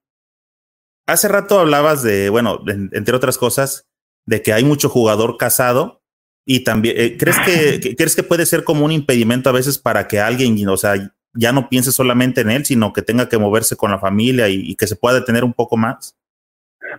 [1.07, 2.61] Hace rato hablabas de, bueno,
[2.93, 3.89] entre otras cosas,
[4.27, 6.02] de que hay mucho jugador casado
[6.45, 9.79] y también, eh, ¿crees que, que, ¿crees que puede ser como un impedimento a veces
[9.79, 10.95] para que alguien, o sea,
[11.35, 14.61] ya no piense solamente en él, sino que tenga que moverse con la familia y,
[14.71, 16.17] y que se pueda detener un poco más?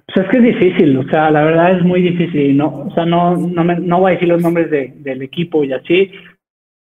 [0.08, 3.06] Pues es que es difícil, o sea, la verdad es muy difícil, no, o sea,
[3.06, 6.12] no, no, me, no voy a decir los nombres de, del equipo y así,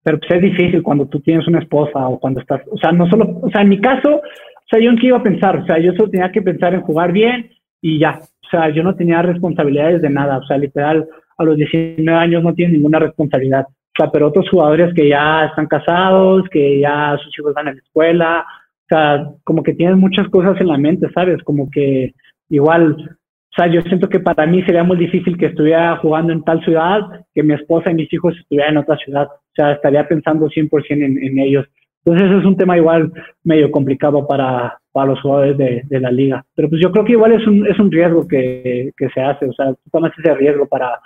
[0.02, 3.08] pero pues es difícil cuando tú tienes una esposa o cuando estás, o sea, no
[3.08, 5.66] solo, o sea, en mi caso, o sea, yo en qué iba a pensar, o
[5.66, 7.50] sea, yo solo tenía que pensar en jugar bien
[7.82, 11.08] y ya, o sea, yo no tenía responsabilidades de nada, o sea, literal,
[11.40, 15.46] a los 19 años no tienen ninguna responsabilidad, o sea, pero otros jugadores que ya
[15.46, 18.46] están casados, que ya sus hijos van a la escuela,
[18.84, 21.42] o sea, como que tienen muchas cosas en la mente, ¿sabes?
[21.42, 22.12] Como que
[22.50, 26.44] igual, o sea, yo siento que para mí sería muy difícil que estuviera jugando en
[26.44, 27.00] tal ciudad,
[27.34, 29.28] que mi esposa y mis hijos estuvieran en otra ciudad.
[29.28, 31.66] O sea, estaría pensando 100% en, en ellos.
[32.04, 33.12] Entonces, es un tema igual
[33.44, 36.44] medio complicado para, para los jugadores de, de, la liga.
[36.54, 39.46] Pero pues yo creo que igual es un, es un riesgo que, que se hace.
[39.46, 40.98] O sea, tú tomas ese riesgo para,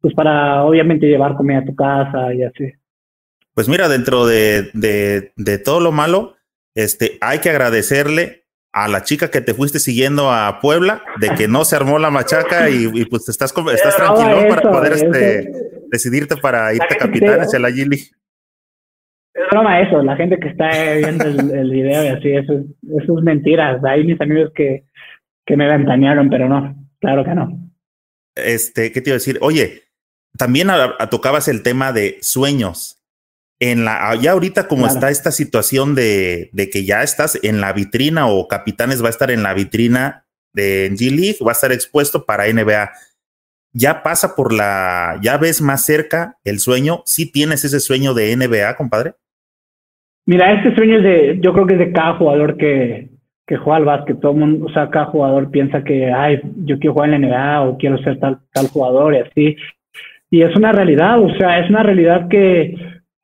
[0.00, 2.72] pues para obviamente llevar comida a tu casa y así.
[3.54, 6.36] Pues mira, dentro de, de, de todo lo malo,
[6.74, 11.48] este, hay que agradecerle a la chica que te fuiste siguiendo a Puebla de que
[11.48, 15.50] no se armó la machaca y, y pues estás, estás tranquilo eso, para poder este,
[15.90, 17.96] decidirte para irte a Capitán hacia la Gili.
[17.96, 22.64] Es broma eso, la gente que está viendo el, el video y así, eso,
[23.00, 23.80] eso es mentira.
[23.84, 24.84] Hay mis amigos que,
[25.44, 27.48] que me ventanearon, pero no, claro que no.
[28.36, 29.38] Este, ¿qué te iba a decir?
[29.40, 29.82] Oye,
[30.38, 32.98] también a, a, tocabas el tema de sueños
[33.60, 34.94] en la, ya ahorita como claro.
[34.94, 39.10] está esta situación de, de, que ya estás en la vitrina o Capitanes va a
[39.10, 42.90] estar en la vitrina de G League, va a estar expuesto para NBA.
[43.72, 47.02] ya pasa por la, ya ves más cerca el sueño.
[47.04, 49.14] ¿Sí tienes ese sueño de NBA, compadre?
[50.26, 53.08] Mira, este sueño es de, yo creo que es de cada jugador que,
[53.46, 54.20] que juega al básquet.
[54.20, 57.62] Todo mundo, o sea, cada jugador piensa que, ay, yo quiero jugar en la NBA
[57.62, 59.56] o quiero ser tal, tal jugador y así.
[60.30, 62.74] Y es una realidad, o sea, es una realidad que,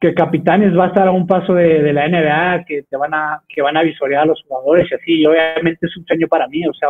[0.01, 3.43] que Capitanes va a estar a un paso de, la NBA, que te van a,
[3.48, 5.20] que van a visorear a los jugadores y así.
[5.20, 6.89] Y obviamente es un sueño para mí, o sea,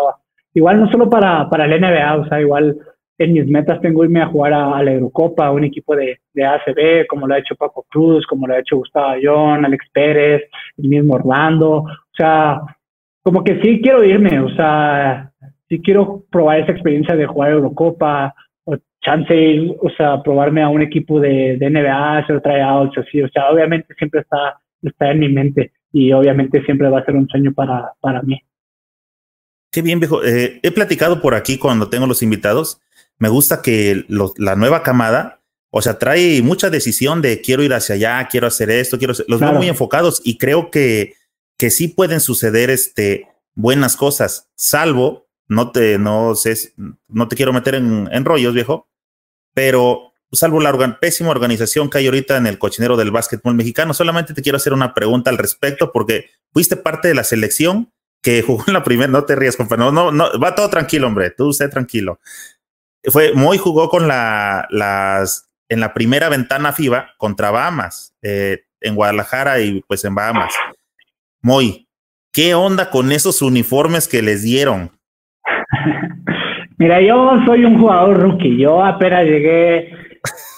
[0.55, 2.77] igual no solo para, para la NBA, o sea, igual
[3.19, 6.45] en mis metas tengo irme a jugar a, la Eurocopa, a un equipo de, de
[6.45, 10.43] ACB, como lo ha hecho Paco Cruz, como lo ha hecho Gustavo Ayón, Alex Pérez,
[10.79, 11.77] el mismo Orlando.
[11.77, 12.61] O sea,
[13.23, 15.31] como que sí quiero irme, o sea,
[15.69, 18.35] sí quiero probar esa experiencia de jugar Eurocopa,
[19.05, 23.51] chance, o sea, probarme a un equipo de, de NBA, hacer tryouts, así, o sea,
[23.51, 27.53] obviamente siempre está, está en mi mente y obviamente siempre va a ser un sueño
[27.53, 28.41] para, para mí.
[29.71, 30.25] Qué bien, viejo.
[30.25, 32.81] Eh, he platicado por aquí cuando tengo los invitados
[33.19, 35.41] me gusta que la nueva camada,
[35.71, 39.41] o sea, trae mucha decisión de quiero ir hacia allá, quiero hacer esto, quiero los
[39.41, 41.15] veo muy enfocados y creo que,
[41.57, 46.75] que sí pueden suceder este, buenas cosas, salvo, no te, no sé,
[47.09, 48.89] no te quiero meter en, en rollos, viejo,
[49.55, 54.35] pero salvo la pésima organización que hay ahorita en el cochinero del básquetbol mexicano, solamente
[54.35, 58.65] te quiero hacer una pregunta al respecto porque fuiste parte de la selección que jugó
[58.67, 61.69] en la primera, no te rías, compañero, no, no, va todo tranquilo, hombre, tú esté
[61.69, 62.19] tranquilo
[63.11, 68.95] fue, Moy jugó con la, las, en la primera ventana FIBA contra Bahamas, eh, en
[68.95, 70.55] Guadalajara y pues en Bahamas.
[71.43, 71.89] Moy,
[72.33, 74.91] ¿qué onda con esos uniformes que les dieron?
[76.79, 79.93] Mira, yo soy un jugador rookie, yo apenas llegué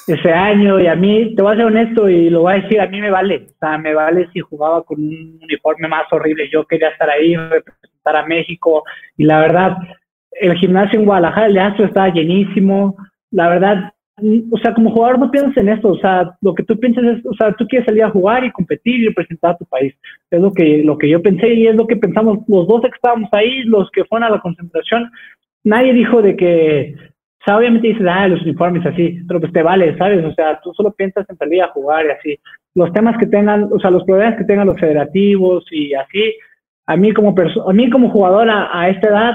[0.07, 2.81] ese año y a mí, te voy a ser honesto y lo voy a decir,
[2.81, 6.49] a mí me vale, o sea, me vale si jugaba con un uniforme más horrible,
[6.51, 8.85] yo quería estar ahí, representar a México
[9.17, 9.77] y la verdad,
[10.41, 12.97] el gimnasio en Guadalajara, el Astro estaba llenísimo.
[13.31, 13.93] La verdad,
[14.51, 17.27] o sea, como jugador no piensas en esto, o sea, lo que tú piensas es,
[17.27, 19.95] o sea, tú quieres salir a jugar y competir y representar a tu país.
[20.31, 22.89] Es lo que, lo que yo pensé y es lo que pensamos los dos que
[22.89, 25.11] estábamos ahí, los que fueron a la concentración.
[25.67, 26.95] Nadie dijo de que,
[27.49, 30.25] obviamente dices, ah, los uniformes así, pero pues te vale, ¿sabes?
[30.25, 32.41] O sea, tú solo piensas en salir a jugar y así.
[32.77, 36.35] Los temas que tengan, o sea, los problemas que tengan los federativos y así,
[36.87, 37.35] a mí como,
[37.67, 39.35] a mí como jugadora a esta edad,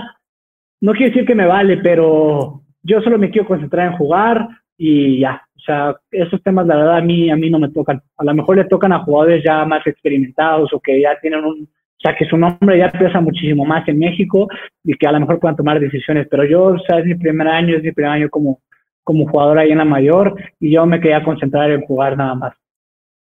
[0.79, 4.47] no quiero decir que me vale, pero yo solo me quiero concentrar en jugar
[4.77, 5.45] y ya.
[5.57, 8.01] O sea, esos temas, la verdad, a mí, a mí no me tocan.
[8.15, 11.67] A lo mejor le tocan a jugadores ya más experimentados o que ya tienen un,
[12.01, 14.47] o sea, que su nombre ya pesa muchísimo más en México
[14.83, 16.27] y que a lo mejor puedan tomar decisiones.
[16.31, 18.59] Pero yo, o sea, es mi primer año, es mi primer año como,
[19.03, 22.53] como jugador ahí en la mayor y yo me quería concentrar en jugar nada más.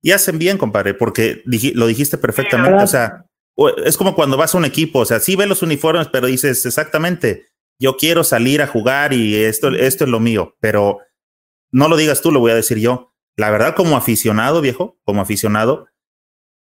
[0.03, 1.43] Y hacen bien, compadre, porque
[1.75, 2.83] lo dijiste perfectamente.
[2.83, 3.25] o sea,
[3.87, 6.67] es como cuando vas a un equipo, o sea, sí ves los uniformes, pero dices
[6.67, 7.47] exactamente,
[7.81, 10.99] yo quiero salir a jugar y esto, esto es lo mío, pero
[11.73, 13.15] no lo digas tú, lo voy a decir yo.
[13.35, 15.87] La verdad, como aficionado, viejo, como aficionado,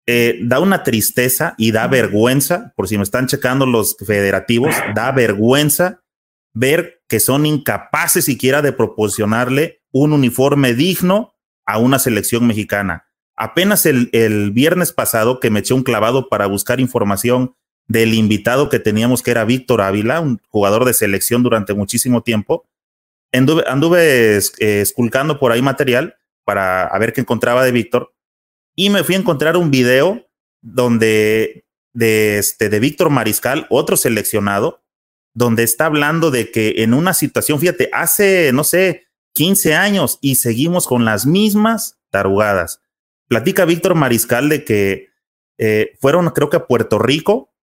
[0.09, 5.11] eh, da una tristeza y da vergüenza, por si me están checando los federativos, da
[5.11, 6.01] vergüenza
[6.53, 11.33] ver que son incapaces siquiera de proporcionarle un uniforme digno
[11.65, 13.07] a una selección mexicana.
[13.35, 17.55] Apenas el, el, viernes pasado que me eché un clavado para buscar información
[17.87, 22.65] del invitado que teníamos, que era Víctor Ávila, un jugador de selección durante muchísimo tiempo,
[23.33, 26.15] anduve, anduve eh, esculcando por ahí material
[26.45, 28.13] para ver qué encontraba de Víctor
[28.77, 30.25] y me fui a encontrar un video
[30.61, 34.85] donde de, este, de Víctor Mariscal, otro seleccionado,
[35.33, 40.35] donde está hablando de que en una situación, fíjate, hace, no sé, 15 años y
[40.35, 42.81] seguimos con las mismas tarugadas
[43.27, 45.09] Platica Víctor Mariscal de que
[45.57, 47.53] eh, fueron, creo que a Puerto Rico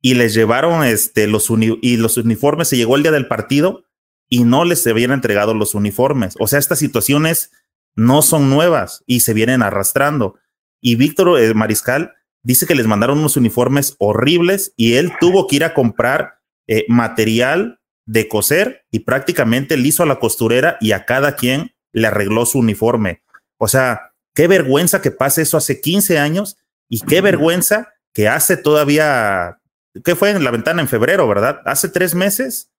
[0.00, 2.68] y les llevaron este, los, y los uniformes.
[2.68, 3.84] Se llegó el día del partido
[4.28, 6.34] y no les habían entregado los uniformes.
[6.38, 7.50] O sea, estas situaciones
[7.94, 10.34] no son nuevas y se vienen arrastrando.
[10.80, 15.56] Y Víctor eh, Mariscal dice que les mandaron unos uniformes horribles y él tuvo que
[15.56, 20.92] ir a comprar eh, material de coser y prácticamente le hizo a la costurera y
[20.92, 23.22] a cada quien le arregló su uniforme.
[23.58, 26.58] O sea, Qué vergüenza que pase eso hace 15 años
[26.90, 29.60] y qué vergüenza que hace todavía,
[30.04, 31.62] ¿qué fue en la ventana en febrero, verdad?
[31.64, 32.70] Hace tres meses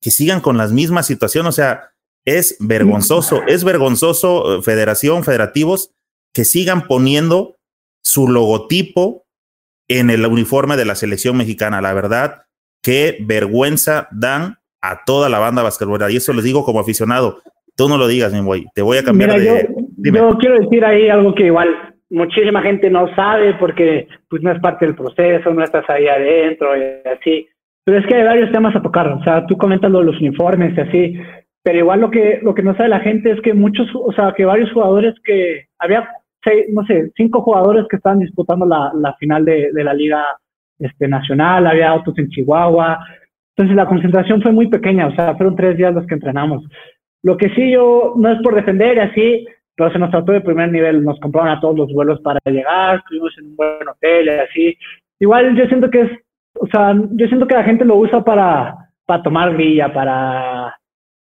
[0.00, 1.50] que sigan con las mismas situaciones.
[1.50, 1.90] O sea,
[2.24, 5.90] es vergonzoso, es vergonzoso, eh, federación, federativos,
[6.32, 7.56] que sigan poniendo
[8.02, 9.24] su logotipo
[9.88, 11.80] en el uniforme de la selección mexicana.
[11.80, 12.42] La verdad,
[12.82, 16.10] qué vergüenza dan a toda la banda basquetbolera.
[16.10, 17.40] Y eso les digo como aficionado.
[17.76, 18.66] Tú no lo digas, mi güey.
[18.74, 19.68] Te voy a cambiar de.
[19.98, 21.68] Yo quiero decir ahí algo que igual
[22.10, 26.76] muchísima gente no sabe porque pues no es parte del proceso, no estás ahí adentro
[26.76, 27.48] y así.
[27.84, 29.08] Pero es que hay varios temas a tocar.
[29.08, 31.20] O sea, tú comentas los uniformes y así.
[31.62, 34.34] pero igual lo que, lo que no sabe la gente es que muchos, o sea,
[34.36, 36.08] que varios jugadores que había,
[36.42, 40.24] seis, no sé, cinco jugadores que estaban disputando la, final de, la liga
[40.78, 42.98] este, nacional, había otros en Chihuahua,
[43.56, 46.64] entonces la concentración fue muy pequeña, o sea, fueron tres días los que entrenamos.
[47.22, 49.46] Lo que sí yo, no es por defender así,
[49.76, 52.96] pero se nos trató de primer nivel, nos compraron a todos los vuelos para llegar,
[52.96, 54.78] estuvimos en un buen hotel y así.
[55.20, 56.10] Igual yo siento que es,
[56.60, 58.74] o sea, yo siento que la gente lo usa para,
[59.06, 60.76] para tomar villa, para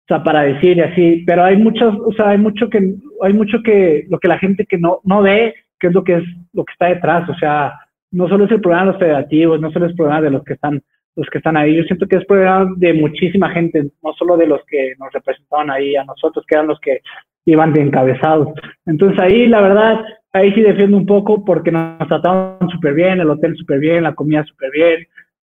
[0.06, 3.32] o sea, para decir y así, pero hay muchos, o sea, hay mucho que, hay
[3.32, 6.24] mucho que, lo que la gente que no, no ve, que es lo que es,
[6.52, 7.74] lo que está detrás, o sea,
[8.12, 10.44] no solo es el problema de los federativos, no solo es el problema de los
[10.44, 10.80] que están,
[11.16, 14.46] los que están ahí, yo siento que es problema de muchísima gente, no solo de
[14.46, 17.00] los que nos representaban ahí a nosotros, que eran los que
[17.44, 18.48] iban de encabezados.
[18.86, 23.30] Entonces ahí, la verdad, ahí sí defiendo un poco porque nos trataban súper bien, el
[23.30, 25.06] hotel súper bien, la comida súper bien,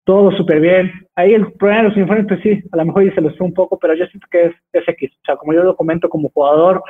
[0.09, 0.91] todo súper bien.
[1.15, 3.77] Ahí el problema de los uniformes, pues sí, a lo mejor se los un poco,
[3.77, 5.11] pero yo siento que es, es X.
[5.11, 6.81] O sea, como yo lo comento como jugador,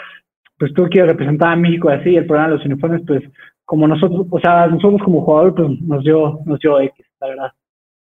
[0.57, 3.21] pues tú quieres representar a México así, el problema de los uniformes, pues
[3.65, 7.51] como nosotros, o sea, nosotros como jugador, pues nos dio, nos dio X, la verdad.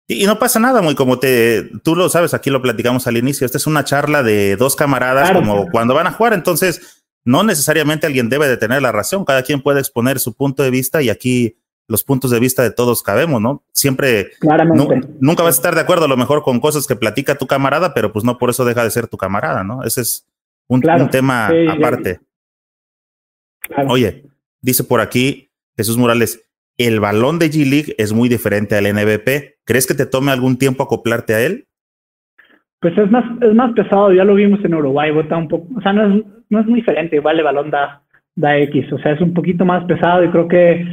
[0.09, 3.45] Y, no pasa nada, muy como te, tú lo sabes, aquí lo platicamos al inicio,
[3.45, 8.07] esta es una charla de dos camaradas como cuando van a jugar, entonces no necesariamente
[8.07, 11.11] alguien debe de tener la razón, cada quien puede exponer su punto de vista y
[11.11, 13.63] aquí los puntos de vista de todos cabemos, ¿no?
[13.73, 14.31] Siempre,
[15.21, 17.95] nunca vas a estar de acuerdo a lo mejor con cosas que platica tu camarada,
[17.95, 19.83] pero pues no por eso deja de ser tu camarada, ¿no?
[19.85, 20.27] Ese es
[20.69, 20.81] un,
[21.11, 22.21] tema aparte.
[23.89, 24.25] Oye,
[24.61, 26.49] dice por aquí Jesús Morales,
[26.79, 29.59] el balón de G-League es muy diferente al NBP.
[29.65, 31.67] ¿Crees que te tome algún tiempo acoplarte a él?
[32.81, 35.81] Pues es más, es más pesado, ya lo vimos en Uruguay, bota un poco, o
[35.81, 38.03] sea, no es, no es muy diferente, igual el balón da,
[38.35, 40.85] da X, o sea, es un poquito más pesado y creo que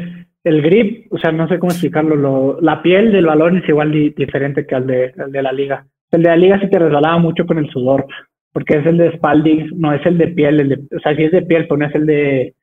[0.43, 3.91] el grip, o sea, no sé cómo explicarlo, lo, la piel del balón es igual
[3.91, 5.85] diferente que el de, de la liga.
[6.11, 8.07] El de la liga sí te resbalaba mucho con el sudor,
[8.51, 11.23] porque es el de Spalding, no es el de piel, el de, o sea, sí
[11.23, 12.55] es de piel, pero no es el de,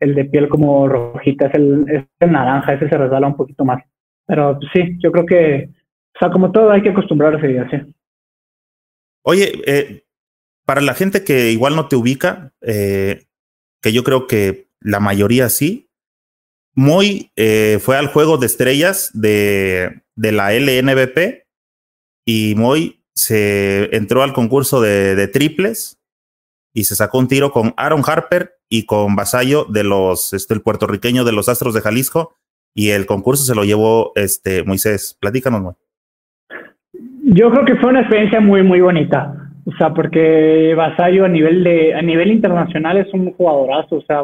[0.00, 3.64] el de piel como rojita, es el, es el naranja, ese se resbala un poquito
[3.64, 3.82] más.
[4.26, 5.70] Pero sí, yo creo que,
[6.14, 7.76] o sea, como todo hay que acostumbrarse así.
[9.22, 10.04] Oye, eh,
[10.64, 13.24] para la gente que igual no te ubica, eh,
[13.82, 15.90] que yo creo que la mayoría sí,
[16.74, 21.44] Moy eh, fue al juego de estrellas de, de, la LNBP
[22.26, 26.00] y Moy se entró al concurso de, triples
[26.72, 30.62] y se sacó un tiro con Aaron Harper y con Vasallo de los, este, el
[30.62, 32.34] puertorriqueño de los Astros de Jalisco
[32.74, 35.16] y el concurso se lo llevó este Moisés.
[35.20, 35.74] Platícanos, Moy.
[37.26, 39.44] Yo creo que fue una experiencia muy, muy bonita.
[39.66, 43.96] O sea, porque Vasallo a nivel de, a nivel internacional es un jugadorazo.
[43.96, 44.22] O sea,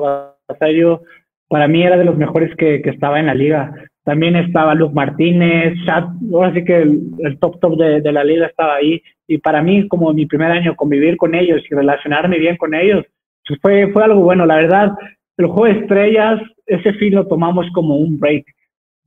[0.48, 1.02] Vasallo
[1.50, 3.74] para mí era de los mejores que, que estaba en la liga.
[4.04, 8.46] También estaba Luke Martínez, Chad, ahora sí que el, top top de, de, la liga
[8.46, 9.02] estaba ahí.
[9.26, 13.04] Y para mí, como mi primer año, convivir con ellos y relacionarme bien con ellos,
[13.46, 14.46] pues fue, fue algo bueno.
[14.46, 14.92] La verdad,
[15.38, 18.46] el juego de estrellas, ese fin lo tomamos como un break.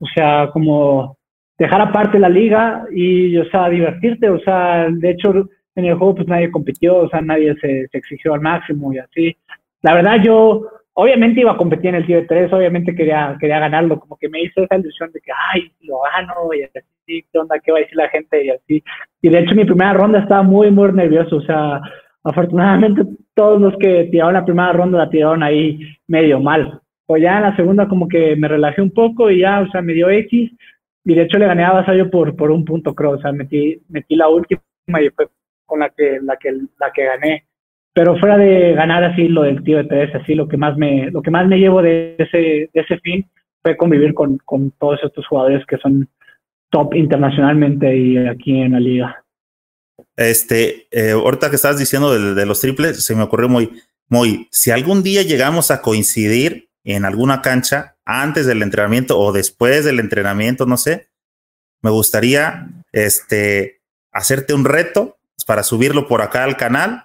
[0.00, 1.16] O sea, como
[1.56, 4.28] dejar aparte la liga y, o sea, divertirte.
[4.28, 7.98] O sea, de hecho, en el juego pues nadie compitió, o sea, nadie se, se
[7.98, 9.34] exigió al máximo y así.
[9.80, 13.58] La verdad, yo obviamente iba a competir en el tío de tres, obviamente quería, quería
[13.58, 17.38] ganarlo, como que me hizo esa ilusión de que, ay, lo gano, y así, ¿qué
[17.38, 17.58] onda?
[17.58, 18.44] ¿Qué va a decir la gente?
[18.44, 18.82] Y así.
[19.20, 21.80] Y de hecho mi primera ronda estaba muy, muy nervioso, o sea,
[22.22, 23.02] afortunadamente
[23.34, 26.80] todos los que tiraron la primera ronda la tiraron ahí medio mal.
[27.06, 29.82] Pues ya en la segunda como que me relajé un poco y ya, o sea,
[29.82, 30.50] me dio X,
[31.04, 33.82] y de hecho le gané a Vasallo por, por un punto, creo, o sea, metí,
[33.88, 34.62] metí la última
[35.02, 35.28] y fue
[35.66, 37.44] con la que, la que, la que gané
[37.94, 41.10] pero fuera de ganar así lo del tío de tres, así lo que más me,
[41.12, 43.24] lo que más me llevo de ese, de ese fin
[43.62, 46.08] fue convivir con, con todos estos jugadores que son
[46.70, 49.24] top internacionalmente y aquí en la liga.
[50.16, 53.70] Este, eh, ahorita que estabas diciendo de, de, los triples, se me ocurrió muy,
[54.08, 59.84] muy, si algún día llegamos a coincidir en alguna cancha antes del entrenamiento o después
[59.84, 61.08] del entrenamiento, no sé,
[61.80, 63.80] me gustaría este,
[64.12, 65.16] hacerte un reto
[65.46, 67.03] para subirlo por acá al canal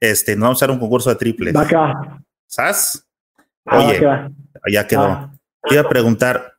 [0.00, 1.54] este, nos vamos a hacer un concurso de triples.
[1.54, 2.16] Va
[2.46, 3.06] ¿Sabes?
[3.64, 4.00] Ah, Oye,
[4.72, 5.02] ya quedó.
[5.02, 5.32] Ah.
[5.70, 6.54] iba a preguntar,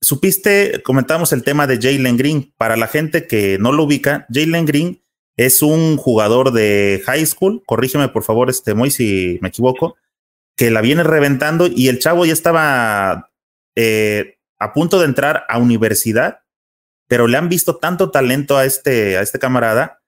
[0.00, 2.52] supiste, comentamos el tema de Jalen Green.
[2.56, 5.02] Para la gente que no lo ubica, Jalen Green
[5.36, 9.96] es un jugador de high school, corrígeme por favor, este Moy, si me equivoco,
[10.56, 13.30] que la viene reventando y el chavo ya estaba
[13.74, 16.42] eh, a punto de entrar a universidad,
[17.08, 20.00] pero le han visto tanto talento a este, a este camarada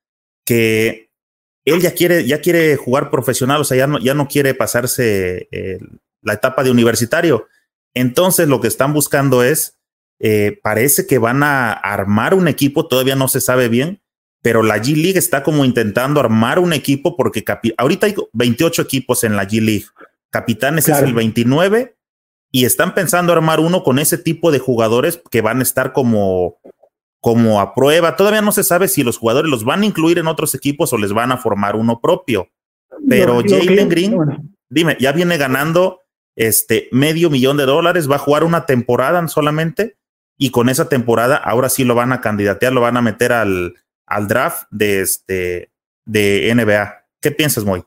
[0.44, 1.05] que
[1.66, 5.48] él ya quiere, ya quiere jugar profesional, o sea, ya no, ya no quiere pasarse
[5.51, 5.80] eh,
[6.22, 7.48] la etapa de universitario.
[7.93, 9.76] Entonces, lo que están buscando es,
[10.20, 14.01] eh, parece que van a armar un equipo, todavía no se sabe bien,
[14.43, 17.44] pero la G League está como intentando armar un equipo porque
[17.76, 19.86] ahorita hay 28 equipos en la G League.
[20.30, 21.97] Capitanes es el 29
[22.52, 26.59] y están pensando armar uno con ese tipo de jugadores que van a estar como,
[27.27, 28.15] como a prueba.
[28.15, 30.97] Todavía no se sabe si los jugadores los van a incluir en otros equipos o
[30.97, 32.47] les van a formar uno propio.
[33.09, 34.16] Pero Jalen Green,
[34.70, 36.03] dime, ya viene ganando
[36.36, 39.97] este medio millón de dólares, va a jugar una temporada solamente
[40.39, 43.74] y con esa temporada ahora sí lo van a candidatear, lo van a meter al,
[44.07, 45.70] al draft de, este,
[46.05, 47.07] de NBA.
[47.20, 47.82] ¿Qué piensas, Moy?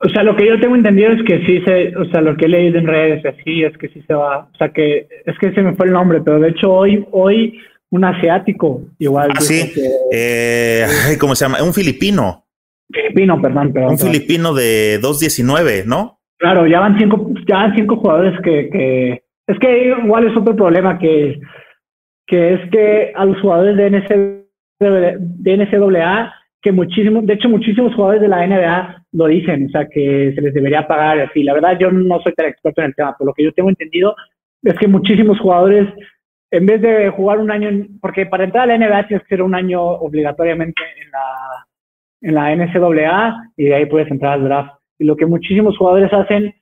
[0.00, 2.46] O sea, lo que yo tengo entendido es que sí se, o sea, lo que
[2.46, 5.52] he leído en redes así es que sí se va, o sea, que es que
[5.52, 7.60] se me fue el nombre, pero de hecho hoy, hoy
[7.90, 9.30] un asiático igual.
[9.34, 9.72] Ah, sí,
[10.12, 10.86] eh,
[11.20, 11.62] ¿cómo se llama?
[11.62, 12.44] Un filipino.
[12.90, 13.90] Filipino, perdón, perdón.
[13.92, 16.20] Un filipino de 2.19, ¿no?
[16.38, 20.54] Claro, ya van cinco, ya van cinco jugadores que, que, es que igual es otro
[20.54, 21.40] problema que,
[22.26, 24.46] que es que a los jugadores de NCAA
[24.78, 29.86] de NCAA que muchísimos, de hecho muchísimos jugadores de la NBA lo dicen, o sea,
[29.88, 31.42] que se les debería pagar así.
[31.44, 33.68] La verdad yo no soy tan experto en el tema, pero lo que yo tengo
[33.68, 34.16] entendido
[34.62, 35.86] es que muchísimos jugadores,
[36.50, 37.70] en vez de jugar un año,
[38.00, 41.66] porque para entrar a la NBA tienes que ser un año obligatoriamente en la,
[42.22, 44.74] en la NCAA y de ahí puedes entrar al draft.
[44.98, 46.54] Y lo que muchísimos jugadores hacen,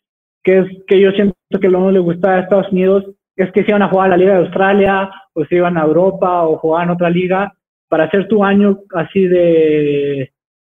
[0.43, 3.05] que es que yo siento que lo no les gusta a Estados Unidos,
[3.37, 5.83] es que se iban a jugar a la Liga de Australia o se iban a
[5.83, 7.53] Europa o jugaban otra liga
[7.89, 10.33] para hacer tu año así de,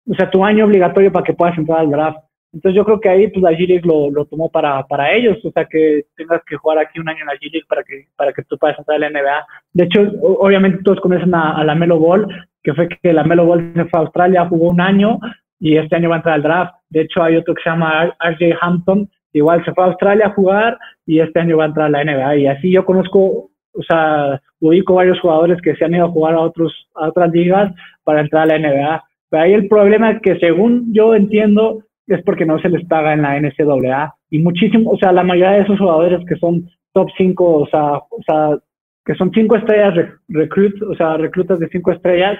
[0.08, 2.18] o sea, tu año obligatorio para que puedas entrar al draft.
[2.52, 5.50] Entonces yo creo que ahí pues la G-League lo, lo, tomó para, para ellos, o
[5.50, 8.42] sea que tengas que jugar aquí un año en la G-League para que, para que
[8.44, 9.46] tú puedas entrar a la NBA.
[9.74, 12.26] De hecho, obviamente todos conocen a, la Melo Ball,
[12.62, 15.18] que fue que la Melo Ball se fue a Australia, jugó un año
[15.60, 16.74] y este año va a entrar al draft.
[16.88, 20.34] De hecho hay otro que se llama RJ Hampton, igual se fue a Australia a
[20.34, 22.36] jugar y este año va a entrar a la NBA.
[22.36, 26.34] Y así yo conozco o sea, ubico varios jugadores que se han ido a jugar
[26.34, 27.72] a, otros, a otras ligas
[28.02, 29.04] para entrar a la NBA.
[29.30, 33.12] Pero ahí el problema es que según yo entiendo es porque no se les paga
[33.12, 37.08] en la NCAA y muchísimo, o sea, la mayoría de esos jugadores que son top
[37.16, 38.58] 5, o sea, o sea,
[39.04, 39.94] que son 5 estrellas
[40.28, 42.38] reclut, o sea, reclutas de 5 estrellas,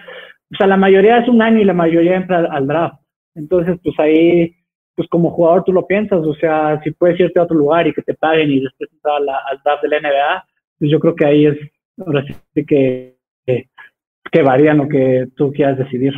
[0.53, 2.97] o sea, la mayoría es un año y la mayoría entra al, draft.
[3.35, 4.57] Entonces, pues ahí,
[4.95, 7.93] pues como jugador tú lo piensas, o sea, si puedes irte a otro lugar y
[7.93, 10.45] que te paguen y después entrar al draft de la NBA,
[10.79, 11.59] pues yo creo que ahí es,
[11.99, 12.25] ahora
[12.55, 16.15] sí que, que, varía lo que tú quieras decidir.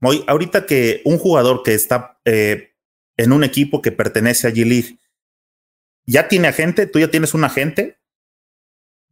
[0.00, 2.73] Muy, ahorita que un jugador que está eh,
[3.16, 4.98] en un equipo que pertenece a G-League,
[6.06, 6.86] ¿ya tiene agente?
[6.86, 7.98] ¿Tú ya tienes un agente?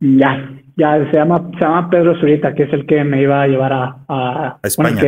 [0.01, 3.47] Ya, ya se llama, se llama Pedro Zurita, que es el que me iba a
[3.47, 5.01] llevar a, a, España.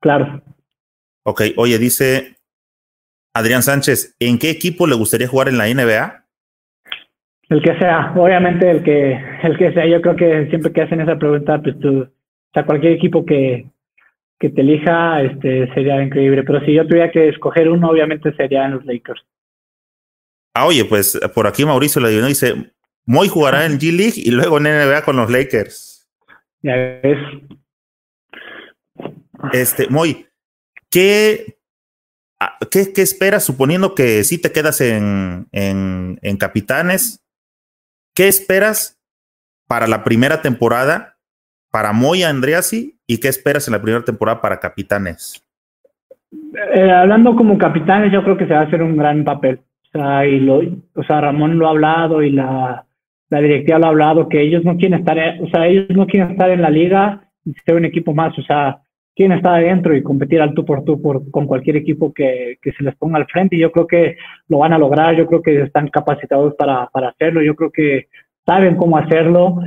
[0.00, 0.42] claro.
[1.24, 2.36] Ok, oye, dice
[3.34, 6.26] Adrián Sánchez, ¿en qué equipo le gustaría jugar en la NBA?
[7.48, 9.12] El que sea, obviamente el que,
[9.42, 9.86] el que sea.
[9.86, 13.66] Yo creo que siempre que hacen esa pregunta, pues tú, o sea, cualquier equipo que,
[14.42, 16.42] que te elija, este, sería increíble.
[16.42, 19.24] Pero si yo tuviera que escoger uno, obviamente serían los Lakers.
[20.52, 22.72] Ah, oye, pues por aquí Mauricio le dice,
[23.06, 26.10] Moy jugará en G League y luego en NBA con los Lakers.
[26.60, 27.18] Ya ves.
[29.52, 30.26] Este, Moy,
[30.90, 31.58] ¿qué,
[32.68, 37.24] qué, qué esperas suponiendo que sí te quedas en, en, en Capitanes?
[38.12, 39.00] ¿Qué esperas
[39.68, 41.20] para la primera temporada
[41.70, 45.44] para Moya Andreasi y qué esperas en la primera temporada para Capitanes?
[46.74, 49.60] Eh, hablando como capitanes, yo creo que se va a hacer un gran papel.
[49.94, 50.62] O sea, y lo,
[50.94, 52.86] o sea, Ramón lo ha hablado y la,
[53.28, 56.30] la directiva lo ha hablado que ellos no quieren estar, o sea, ellos no quieren
[56.30, 58.38] estar en la liga y ser un equipo más.
[58.38, 58.80] O sea,
[59.14, 62.82] quieren estar adentro y competir al tú por tú por, con cualquier equipo que, se
[62.82, 63.56] les ponga al frente.
[63.56, 64.16] Y yo creo que
[64.48, 68.06] lo van a lograr, yo creo que están capacitados para hacerlo, yo creo que
[68.46, 69.60] saben cómo hacerlo.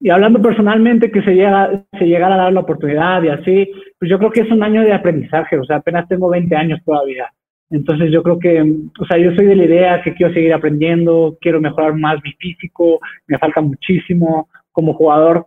[0.00, 4.10] Y hablando personalmente, que se, llega, se llegara a dar la oportunidad y así, pues
[4.10, 7.32] yo creo que es un año de aprendizaje, o sea, apenas tengo 20 años todavía.
[7.70, 8.62] Entonces yo creo que,
[8.98, 12.32] o sea, yo soy de la idea que quiero seguir aprendiendo, quiero mejorar más mi
[12.34, 15.46] físico, me falta muchísimo como jugador,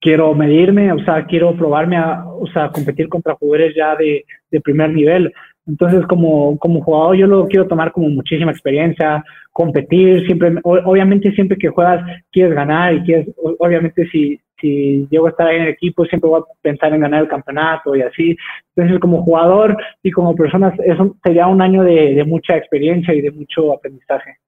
[0.00, 4.60] quiero medirme, o sea, quiero probarme a, o sea, competir contra jugadores ya de, de
[4.60, 5.32] primer nivel.
[5.68, 9.22] Entonces, como, como jugador, yo lo quiero tomar como muchísima experiencia,
[9.52, 15.30] competir, siempre, obviamente siempre que juegas quieres ganar y quieres, obviamente si, si llego a
[15.30, 18.34] estar ahí en el equipo, siempre voy a pensar en ganar el campeonato y así.
[18.74, 23.20] Entonces, como jugador y como persona, eso sería un año de, de mucha experiencia y
[23.20, 24.38] de mucho aprendizaje.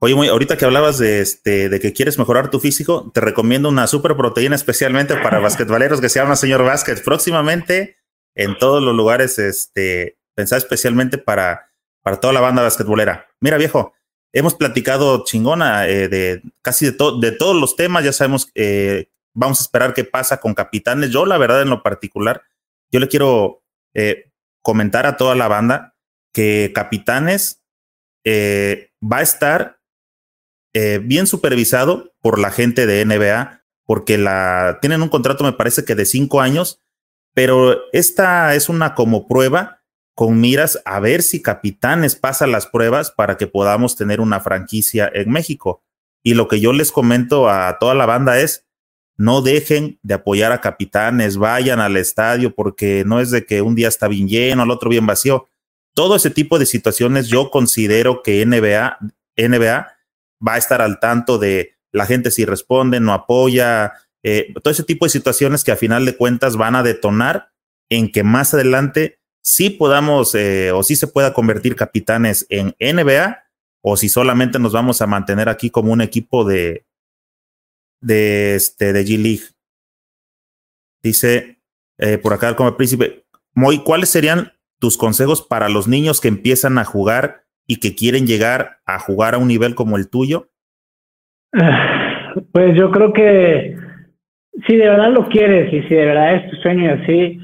[0.00, 3.88] Oye, ahorita que hablabas de, este, de que quieres mejorar tu físico, te recomiendo una
[3.88, 7.02] super proteína especialmente para basquetboleros que se llama Señor Básquet.
[7.04, 7.96] Próximamente
[8.38, 13.26] en todos los lugares, este, pensada especialmente para, para toda la banda basquetbolera.
[13.40, 13.92] Mira, viejo,
[14.32, 18.04] hemos platicado chingona eh, de casi de, de todos los temas.
[18.04, 21.10] Ya sabemos, eh, vamos a esperar qué pasa con Capitanes.
[21.10, 22.44] Yo, la verdad, en lo particular,
[22.92, 24.30] yo le quiero eh,
[24.62, 25.96] comentar a toda la banda
[26.32, 27.64] que Capitanes
[28.22, 29.78] eh, va a estar
[31.02, 35.96] bien supervisado por la gente de NBA, porque la, tienen un contrato, me parece que
[35.96, 36.80] de cinco años,
[37.34, 39.77] pero esta es una como prueba
[40.18, 45.08] con miras a ver si Capitanes pasa las pruebas para que podamos tener una franquicia
[45.14, 45.84] en México.
[46.24, 48.66] Y lo que yo les comento a toda la banda es,
[49.16, 53.76] no dejen de apoyar a Capitanes, vayan al estadio porque no es de que un
[53.76, 55.46] día está bien lleno, al otro bien vacío.
[55.94, 58.98] Todo ese tipo de situaciones yo considero que NBA,
[59.36, 59.86] NBA
[60.44, 63.92] va a estar al tanto de la gente si responde, no apoya,
[64.24, 67.52] eh, todo ese tipo de situaciones que a final de cuentas van a detonar
[67.88, 73.44] en que más adelante sí podamos eh, o sí se pueda convertir capitanes en NBA
[73.82, 76.84] o si solamente nos vamos a mantener aquí como un equipo de
[78.00, 79.44] de este de G League.
[81.02, 81.58] Dice
[81.98, 83.24] eh, por acá como príncipe,
[83.54, 88.26] Moy, ¿cuáles serían tus consejos para los niños que empiezan a jugar y que quieren
[88.26, 90.48] llegar a jugar a un nivel como el tuyo?
[92.52, 93.76] Pues yo creo que
[94.66, 97.40] si de verdad lo quieres y si de verdad es tu sueño y así,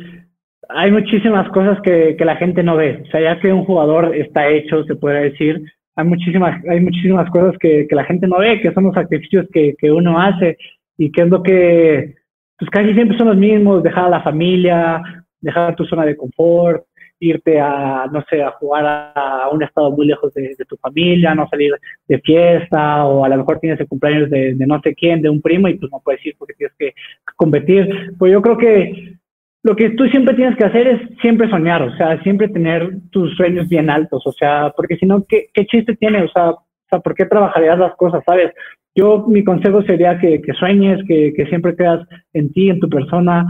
[0.68, 3.02] hay muchísimas cosas que, que la gente no ve.
[3.06, 5.62] O sea, ya que un jugador está hecho, se puede decir,
[5.96, 9.46] hay muchísimas, hay muchísimas cosas que, que la gente no ve, que son los sacrificios
[9.52, 10.56] que, que uno hace
[10.98, 12.14] y que es lo que,
[12.58, 15.02] pues casi siempre son los mismos, dejar a la familia,
[15.40, 16.84] dejar tu zona de confort,
[17.20, 21.48] irte a, no sé, a jugar a, un estado muy lejos de, tu familia, no
[21.48, 21.72] salir
[22.08, 25.40] de fiesta, o a lo mejor tienes el cumpleaños de, no sé quién, de un
[25.40, 26.94] primo, y pues no puedes ir porque tienes que
[27.36, 28.14] competir.
[28.18, 29.16] Pues yo creo que
[29.64, 33.34] lo que tú siempre tienes que hacer es siempre soñar, o sea, siempre tener tus
[33.34, 36.22] sueños bien altos, o sea, porque si no, ¿qué, ¿qué, chiste tiene?
[36.22, 38.52] O sea, o sea, ¿por qué trabajarías las cosas, sabes?
[38.94, 42.90] Yo, mi consejo sería que, que sueñes, que, que siempre creas en ti, en tu
[42.90, 43.46] persona.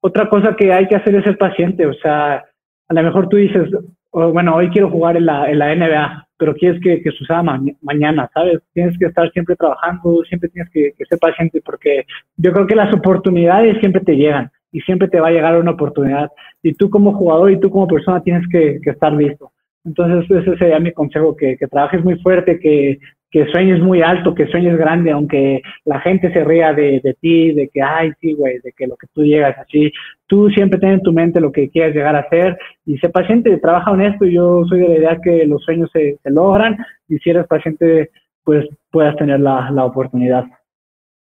[0.00, 2.46] Otra cosa que hay que hacer es ser paciente, o sea,
[2.88, 3.68] a lo mejor tú dices,
[4.12, 7.42] oh, bueno, hoy quiero jugar en la, en la NBA, pero quieres que, que suceda
[7.82, 8.60] mañana, ¿sabes?
[8.72, 12.06] Tienes que estar siempre trabajando, siempre tienes que, ser paciente, porque
[12.38, 15.72] yo creo que las oportunidades siempre te llegan y siempre te va a llegar una
[15.72, 16.30] oportunidad.
[16.62, 19.52] Y tú como jugador y tú como persona tienes que, estar listo.
[19.84, 22.98] Entonces, ese sería mi consejo, que, que trabajes muy fuerte, que,
[23.30, 27.52] que sueñes muy alto, que sueñes grande, aunque la gente se ría de, de ti,
[27.52, 29.92] de que, ay, sí, güey, de que lo que tú llegas así,
[30.26, 33.58] tú siempre ten en tu mente lo que quieres llegar a hacer y sé paciente,
[33.58, 34.24] trabaja honesto.
[34.24, 36.76] Yo soy de la idea que los sueños se, se logran
[37.08, 38.10] y si eres paciente,
[38.44, 40.44] pues puedas tener la, la oportunidad.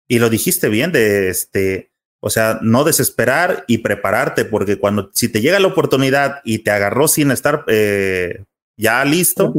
[0.07, 1.91] Y lo dijiste bien de este,
[2.25, 6.71] o sea, no desesperar y prepararte, porque cuando si te llega la oportunidad y te
[6.71, 8.45] agarró sin estar eh,
[8.77, 9.53] ya listo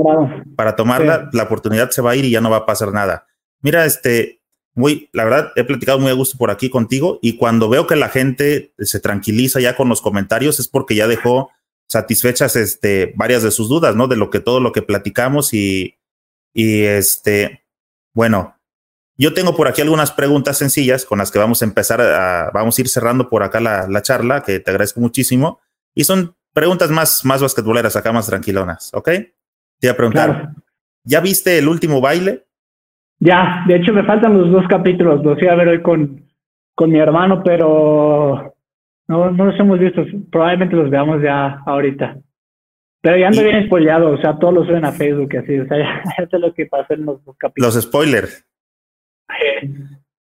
[0.57, 3.27] para tomarla, la oportunidad se va a ir y ya no va a pasar nada.
[3.61, 4.41] Mira, este,
[4.75, 7.97] muy, la verdad, he platicado muy a gusto por aquí contigo y cuando veo que
[7.97, 11.51] la gente se tranquiliza ya con los comentarios es porque ya dejó
[11.87, 14.09] satisfechas este, varias de sus dudas, ¿no?
[14.09, 15.99] De lo que todo lo que platicamos y,
[16.55, 17.63] y este,
[18.15, 18.54] bueno,
[19.17, 22.79] yo tengo por aquí algunas preguntas sencillas con las que vamos a empezar a, vamos
[22.79, 25.61] a ir cerrando por acá la, la charla, que te agradezco muchísimo.
[25.95, 29.07] Y son preguntas más, más basquetboleras, acá más tranquilonas, ¿ok?
[29.07, 30.51] Te voy a preguntar,
[31.05, 32.45] ¿ya viste el último baile?
[33.21, 36.25] Ya, de hecho me faltan los dos capítulos, los voy a ver hoy con,
[36.75, 38.55] con mi hermano, pero
[39.09, 42.17] no, no los hemos visto, probablemente los veamos ya ahorita.
[43.01, 45.67] Pero ya ando bien spoileado, o sea, todos los suben a Facebook y así, o
[45.67, 45.79] sea,
[46.19, 47.75] ya, sé lo que pasó en los dos capítulos.
[47.75, 48.47] Los spoilers.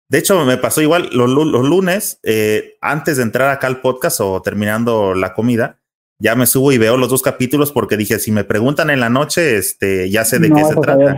[0.09, 4.21] De hecho, me pasó igual los, los lunes, eh, antes de entrar acá al podcast
[4.21, 5.79] o terminando la comida,
[6.17, 9.09] ya me subo y veo los dos capítulos porque dije, si me preguntan en la
[9.09, 11.17] noche, este, ya sé de qué se trata.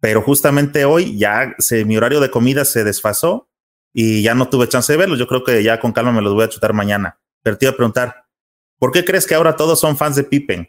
[0.00, 3.48] Pero justamente hoy ya se, mi horario de comida se desfasó
[3.94, 5.18] y ya no tuve chance de verlos.
[5.18, 7.18] Yo creo que ya con calma me los voy a chutar mañana.
[7.42, 8.26] Pero te iba a preguntar,
[8.78, 10.68] ¿por qué crees que ahora todos son fans de Pippen?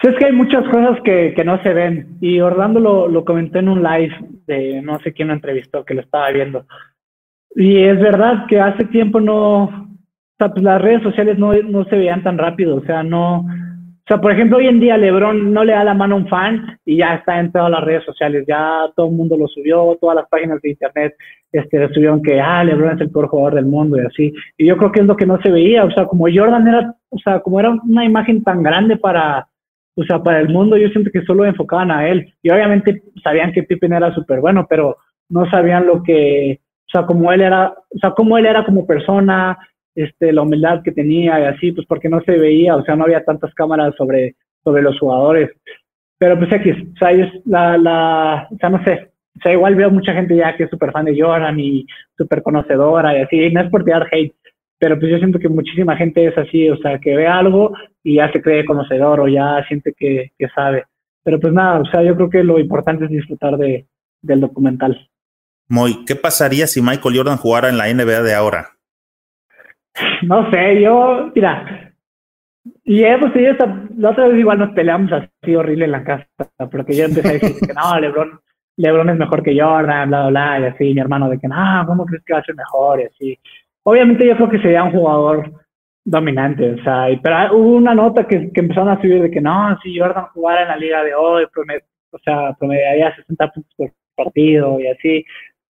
[0.00, 2.18] Pues es que hay muchas cosas que, que no se ven.
[2.20, 4.14] Y Orlando lo, lo comentó en un live
[4.46, 6.66] de no sé quién lo entrevistó, que lo estaba viendo.
[7.54, 11.84] Y es verdad que hace tiempo no, o sea, pues las redes sociales no, no
[11.86, 15.54] se veían tan rápido, o sea, no, o sea, por ejemplo, hoy en día LeBron
[15.54, 18.04] no le da la mano a un fan y ya está en todas las redes
[18.04, 21.16] sociales, ya todo el mundo lo subió, todas las páginas de internet
[21.50, 24.34] este, subieron que, ah, LeBron es el peor jugador del mundo y así.
[24.58, 26.94] Y yo creo que es lo que no se veía, o sea, como Jordan era,
[27.08, 29.48] o sea, como era una imagen tan grande para,
[29.96, 32.32] o sea, para el mundo, yo siento que solo enfocaban a él.
[32.42, 34.98] Y obviamente sabían que Pippen era súper bueno, pero
[35.30, 38.86] no sabían lo que, o sea, como él era, o sea, cómo él era como
[38.86, 39.58] persona,
[39.94, 43.04] este, la humildad que tenía y así, pues porque no se veía, o sea, no
[43.04, 45.50] había tantas cámaras sobre, sobre los jugadores.
[46.18, 49.74] Pero pues X, o sea, ellos, la, la, o sea, no sé, O sea, igual
[49.74, 51.86] veo mucha gente ya que es súper fan de Jordan y
[52.18, 54.34] súper conocedora y así, no es por tirar hate,
[54.78, 57.72] pero pues yo siento que muchísima gente es así, o sea, que ve algo
[58.02, 60.84] y ya se cree conocedor o ya siente que, que sabe.
[61.22, 63.86] Pero pues nada, o sea, yo creo que lo importante es disfrutar de,
[64.22, 65.08] del documental.
[65.68, 68.70] Moy, ¿qué pasaría si Michael Jordan jugara en la NBA de ahora?
[70.22, 71.94] No sé, yo, mira,
[72.84, 76.26] y hemos tenido esta, la otra vez igual nos peleamos así horrible en la casa,
[76.70, 78.40] porque yo empecé a decir que no, Lebron,
[78.76, 81.84] Lebron es mejor que Jordan, bla, bla, bla, y así, mi hermano de que no,
[81.86, 83.00] ¿cómo crees que va a ser mejor?
[83.00, 83.38] Y así.
[83.88, 85.48] Obviamente yo creo que sería un jugador
[86.04, 89.78] dominante, o sea, pero hubo una nota que, que empezaron a subir de que no,
[89.80, 94.80] si Jordan jugara en la liga de hoy, o sea, promediaría 60 puntos por partido
[94.80, 95.24] y así.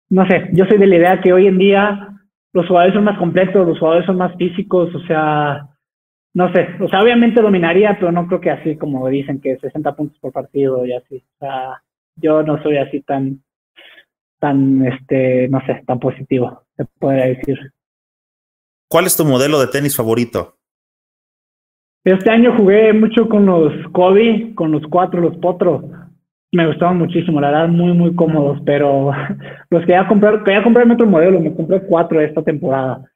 [0.08, 2.10] No sé, yo soy de la idea que hoy en día
[2.52, 5.68] los jugadores son más completos, los jugadores son más físicos, o sea,
[6.32, 9.96] no sé, o sea, obviamente dominaría, pero no creo que así como dicen que 60
[9.96, 11.16] puntos por partido y así.
[11.16, 11.82] O sea,
[12.14, 13.42] yo no soy así tan,
[14.38, 17.58] tan, este, no sé, tan positivo, se podría decir.
[18.88, 20.54] ¿Cuál es tu modelo de tenis favorito?
[22.04, 25.82] Este año jugué mucho con los Kobe, con los cuatro, los Potro.
[26.52, 29.10] Me gustaban muchísimo, la verdad, muy, muy cómodos, pero
[29.70, 33.10] los quería comprar, quería comprarme otro modelo, me compré cuatro esta temporada.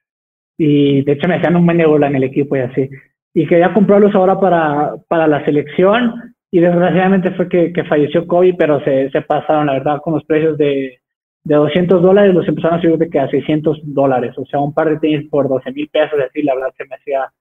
[0.59, 2.91] Y de hecho me hacían un buen en el equipo y así.
[3.33, 8.55] Y quería comprarlos ahora para, para la selección y desgraciadamente fue que, que falleció Kobe,
[8.59, 10.99] pero se, se pasaron, la verdad, con los precios de,
[11.45, 14.75] de 200 dólares los empezaron a subir de que a 600 dólares, o sea, un
[14.75, 17.33] par de tenis por 12 mil pesos, así la verdad se me hacía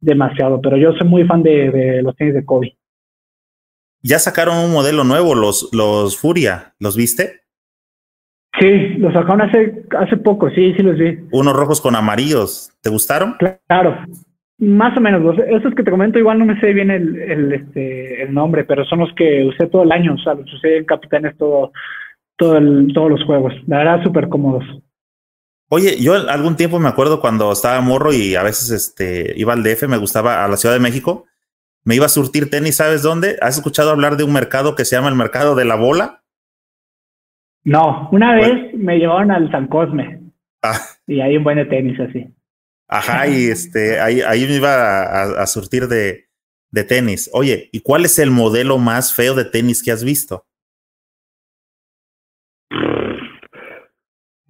[0.00, 2.76] demasiado, pero yo soy muy fan de, de, los tenis de Kobe.
[4.02, 7.42] Ya sacaron un modelo nuevo, los, los Furia, ¿los viste?
[8.58, 11.18] Sí, los sacaron hace, hace poco, sí, sí los vi.
[11.32, 13.36] Unos rojos con amarillos, ¿te gustaron?
[13.66, 13.96] Claro,
[14.58, 15.22] más o menos.
[15.22, 18.64] Los, esos que te comento igual no me sé bien el, el, este, el nombre,
[18.64, 21.72] pero son los que usé todo el año, o sea, los usé en Capitanes todo,
[22.36, 23.54] todos los juegos.
[23.66, 24.64] La verdad, súper cómodos.
[25.68, 29.62] Oye, yo algún tiempo me acuerdo cuando estaba morro y a veces este, iba al
[29.62, 31.24] DF, me gustaba a la Ciudad de México,
[31.84, 33.38] me iba a surtir tenis, ¿sabes dónde?
[33.40, 36.22] ¿Has escuchado hablar de un mercado que se llama el mercado de la bola?
[37.64, 40.20] No, una vez me llevaron al San Cosme
[40.62, 40.78] ah.
[41.06, 42.26] y hay un buen de tenis así.
[42.88, 46.26] Ajá, y este, ahí, ahí me iba a, a surtir de,
[46.70, 47.30] de tenis.
[47.32, 50.44] Oye, ¿y cuál es el modelo más feo de tenis que has visto?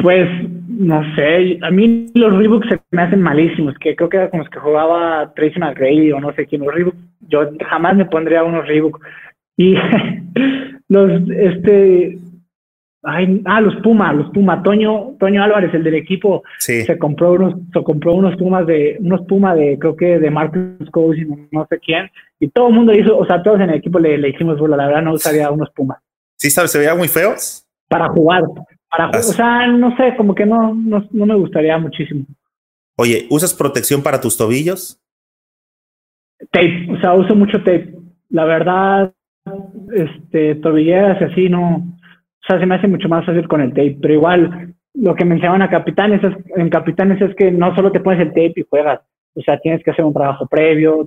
[0.02, 0.28] Pues
[0.68, 4.40] no sé, a mí los Reebok se me hacen malísimos, que creo que era con
[4.40, 6.94] los que jugaba Tracy McGrady o no sé quién, los Reebok,
[7.28, 9.00] yo jamás me pondría unos Reebok.
[9.56, 9.76] Y
[10.88, 12.18] los, este,
[13.02, 17.54] ay, ah, los Puma, los Puma, Toño, Toño Álvarez, el del equipo, se compró unos,
[17.72, 21.78] se compró unos Pumas de, unos Puma de, creo que de Marcus Cousins, no sé
[21.78, 22.10] quién,
[22.40, 24.76] y todo el mundo hizo, o sea, todos en el equipo le, le hicimos burla,
[24.76, 25.98] la verdad no usaría unos Pumas.
[26.36, 26.72] Sí, ¿sabes?
[26.72, 27.64] Se veía muy feos.
[27.88, 28.42] Para jugar,
[28.92, 32.26] para, o sea, no sé, como que no, no, no me gustaría muchísimo.
[32.96, 35.00] Oye, ¿usas protección para tus tobillos?
[36.50, 37.94] Tape, o sea, uso mucho tape.
[38.28, 39.14] La verdad,
[39.94, 43.70] este, tobilleras y así no, o sea, se me hace mucho más fácil con el
[43.70, 47.92] tape, pero igual lo que mencionaban a capitanes es, en capitanes es que no solo
[47.92, 49.00] te pones el tape y juegas,
[49.34, 51.06] o sea, tienes que hacer un trabajo previo,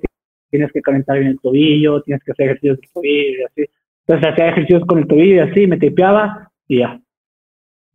[0.49, 3.71] tienes que calentar bien el tobillo, tienes que hacer ejercicios de tobillo y así.
[4.07, 6.99] Entonces hacía ejercicios con el tobillo y así, me tapeaba y ya.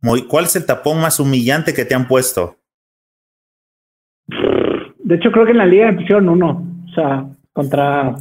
[0.01, 2.57] ¿Cuál es el tapón más humillante que te han puesto?
[5.03, 8.15] De hecho, creo que en la liga me pusieron uno, o sea, contra,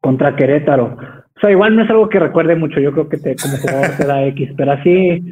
[0.00, 0.96] contra Querétaro.
[1.36, 3.96] O sea, igual no es algo que recuerde mucho, yo creo que te, como jugador
[3.96, 5.22] te da X, pero así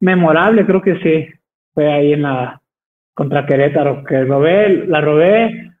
[0.00, 1.38] memorable creo que sí.
[1.74, 2.60] Fue ahí en la
[3.14, 5.72] contra Querétaro, que robé, la robé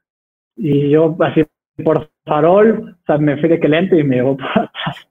[0.56, 1.44] y yo así
[1.84, 5.08] por farol, o sea, me fui de que lento y me por atrás.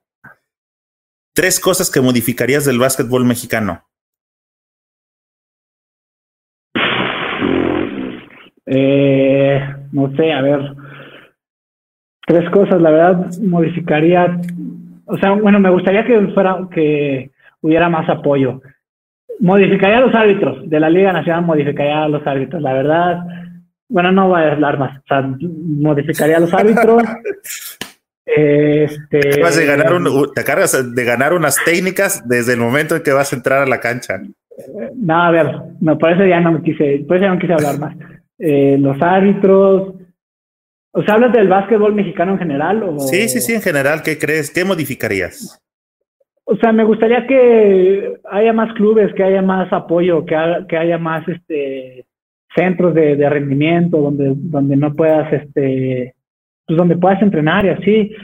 [1.33, 3.83] Tres cosas que modificarías del básquetbol mexicano.
[8.73, 9.59] Eh,
[9.91, 10.61] no sé, a ver,
[12.25, 14.39] tres cosas, la verdad, modificaría,
[15.05, 18.61] o sea, bueno, me gustaría que fuera, que hubiera más apoyo.
[19.39, 23.23] Modificaría a los árbitros de la Liga Nacional, modificaría a los árbitros, la verdad,
[23.89, 27.03] bueno, no voy a hablar más, o sea, modificaría a los árbitros.
[28.33, 29.91] Este, de ganar
[30.33, 33.65] te cargas de ganar unas técnicas desde el momento en que vas a entrar a
[33.65, 34.21] la cancha.
[34.95, 37.53] No, a ver, no, por eso ya no me quise, por eso ya no quise
[37.53, 37.95] hablar más.
[38.43, 39.93] Eh, los árbitros.
[40.93, 42.83] O sea, ¿hablas del básquetbol mexicano en general?
[42.83, 42.99] O...
[42.99, 44.01] Sí, sí, sí, en general.
[44.03, 44.49] ¿Qué crees?
[44.49, 45.61] ¿Qué modificarías?
[46.43, 50.35] O sea, me gustaría que haya más clubes, que haya más apoyo, que,
[50.67, 52.05] que haya más este
[52.53, 56.15] centros de, de, rendimiento donde, donde no puedas, este,
[56.65, 58.15] pues donde puedas entrenar y así.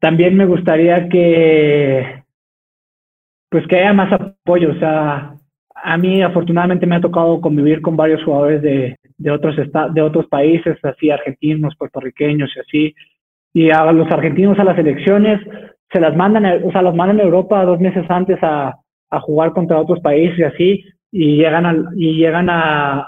[0.00, 2.24] También me gustaría que
[3.50, 4.72] pues que haya más apoyo.
[4.72, 5.36] O sea,
[5.74, 10.26] a mí afortunadamente me ha tocado convivir con varios jugadores de, de otros de otros
[10.26, 12.94] países, así argentinos, puertorriqueños y así.
[13.54, 15.40] Y a los argentinos a las elecciones
[15.90, 18.74] se las mandan, o sea, los mandan a Europa dos meses antes a,
[19.08, 23.06] a jugar contra otros países y así, y llegan al, y llegan al,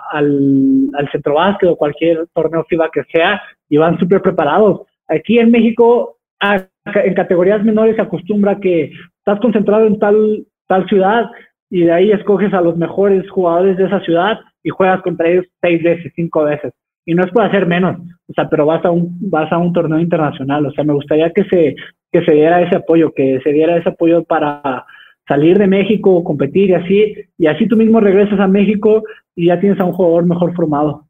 [0.94, 4.86] al centro básquet o cualquier torneo FIBA que sea y van súper preparados.
[5.09, 11.26] Aquí en México, en categorías menores se acostumbra que estás concentrado en tal, tal ciudad
[11.68, 15.47] y de ahí escoges a los mejores jugadores de esa ciudad y juegas contra ellos
[15.62, 16.72] seis veces, cinco veces.
[17.05, 19.72] Y no es por hacer menos, o sea, pero vas a un, vas a un
[19.72, 20.66] torneo internacional.
[20.66, 21.76] O sea, me gustaría que se,
[22.10, 24.84] que se diera ese apoyo, que se diera ese apoyo para
[25.28, 29.05] salir de México, competir y así, y así tú mismo regresas a México
[29.36, 31.06] y ya tienes a un jugador mejor formado.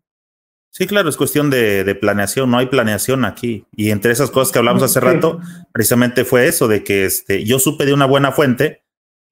[0.70, 3.64] Sí, claro, es cuestión de, planeación, no hay planeación aquí.
[3.74, 5.40] Y entre esas cosas que hablamos hace rato,
[5.72, 8.82] precisamente fue eso, de que este, yo supe de una buena fuente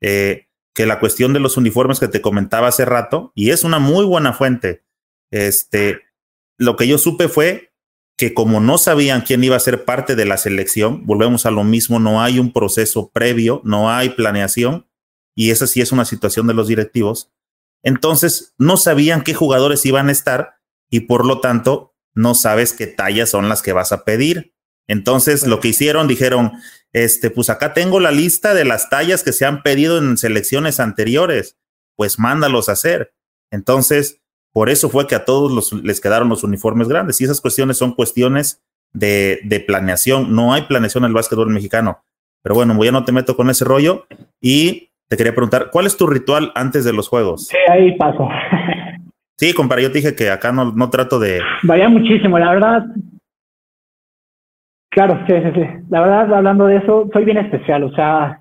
[0.00, 0.43] eh,
[0.74, 4.04] que la cuestión de los uniformes que te comentaba hace rato, y es una muy
[4.04, 4.84] buena fuente,
[5.30, 6.02] este,
[6.58, 7.72] lo que yo supe fue
[8.16, 11.64] que como no sabían quién iba a ser parte de la selección, volvemos a lo
[11.64, 14.86] mismo, no hay un proceso previo, no hay planeación,
[15.34, 17.32] y esa sí es una situación de los directivos.
[17.82, 20.60] Entonces, no sabían qué jugadores iban a estar
[20.90, 24.53] y por lo tanto, no sabes qué tallas son las que vas a pedir.
[24.88, 26.52] Entonces, lo que hicieron, dijeron,
[26.92, 30.80] este, pues acá tengo la lista de las tallas que se han pedido en selecciones
[30.80, 31.58] anteriores,
[31.96, 33.14] pues mándalos a hacer.
[33.50, 34.20] Entonces,
[34.52, 37.20] por eso fue que a todos los, les quedaron los uniformes grandes.
[37.20, 38.62] Y esas cuestiones son cuestiones
[38.92, 40.34] de, de planeación.
[40.34, 42.04] No hay planeación en el básquetbol mexicano.
[42.42, 44.06] Pero bueno, ya no te meto con ese rollo.
[44.40, 47.48] Y te quería preguntar, ¿cuál es tu ritual antes de los juegos?
[47.48, 48.28] Sí, ahí paso.
[49.36, 51.40] sí, compadre, yo te dije que acá no, no trato de...
[51.62, 52.84] Vaya muchísimo, la verdad.
[54.94, 55.66] Claro, sí, sí, sí.
[55.90, 57.82] La verdad, hablando de eso, soy bien especial.
[57.82, 58.40] O sea,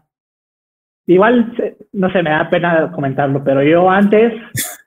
[1.08, 1.52] igual,
[1.94, 4.34] no sé, me da pena comentarlo, pero yo antes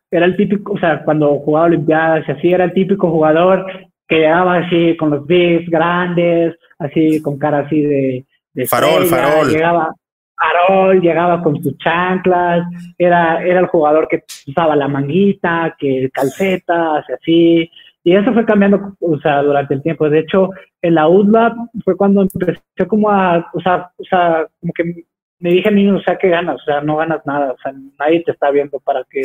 [0.09, 3.67] era el típico, o sea, cuando jugaba Olimpiadas y así, era el típico jugador
[4.07, 8.25] que llegaba así con los bigs grandes, así con cara así de...
[8.55, 9.49] de farol, farol.
[9.49, 9.93] Llegaba,
[10.37, 12.65] farol, llegaba con sus chanclas,
[12.97, 17.71] era, era el jugador que usaba la manguita, que calcetas, y así.
[18.07, 20.09] Y eso fue cambiando, o sea, durante el tiempo.
[20.09, 20.51] De hecho,
[20.81, 25.05] en la UDLA fue cuando empecé como a, o sea, o sea, como que
[25.41, 26.55] me dije a mí, o sea, ¿qué ganas?
[26.55, 29.23] O sea, no ganas nada, o sea, nadie te está viendo para que,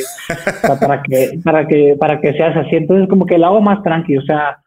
[0.79, 2.75] para que, para que, para que seas así.
[2.75, 4.57] Entonces, como que lo hago más tranquilo, o sea,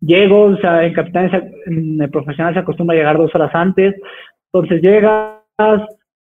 [0.00, 1.30] llego, o sea, en Capitán,
[1.64, 3.94] en el profesional se acostumbra a llegar dos horas antes,
[4.52, 5.38] entonces llegas,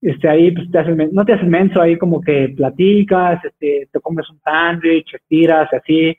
[0.02, 4.00] este, ahí pues te haces, no te haces menso, ahí como que platicas, este, te
[4.00, 6.14] comes un sándwich, tiras, así,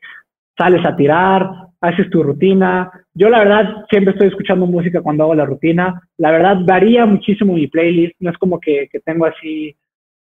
[0.60, 1.50] sales a tirar,
[1.82, 2.92] haces tu rutina.
[3.14, 6.02] Yo la verdad siempre estoy escuchando música cuando hago la rutina.
[6.18, 8.16] La verdad varía muchísimo mi playlist.
[8.20, 9.76] No es como que, tengo así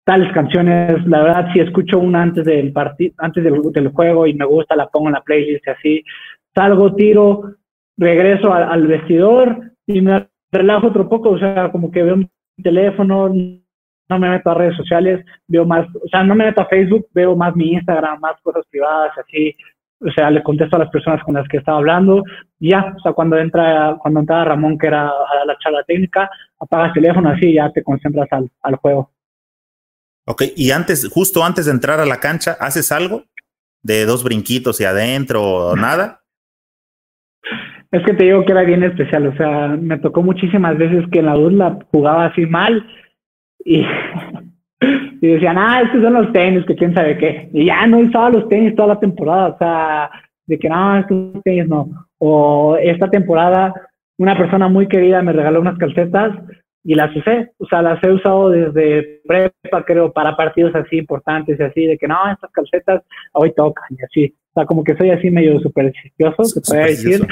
[0.05, 1.05] tales canciones.
[1.07, 4.89] La verdad si escucho una antes del partido, antes del, juego y me gusta, la
[4.89, 6.05] pongo en la playlist y así.
[6.55, 7.57] Salgo, tiro,
[7.97, 11.31] regreso al vestidor y me relajo otro poco.
[11.31, 12.29] O sea, como que veo mi
[12.63, 13.29] teléfono,
[14.11, 17.07] no me meto a redes sociales, veo más, o sea, no me meto a Facebook,
[17.15, 19.55] veo más mi Instagram, más cosas privadas, así,
[20.01, 22.23] o sea, le contesto a las personas con las que estaba hablando,
[22.59, 26.31] y ya, o sea, cuando entra, cuando entraba Ramón, que era a la charla técnica,
[26.59, 29.11] apagas el teléfono así y ya te concentras al, al juego.
[30.27, 33.25] Ok, y antes, justo antes de entrar a la cancha, ¿haces algo?
[33.83, 36.23] ¿De dos brinquitos y adentro o nada?
[37.91, 41.19] Es que te digo que era bien especial, o sea, me tocó muchísimas veces que
[41.19, 42.87] en la la jugaba así mal
[43.65, 43.85] y
[45.21, 47.51] y decían, ah, estos son los tenis, que quién sabe qué.
[47.53, 50.11] Y ya no usaba los tenis toda la temporada, o sea,
[50.47, 51.89] de que no, estos tenis no.
[52.19, 53.75] O esta temporada,
[54.19, 56.33] una persona muy querida me regaló unas calcetas
[56.83, 61.61] y las usé, o sea, las he usado desde prepa, creo, para partidos así importantes
[61.61, 63.03] y así, de que no, estas calcetas
[63.35, 64.35] hoy tocan y así.
[64.53, 67.27] O sea, como que soy así medio supersticioso, se puede decir.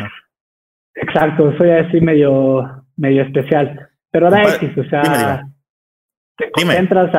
[0.95, 3.89] Exacto, soy así medio, medio especial.
[4.11, 5.49] Pero da X, o sea
[6.39, 7.13] te concentras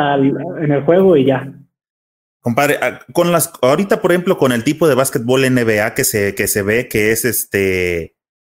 [0.61, 1.53] en el juego y ya.
[2.41, 6.33] Compadre, ah, con las, ahorita, por ejemplo, con el tipo de básquetbol NBA que se,
[6.35, 8.15] que se ve que es este,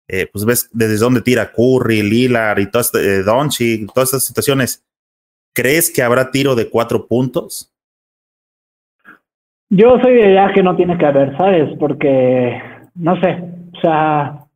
[0.09, 4.25] eh, pues ves desde dónde tira Curry, Lillard y todo este, eh, Donchi, todas estas
[4.25, 4.87] situaciones,
[5.53, 7.75] ¿crees que habrá tiro de cuatro puntos?
[9.69, 11.77] Yo soy de idea que no tiene que haber, ¿sabes?
[11.81, 12.63] Porque,
[12.95, 13.43] no sé,
[13.75, 14.47] o sea,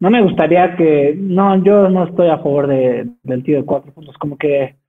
[0.00, 3.92] no me gustaría que, no, yo no estoy a favor de, del tiro de cuatro
[3.92, 4.79] puntos, como que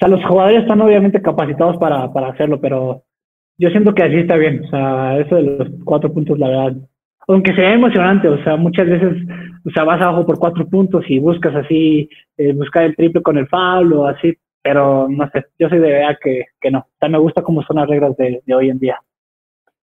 [0.00, 3.04] sea, los jugadores están obviamente capacitados para, para hacerlo, pero
[3.58, 4.64] yo siento que así está bien.
[4.64, 6.76] O sea, eso de los cuatro puntos, la verdad.
[7.28, 9.16] Aunque sea emocionante, o sea, muchas veces,
[9.64, 12.08] o sea, vas abajo por cuatro puntos y buscas así,
[12.38, 16.18] eh, buscar el triple con el foul así, pero no sé, yo soy de idea
[16.20, 16.78] que, que no.
[16.80, 18.98] O sea, me gusta cómo son las reglas de, de hoy en día.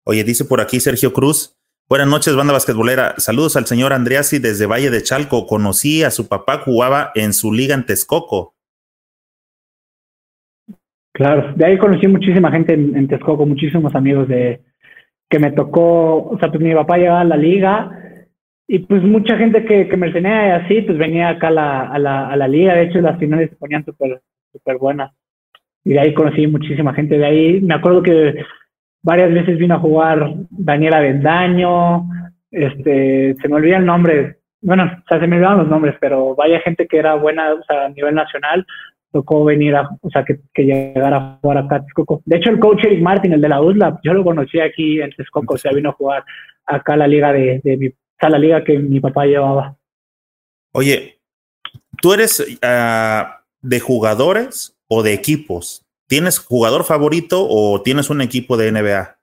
[0.05, 1.57] Oye, dice por aquí Sergio Cruz.
[1.89, 3.15] Buenas noches, banda basquetbolera.
[3.17, 5.45] Saludos al señor Andreasi desde Valle de Chalco.
[5.45, 8.54] Conocí a su papá, jugaba en su liga en Texcoco.
[11.15, 14.59] Claro, de ahí conocí muchísima gente en, en Texcoco, muchísimos amigos de
[15.29, 17.89] que me tocó, o sea, pues mi papá llegaba a la liga
[18.67, 21.81] y pues mucha gente que, que me tenía y así, pues venía acá a la,
[21.87, 22.73] a la, a la liga.
[22.75, 24.21] De hecho, las finales se ponían súper
[24.51, 25.13] súper buenas.
[25.85, 27.17] Y de ahí conocí muchísima gente.
[27.17, 28.35] De ahí me acuerdo que
[29.01, 32.09] varias veces vino a jugar Daniela Bendaño,
[32.51, 36.35] este, se me olvida el nombre, bueno, o sea, se me olvidaron los nombres, pero
[36.35, 38.65] vaya gente que era buena, o sea, a nivel nacional,
[39.15, 42.21] tocó venir a, o sea, que, que llegara a jugar acá a Texcoco.
[42.25, 45.09] De hecho, el coach Eric Martin, el de la USLA, yo lo conocí aquí en
[45.11, 46.25] Texcoco, o sea, vino a jugar
[46.65, 49.77] acá a la liga de, de mi, o sea, la liga que mi papá llevaba.
[50.73, 51.19] Oye,
[52.01, 53.25] tú eres uh,
[53.61, 55.85] de jugadores o de equipos?
[56.07, 59.15] ¿Tienes jugador favorito o tienes un equipo de NBA?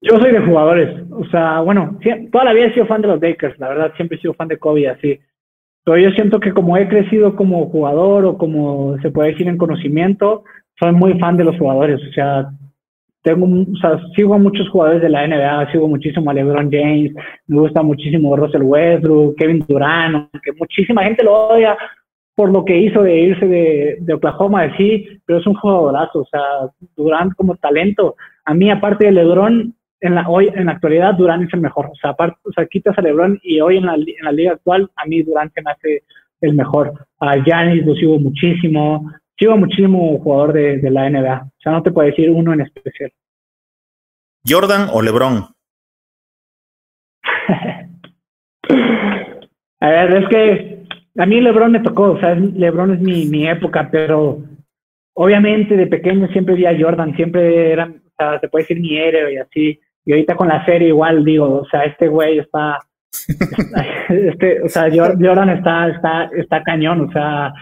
[0.00, 1.02] Yo soy de jugadores.
[1.10, 1.98] O sea, bueno,
[2.30, 3.58] toda la vida he sido fan de los Lakers.
[3.58, 5.18] La verdad, siempre he sido fan de Kobe, así.
[5.88, 9.56] Pero yo siento que como he crecido como jugador o como se puede decir en
[9.56, 10.44] conocimiento,
[10.78, 11.98] soy muy fan de los jugadores.
[12.06, 12.50] O sea,
[13.22, 17.12] tengo, o sea, sigo a muchos jugadores de la NBA, sigo muchísimo a LeBron James,
[17.46, 21.74] me gusta muchísimo Russell Westbrook, Kevin Durant, que muchísima gente lo odia
[22.34, 26.26] por lo que hizo de irse de, de Oklahoma, sí, pero es un jugadorazo, o
[26.26, 28.14] sea, Durant como talento.
[28.44, 31.86] A mí, aparte de LeBron, en la, hoy en la actualidad Durant es el mejor.
[31.86, 34.52] O sea, aparte, o sea, quitas a LeBron y hoy en la, en la liga
[34.52, 36.02] actual, a mí Durant se me hace
[36.40, 37.06] el mejor.
[37.20, 41.42] A Giannis lo sigo muchísimo, sigo muchísimo jugador de, de la NBA.
[41.42, 43.12] O sea, no te puedo decir uno en especial.
[44.46, 45.46] ¿Jordan o LeBron?
[49.80, 50.84] a ver, es que
[51.18, 54.42] a mí LeBron me tocó, o sea, LeBron es mi, mi época, pero
[55.14, 58.96] obviamente de pequeño siempre vi a Jordan, siempre era, o sea, se puede decir mi
[58.96, 59.80] héroe y así.
[60.08, 62.78] Y ahorita con la serie igual digo, o sea, este güey está,
[64.08, 67.52] este, o sea, Jordan está, está, está cañón, o sea,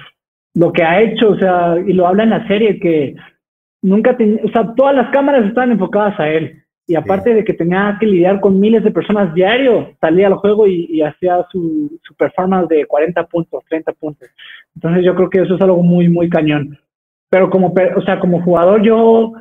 [0.54, 3.16] lo que ha hecho, o sea, y lo habla en la serie que
[3.82, 6.62] nunca, ten, o sea, todas las cámaras están enfocadas a él.
[6.86, 7.34] Y aparte sí.
[7.34, 11.02] de que tenía que lidiar con miles de personas diario, salía al juego y, y
[11.02, 14.28] hacía su, su, performance de 40 puntos, 30 puntos.
[14.76, 16.78] Entonces yo creo que eso es algo muy, muy cañón.
[17.28, 19.32] Pero como, o sea, como jugador yo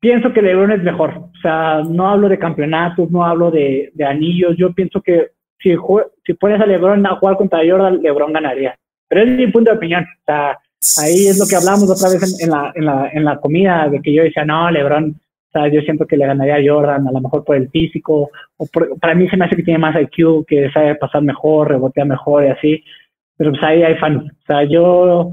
[0.00, 1.14] pienso que LeBron es mejor.
[1.16, 4.56] O sea, no hablo de campeonatos, no hablo de, de anillos.
[4.56, 5.74] Yo pienso que si,
[6.24, 8.74] si pones a LeBron a jugar contra Jordan, LeBron ganaría.
[9.08, 10.04] Pero es mi punto de opinión.
[10.04, 10.58] O sea,
[11.02, 13.88] ahí es lo que hablamos otra vez en, en, la, en, la, en la comida,
[13.88, 15.16] de que yo decía, no, LeBron
[15.48, 18.30] o sea, yo siento que le ganaría a Jordan, a lo mejor por el físico,
[18.58, 21.68] o por, para mí se me hace que tiene más IQ, que sabe pasar mejor,
[21.68, 22.84] rebotea mejor y así,
[23.36, 24.30] pero pues ahí hay fans.
[24.30, 25.30] O sea, yo,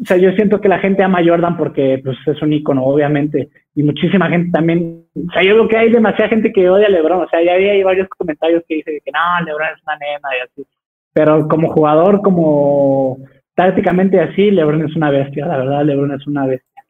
[0.00, 2.84] o sea, yo siento que la gente ama a Jordan porque pues es un ícono,
[2.84, 6.86] obviamente, y muchísima gente también, o sea, yo creo que hay demasiada gente que odia
[6.86, 9.96] a LeBron, o sea, ya hay varios comentarios que dicen que no, LeBron es una
[9.98, 10.66] nena y así,
[11.12, 13.18] pero como jugador, como
[13.54, 16.82] tácticamente así, LeBron es una bestia, la verdad, LeBron es una bestia.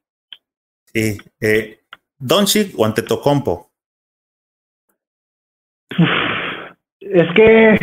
[0.85, 1.81] Sí, eh,
[2.19, 3.71] Doncic o Antetokounmpo?
[7.01, 7.77] Es que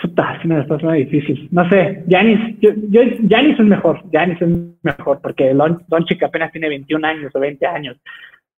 [0.00, 1.48] puta, si me estás muy difícil.
[1.50, 4.48] No sé, Giannis, yo, yo, Giannis es mejor, Giannis es
[4.82, 5.54] mejor porque
[5.88, 7.96] Doncic apenas tiene 21 años o 20 años.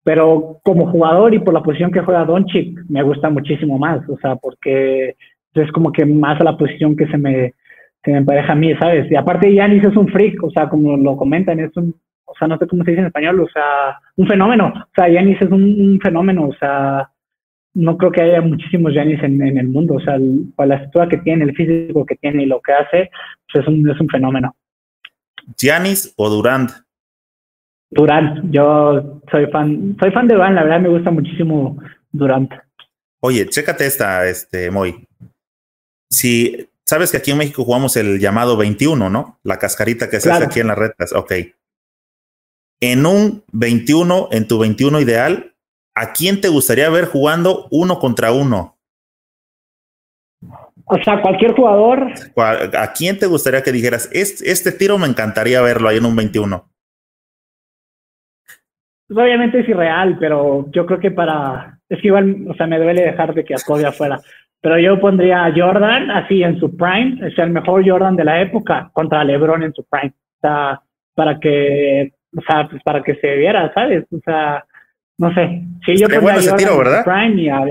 [0.05, 4.17] Pero como jugador y por la posición que juega Doncic, me gusta muchísimo más, o
[4.19, 5.17] sea, porque
[5.55, 7.55] es como que más a la posición que se me,
[8.05, 9.11] se me empareja a mí, ¿sabes?
[9.11, 11.95] Y aparte Giannis es un freak, o sea, como lo comentan, es un
[12.29, 14.73] o sea, no sé cómo se dice en español, o sea, un fenómeno.
[14.77, 17.11] O sea, Yanis es un, un, fenómeno, o sea,
[17.79, 20.75] no creo que haya muchísimos Yanis en, en, el mundo, o sea, el, para la
[20.77, 23.11] estructura que tiene, el físico que tiene y lo que hace,
[23.53, 24.55] pues es un, es un fenómeno.
[25.57, 26.71] ¿Giannis o Durant?
[27.91, 31.79] Durant, yo soy fan, soy fan de Durant, la verdad me gusta muchísimo
[32.13, 32.53] Durant.
[33.21, 35.07] Oye, chécate esta, este, Moy.
[36.11, 39.39] Si sabes que aquí en México jugamos el llamado 21, ¿no?
[39.43, 40.45] La cascarita que se claro.
[40.45, 41.13] hace aquí en las retas.
[41.13, 41.33] Ok
[42.81, 45.55] en un 21, en tu 21 ideal,
[46.01, 48.77] ¿a quién te gustaría ver jugando uno contra uno?
[50.85, 52.13] O sea, cualquier jugador.
[52.37, 56.17] ¿A quién te gustaría que dijeras, este, este tiro me encantaría verlo ahí en un
[56.17, 56.65] 21?
[59.09, 61.79] Pues obviamente es irreal, pero yo creo que para.
[61.89, 64.19] Es que igual, o sea, me duele dejar de que Kobe afuera.
[64.61, 68.41] Pero yo pondría a Jordan así en su prime, es el mejor Jordan de la
[68.41, 70.13] época, contra LeBron en su prime.
[70.37, 70.83] O sea,
[71.15, 74.05] para que o sea, pues para que se viera, ¿sabes?
[74.13, 74.65] O sea,
[75.19, 75.65] no sé.
[75.85, 77.05] Sí, yo pondría bueno ese tiro, ¿verdad?
[77.05, 77.65] Prime y a,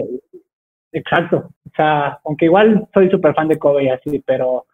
[0.91, 1.49] exacto.
[1.65, 4.65] O sea, aunque igual soy súper fan de Kobe y así, pero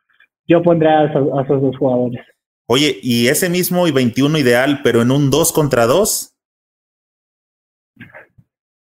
[0.48, 2.22] yo pondría a esos, a esos, dos jugadores.
[2.68, 6.34] Oye, ¿y ese mismo y 21 ideal, pero en un 2 contra 2?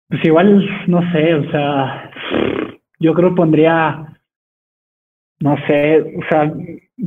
[0.09, 2.11] Pues igual, no sé, o sea,
[3.01, 4.21] yo creo que pondría,
[5.41, 6.53] no sé, o sea,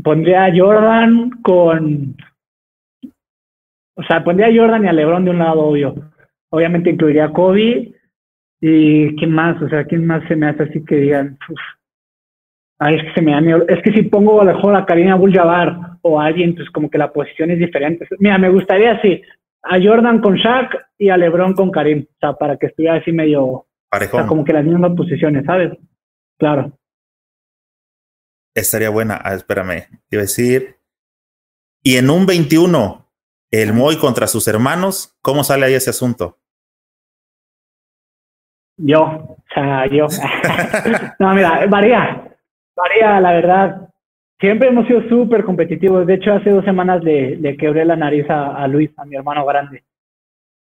[0.03, 2.17] pondría a Jordan con,
[3.95, 6.14] o sea, pondría a Jordan y a LeBron de un lado, obvio.
[6.55, 7.93] Obviamente incluiría a Kobe
[8.61, 11.37] y quién más, o sea, quién más se me hace así que digan,
[12.79, 15.13] Ay, es que se me da Es que si pongo a lo mejor a Karina
[15.13, 15.37] abdul
[16.01, 18.07] o a alguien, pues como que la posición es diferente.
[18.19, 19.21] Mira, me gustaría así,
[19.63, 23.11] a Jordan con Shaq y a LeBron con Karim, o sea, para que estuviera así
[23.11, 24.19] medio, Parejón.
[24.19, 25.73] O sea, como que las mismas posiciones, ¿sabes?
[26.39, 26.71] Claro.
[28.55, 29.19] Estaría buena.
[29.21, 30.77] Ah, espérame, iba a decir.
[31.83, 33.05] Y en un 21,
[33.51, 36.39] el Moy contra sus hermanos, ¿cómo sale ahí ese asunto?
[38.77, 40.07] Yo, o sea, yo.
[41.19, 42.27] no, mira, varía.
[42.75, 43.89] Varía, la verdad.
[44.39, 46.05] Siempre hemos sido súper competitivos.
[46.05, 49.45] De hecho, hace dos semanas le, le quebré la nariz a, Luis, a mi hermano
[49.45, 49.83] grande.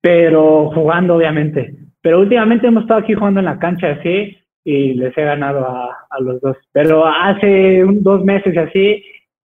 [0.02, 1.76] Pero jugando, obviamente.
[2.02, 6.07] Pero últimamente hemos estado aquí jugando en la cancha así y les he ganado a,
[6.10, 6.57] a los dos.
[6.72, 9.03] Pero hace un, dos meses así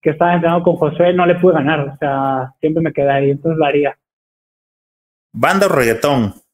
[0.01, 1.79] que estaba entrenando con José, no le pude ganar.
[1.81, 3.31] O sea, siempre me quedé ahí.
[3.31, 3.97] Entonces varía.
[5.33, 6.44] ¿Banda o reggaetón?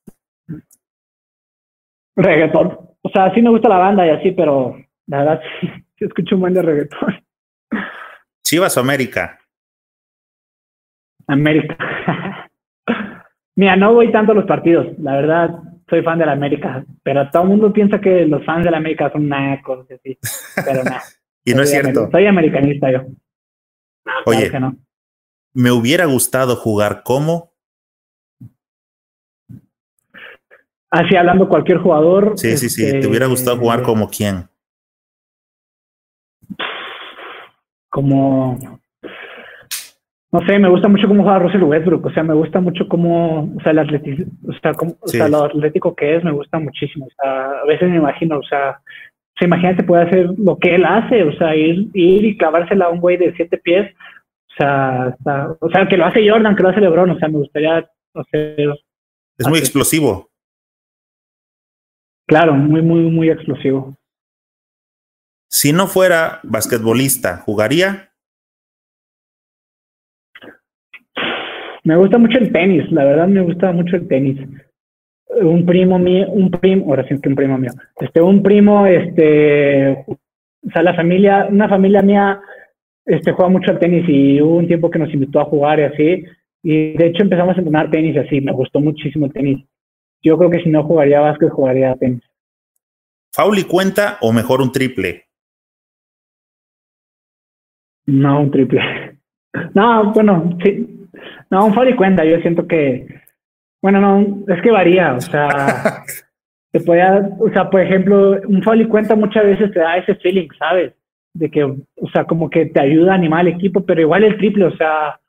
[2.15, 2.77] Reggaetón.
[3.01, 4.77] O sea, sí me gusta la banda y así, pero
[5.07, 5.41] la verdad
[5.97, 7.23] sí escucho un buen de reggaetón.
[8.43, 9.39] ¿Chivas o América?
[11.27, 11.77] América.
[13.55, 15.59] Mira, no voy tanto a los partidos, la verdad,
[15.89, 18.77] soy fan de la América, pero todo el mundo piensa que los fans de la
[18.77, 20.17] América son nacos, así,
[20.55, 21.01] pero nada.
[21.45, 22.09] y no es cierto.
[22.11, 23.01] Soy americanista yo.
[24.25, 24.51] Oye,
[25.53, 27.50] me hubiera gustado jugar como.
[30.91, 32.33] Así hablando cualquier jugador.
[32.35, 32.99] Sí, sí, sí.
[32.99, 34.51] ¿Te hubiera gustado jugar este, como quién?
[37.91, 38.57] como
[40.31, 43.53] no sé, me gusta mucho cómo juega Russell Westbrook, o sea, me gusta mucho cómo,
[43.53, 47.05] o sea, el atletismo, o sea, o sea, lo atlético que es, me gusta muchísimo,
[47.05, 48.79] o sea, a veces me imagino, o sea,
[49.37, 52.89] se imagina puede hacer lo que él hace, o sea, ir, ir y clavársela a
[52.89, 55.17] un güey de siete pies, o sea,
[55.59, 58.73] o sea, que lo hace Jordan, que lo hace LeBron, o sea, me gustaría hacer.
[59.37, 60.30] Es muy explosivo.
[62.31, 63.93] Claro, muy, muy, muy explosivo.
[65.49, 68.13] Si no fuera basquetbolista, ¿jugaría?
[71.83, 74.39] Me gusta mucho el tenis, la verdad me gusta mucho el tenis.
[75.41, 80.05] Un primo mío, un primo, ahora sí que un primo mío, este, un primo, este,
[80.07, 82.39] o sea, la familia, una familia mía,
[83.05, 85.83] este, juega mucho al tenis y hubo un tiempo que nos invitó a jugar y
[85.83, 86.23] así,
[86.63, 89.65] y de hecho empezamos a entrenar tenis y así, me gustó muchísimo el tenis.
[90.23, 92.23] Yo creo que si no jugaría básquet, jugaría tenis.
[93.33, 95.25] ¿Fauli cuenta o mejor un triple?
[98.05, 98.81] No, un triple.
[99.75, 101.09] No, bueno, sí.
[101.49, 102.23] No, un foul y cuenta.
[102.23, 103.05] Yo siento que,
[103.81, 105.13] bueno, no, es que varía.
[105.13, 106.05] O sea,
[106.71, 110.15] te podía, o sea, por ejemplo, un foul y cuenta muchas veces te da ese
[110.15, 110.93] feeling, ¿sabes?
[111.33, 114.37] De que, o sea, como que te ayuda a animar al equipo, pero igual el
[114.37, 115.19] triple, o sea,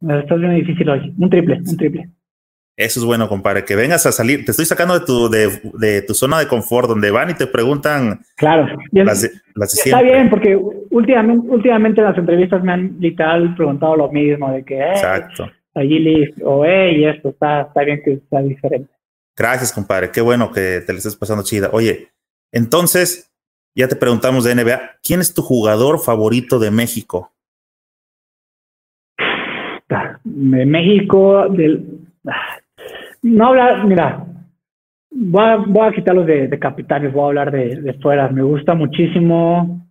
[0.00, 1.12] esto es muy difícil hoy.
[1.18, 2.08] Un triple, un triple.
[2.76, 3.64] Eso es bueno, compadre.
[3.64, 4.44] Que vengas a salir.
[4.44, 8.20] Te estoy sacando de tu, de, tu zona de confort, donde van y te preguntan.
[8.36, 8.66] Claro.
[8.92, 10.58] Las, está bien, porque
[10.90, 15.50] últimamente, últimamente las entrevistas me han literal preguntado lo mismo, de que, eh, Exacto.
[15.74, 18.90] allí o eh, y esto está, está bien que sea diferente.
[19.36, 20.10] Gracias, compadre.
[20.10, 21.70] Qué bueno que te le estés pasando chida.
[21.72, 22.08] Oye,
[22.52, 23.30] entonces,
[23.74, 24.80] ya te preguntamos de NBA.
[25.02, 27.32] ¿Quién es tu jugador favorito de México?
[30.24, 32.00] De México, del
[33.22, 34.24] no hablar, mira,
[35.10, 38.28] voy a, voy a quitarlos de, de capitales, voy a hablar de, de fuera.
[38.28, 39.86] Me gusta muchísimo.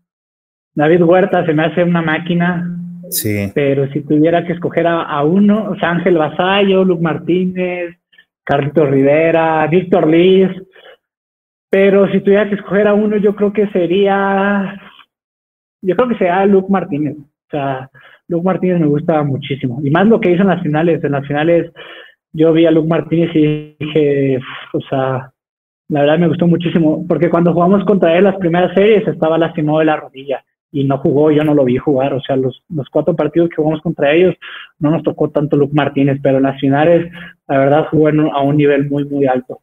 [0.74, 2.76] David Huerta se me hace una máquina.
[3.10, 3.52] Sí.
[3.54, 7.98] Pero si tuviera que escoger a, uno, o sea, Ángel Basayo, Luke Martínez,
[8.44, 10.50] Carlitos Rivera, Víctor Liz.
[11.70, 14.80] Pero si tuviera que escoger a uno, yo creo que sería.
[15.82, 17.18] Yo creo que sería Luke Martínez.
[17.18, 17.90] O sea,
[18.28, 19.80] Luke Martínez me gusta muchísimo.
[19.84, 21.04] Y más lo que hizo en las finales.
[21.04, 21.72] En las finales
[22.34, 24.40] yo vi a Luke Martínez y dije,
[24.74, 25.32] o sea,
[25.90, 29.80] la verdad me gustó muchísimo, porque cuando jugamos contra él las primeras series estaba lastimado
[29.80, 32.88] de la rodilla y no jugó, yo no lo vi jugar, o sea, los, los
[32.90, 34.36] cuatro partidos que jugamos contra ellos
[34.78, 37.12] no nos tocó tanto Luke Martínez, pero en las finales,
[37.48, 39.62] la verdad, jugó a un nivel muy, muy alto.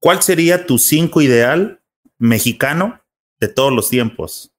[0.00, 1.80] ¿Cuál sería tu cinco ideal
[2.18, 3.00] mexicano
[3.40, 4.54] de todos los tiempos?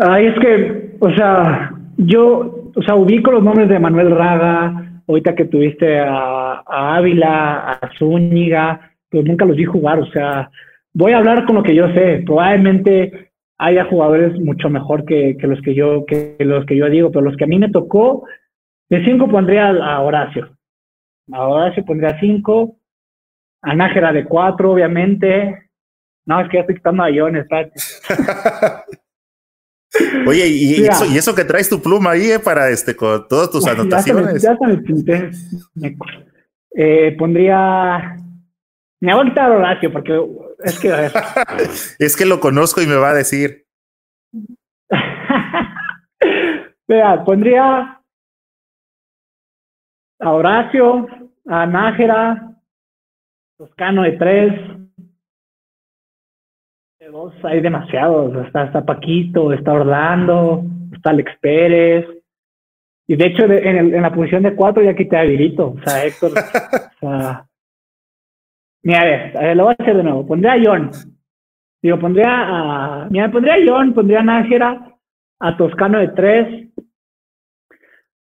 [0.00, 5.34] Ay, es que, o sea, yo, o sea, ubico los nombres de Manuel Raga, ahorita
[5.34, 10.50] que tuviste a, Ávila, a Zúñiga, pero nunca los vi jugar, o sea,
[10.92, 12.22] voy a hablar con lo que yo sé.
[12.24, 17.10] Probablemente haya jugadores mucho mejor que, que los que yo que los que yo digo,
[17.10, 18.24] pero los que a mí me tocó,
[18.88, 20.56] de cinco pondría a Horacio.
[21.32, 22.76] A Horacio pondría cinco.
[23.62, 25.70] A Nájera de cuatro, obviamente.
[26.26, 27.36] No, es que ya estoy quitando a Ion,
[30.26, 34.42] Oye, y, eso, que traes tu pluma ahí eh, para este con todas tus anotaciones.
[34.42, 35.30] Ya se me, pinté.
[36.74, 38.16] Eh, pondría.
[39.00, 40.20] Me voy a quitar a Horacio porque
[40.64, 41.10] es que.
[42.04, 43.66] es que lo conozco y me va a decir.
[46.88, 48.00] Vea, pondría
[50.20, 51.06] a Horacio,
[51.46, 52.52] a Nájera,
[53.56, 54.79] Toscano de tres,
[57.10, 58.46] dos hay demasiados.
[58.46, 62.06] Está, está Paquito, está Orlando, está Alex Pérez.
[63.06, 65.74] Y de hecho, en, en, la posición de cuatro ya quité a Virito.
[65.76, 66.32] O sea, Héctor.
[66.32, 67.46] o sea,
[68.82, 70.26] mira, a ver, lo voy a hacer de nuevo.
[70.26, 70.90] Pondría a John.
[71.82, 73.08] Digo, pondría a.
[73.10, 74.96] Mira, pondría a John, pondría a Nájera,
[75.40, 76.68] a Toscano de tres,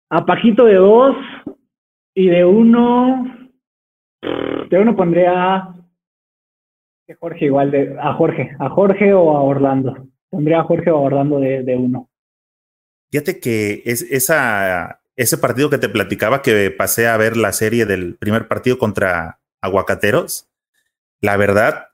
[0.10, 1.16] a Paquito de dos,
[2.16, 3.30] y de uno.
[4.70, 5.74] De uno pondría
[7.20, 10.08] Jorge igual de a Jorge, a Jorge o a Orlando.
[10.30, 12.10] Pondría a Jorge o a Orlando de, de uno.
[13.12, 17.86] Fíjate que es esa, ese partido que te platicaba que pasé a ver la serie
[17.86, 20.50] del primer partido contra Aguacateros.
[21.22, 21.90] La verdad,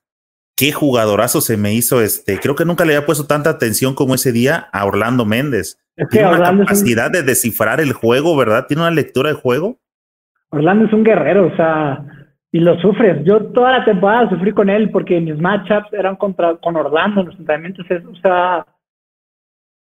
[0.55, 2.39] qué jugadorazo se me hizo este.
[2.39, 5.77] Creo que nunca le había puesto tanta atención como ese día a Orlando Méndez.
[6.09, 8.65] Tiene una capacidad de descifrar el juego, ¿verdad?
[8.67, 9.77] Tiene una lectura de juego.
[10.51, 12.05] Orlando es un guerrero, o sea,
[12.51, 13.23] y lo sufres.
[13.25, 17.37] Yo toda la temporada sufrí con él porque mis matchups eran contra con Orlando, los
[17.37, 18.65] entrenamientos, o sea,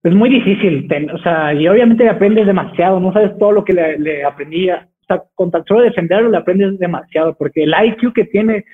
[0.04, 3.98] es muy difícil, o sea, y obviamente aprendes demasiado, no sabes todo lo que le,
[4.00, 8.66] le aprendía, o sea, contra solo defenderlo le aprendes demasiado, porque el IQ que tiene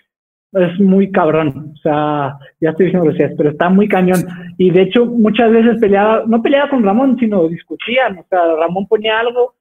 [0.54, 4.22] es muy cabrón, o sea, ya estoy diciendo gracias, pero está muy cañón,
[4.58, 8.88] y de hecho muchas veces peleaba, no peleaba con Ramón, sino discutían, o sea, Ramón
[8.88, 9.54] ponía algo,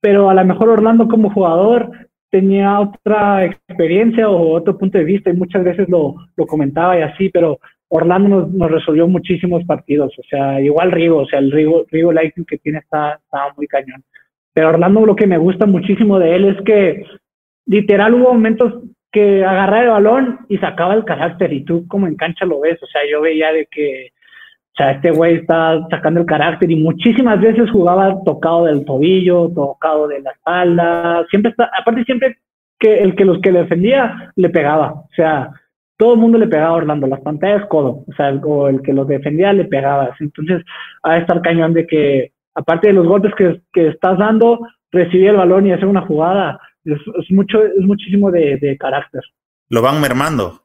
[0.00, 5.30] pero a lo mejor Orlando como jugador tenía otra experiencia o otro punto de vista
[5.30, 6.14] y muchas veces lo,
[6.46, 7.58] comentaba y así, pero
[7.88, 12.44] Orlando nos, resolvió muchísimos partidos, o sea, igual Rigo, o sea, el Rigo, Rigo Lightning
[12.44, 13.18] que tiene está
[13.56, 14.04] muy cañón.
[14.52, 17.04] Pero Orlando lo que me gusta muchísimo de él es que
[17.66, 18.82] literal hubo momentos
[19.12, 22.80] que agarraba el balón y sacaba el carácter y tú como en cancha lo ves,
[22.82, 24.10] o sea, yo veía de que
[24.80, 29.50] o sea, este güey está sacando el carácter y muchísimas veces jugaba tocado del tobillo,
[29.50, 31.26] tocado de la espalda.
[31.28, 32.38] Siempre está, aparte siempre
[32.78, 34.92] que el que los que le defendía le pegaba.
[34.92, 35.50] O sea,
[35.98, 38.04] todo el mundo le pegaba a Orlando, las pantallas codo.
[38.08, 40.16] O sea, el, o el que los defendía le pegaba.
[40.18, 40.62] Entonces,
[41.02, 44.60] a estar cañón de que, aparte de los golpes que, que estás dando,
[44.92, 46.58] recibir el balón y hacer una jugada.
[46.86, 49.24] Es, es mucho, es muchísimo de, de carácter.
[49.68, 50.62] Lo van mermando.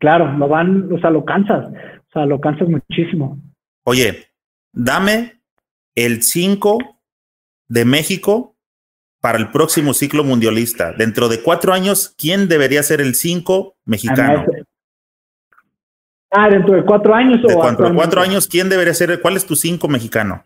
[0.00, 1.72] Claro, lo van, o sea, lo cansas.
[2.08, 3.38] O sea, lo cansas muchísimo.
[3.84, 4.28] Oye,
[4.72, 5.40] dame
[5.94, 6.78] el 5
[7.68, 8.56] de México
[9.20, 10.92] para el próximo ciclo mundialista.
[10.92, 14.44] Dentro de cuatro años, ¿quién debería ser el 5 mexicano?
[16.30, 17.42] Ah, dentro de cuatro años.
[17.42, 19.20] De cuatro, cuatro años, ¿quién debería ser?
[19.20, 20.44] ¿Cuál es tu 5 mexicano?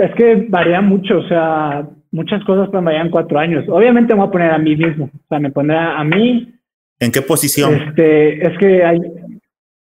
[0.00, 3.64] Es que varía mucho, o sea, muchas cosas pueden variar en cuatro años.
[3.68, 6.54] Obviamente me voy a poner a mí mismo, o sea, me pondré a mí.
[7.00, 7.74] ¿En qué posición?
[7.74, 9.00] Este, es que hay,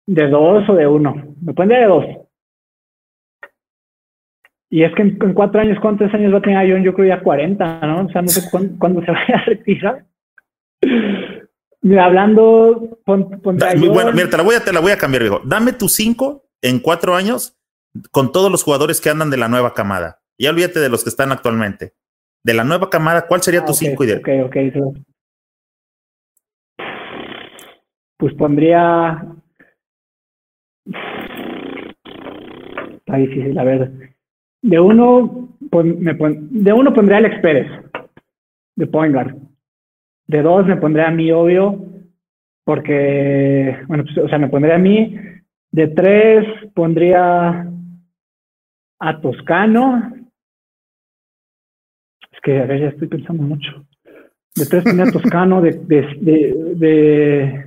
[0.07, 1.15] de dos o de uno.
[1.55, 2.05] Pondría de dos.
[4.69, 6.83] Y es que en, cuatro años, ¿cuántos años va a tener John?
[6.83, 8.05] Yo creo ya 40, ¿no?
[8.05, 10.05] O sea, no sé cuándo, se vaya a retirar.
[11.81, 15.41] Mira, hablando, pon, Bueno, mira, te la, voy a, te la voy a cambiar, viejo.
[15.45, 17.57] Dame tus cinco en cuatro años
[18.11, 20.19] con todos los jugadores que andan de la nueva camada.
[20.37, 21.93] Ya olvídate de los que están actualmente.
[22.43, 24.19] De la nueva camada, ¿cuál sería tu ah, cinco ideal?
[24.19, 24.97] Ok, ok.
[28.17, 29.25] Pues pondría
[33.05, 33.91] Está difícil, a ver.
[34.63, 37.67] De uno, pues, me de uno pondría a Alex Pérez,
[38.75, 39.15] de point
[40.25, 41.85] De dos me pondría a mí, obvio,
[42.63, 45.19] porque, bueno, pues, o sea, me pondría a mí.
[45.71, 47.69] De tres pondría
[48.99, 50.15] a Toscano.
[52.31, 53.85] Es que a ver, ya estoy pensando mucho.
[54.55, 57.64] De tres pondría a Toscano, de, de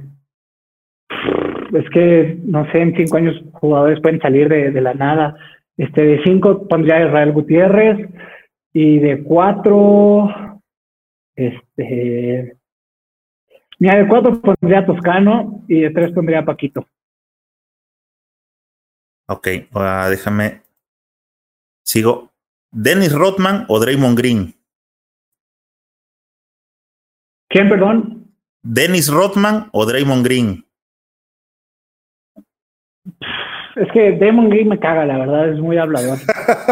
[1.73, 5.37] es que, no sé, en cinco años jugadores pueden salir de, de la nada.
[5.77, 8.09] Este, de cinco pondría Israel Gutiérrez
[8.73, 10.29] y de cuatro,
[11.37, 12.57] este,
[13.79, 16.87] mira, de cuatro pondría Toscano y de tres pondría Paquito.
[19.29, 20.63] Ok, uh, déjame,
[21.85, 22.31] sigo.
[22.71, 24.55] ¿Dennis Rodman o Draymond Green?
[27.49, 28.33] ¿Quién, perdón?
[28.63, 30.68] ¿Dennis Rodman o Draymond Green?
[33.81, 36.19] Es que Damon Green me caga, la verdad, es muy hablador.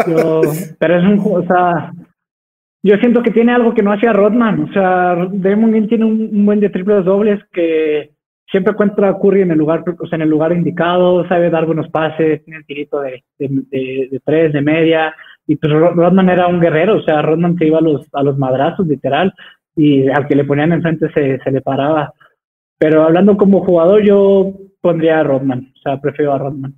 [0.79, 1.91] pero es un, o sea,
[2.83, 4.63] yo siento que tiene algo que no hacía Rodman.
[4.69, 8.11] O sea, Damon Green tiene un, buen de triples dobles que
[8.49, 11.65] siempre encuentra a Curry en el lugar, o sea, en el lugar indicado, sabe dar
[11.65, 15.13] buenos pases, tiene el tirito de, de, tres, de media.
[15.47, 18.37] Y pues Rodman era un guerrero, o sea, Rodman se iba a los, a los
[18.37, 19.33] madrazos, literal,
[19.75, 22.13] y al que le ponían enfrente se, se le paraba.
[22.77, 26.73] Pero hablando como jugador, yo pondría a Rodman, o sea, prefiero a Rodman.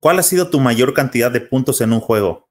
[0.00, 2.48] ¿Cuál ha sido tu mayor cantidad de puntos en un juego?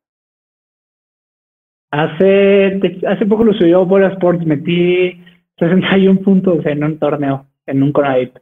[1.91, 5.19] Hace, hace poco lo subió por Sports, metí
[5.57, 8.37] 61 puntos en un torneo, en un Conadip.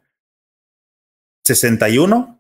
[1.48, 2.40] ¿61?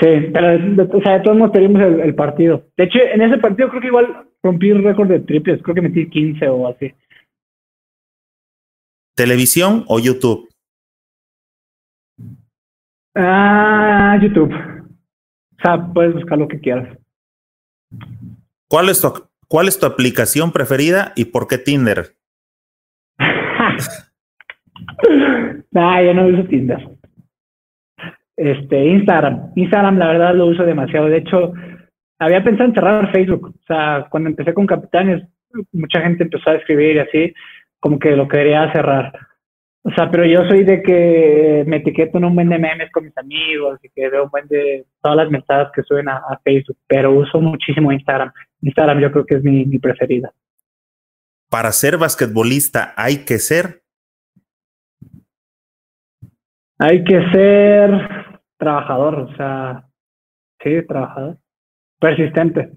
[0.00, 2.66] Sí, pero o sea, de todos modos perdimos el, el, partido.
[2.76, 5.82] De hecho, en ese partido creo que igual rompí el récord de triples, creo que
[5.82, 6.92] metí 15 o así.
[9.14, 10.48] ¿Televisión o YouTube?
[13.14, 14.52] Ah, YouTube.
[15.58, 16.96] O sea, puedes buscar lo que quieras.
[18.68, 19.12] ¿Cuál es tu,
[19.48, 22.16] cuál es tu aplicación preferida y por qué Tinder?
[25.70, 26.88] nah, yo no uso Tinder.
[28.36, 29.52] Este, Instagram.
[29.54, 31.06] Instagram, la verdad, lo uso demasiado.
[31.06, 31.52] De hecho,
[32.18, 33.48] había pensado en cerrar Facebook.
[33.48, 35.26] O sea, cuando empecé con Capitanes,
[35.72, 37.34] mucha gente empezó a escribir y así,
[37.80, 39.12] como que lo quería cerrar.
[39.86, 43.04] O sea, pero yo soy de que me etiqueto en un buen de memes con
[43.04, 46.76] mis amigos y que veo un buen de todas las mensajes que suben a, Facebook,
[46.88, 48.32] pero uso muchísimo Instagram.
[48.62, 50.32] Instagram yo creo que es mi, mi preferida.
[51.48, 53.84] Para ser basquetbolista hay que ser.
[56.80, 57.90] Hay que ser
[58.58, 59.86] trabajador, o sea,
[60.64, 61.38] sí, trabajador.
[62.00, 62.72] Persistente.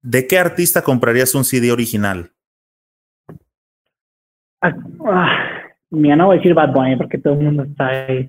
[0.00, 2.32] ¿De qué artista comprarías un CD original?
[4.62, 4.72] Ah,
[5.04, 5.51] ah
[5.92, 8.28] mira, no voy a decir Bad Bunny porque todo el mundo está ahí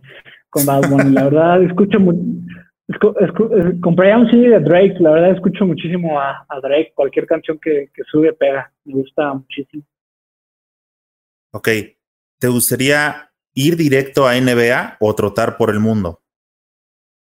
[0.50, 1.12] con Bad Bunny.
[1.12, 1.98] La verdad, escucho
[3.82, 4.98] compraría un CD de Drake.
[5.00, 6.94] La verdad, escucho muchísimo a, Drake.
[6.96, 8.72] Cualquier canción que, que, sube pega.
[8.86, 9.84] Me gusta muchísimo.
[11.52, 11.70] Ok.
[12.40, 16.22] ¿Te gustaría ir directo a NBA o trotar por el mundo?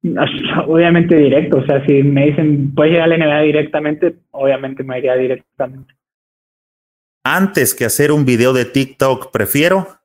[0.67, 1.59] Obviamente directo.
[1.59, 5.95] O sea, si me dicen, puedes ir a la NBA directamente, obviamente me iría directamente.
[7.23, 10.00] Antes que hacer un video de TikTok, prefiero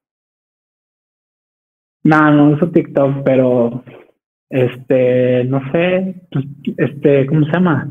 [2.06, 3.84] no, no uso TikTok, pero
[4.50, 6.46] este, no sé, pues,
[6.78, 7.90] este, ¿cómo se llama?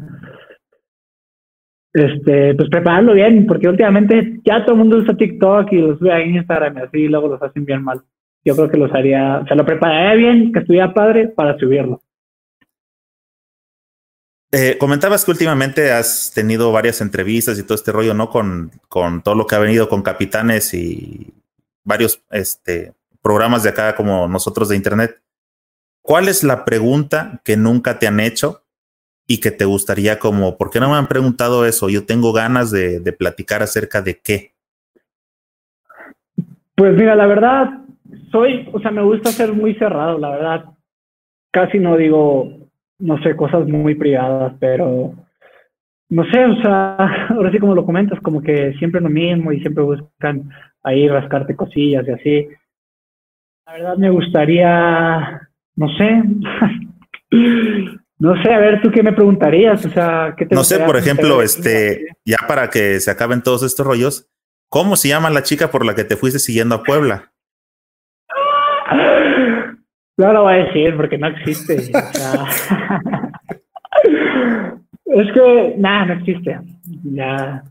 [1.93, 6.12] Este, pues prepararlo bien, porque últimamente ya todo el mundo usa TikTok y los ve
[6.12, 8.03] a Instagram y así, y luego los hacen bien mal.
[8.45, 12.01] Yo creo que los haría, o sea, lo prepararía bien, que estuviera padre para subirlo.
[14.53, 18.31] Eh, comentabas que últimamente has tenido varias entrevistas y todo este rollo, ¿no?
[18.31, 21.35] Con, con todo lo que ha venido con capitanes y
[21.82, 22.93] varios este,
[23.25, 25.19] programas de acá como nosotros de Internet.
[26.03, 28.61] ¿Cuál es la pregunta que nunca te han hecho
[29.27, 31.89] y que te gustaría como, ¿por qué no me han preguntado eso?
[31.89, 34.53] Yo tengo ganas de, platicar acerca de qué.
[36.77, 37.71] Pues mira, la verdad,
[38.31, 40.65] soy, o sea, me gusta ser muy cerrado, la verdad.
[41.51, 42.51] Casi no digo,
[42.99, 45.15] no sé, cosas muy privadas, pero
[46.11, 46.97] no sé, o sea,
[47.31, 50.51] ahora sí como lo comentas, como que siempre lo mismo y siempre buscan
[50.83, 52.49] ahí rascarte cosillas y así.
[53.75, 56.23] Verdad me gustaría, no sé,
[58.21, 59.85] no sé, a ver, ¿tú qué me preguntarías?
[59.85, 63.65] O sea, ¿qué te No sé, por ejemplo, este, ya para que se acaben todos
[63.65, 64.31] estos rollos,
[64.69, 67.33] ¿cómo se llama la chica por la que te fuiste siguiendo a Puebla?
[70.17, 71.75] No lo voy a decir porque no existe.
[75.07, 76.57] es que, nada, no existe.
[77.03, 77.65] Ya,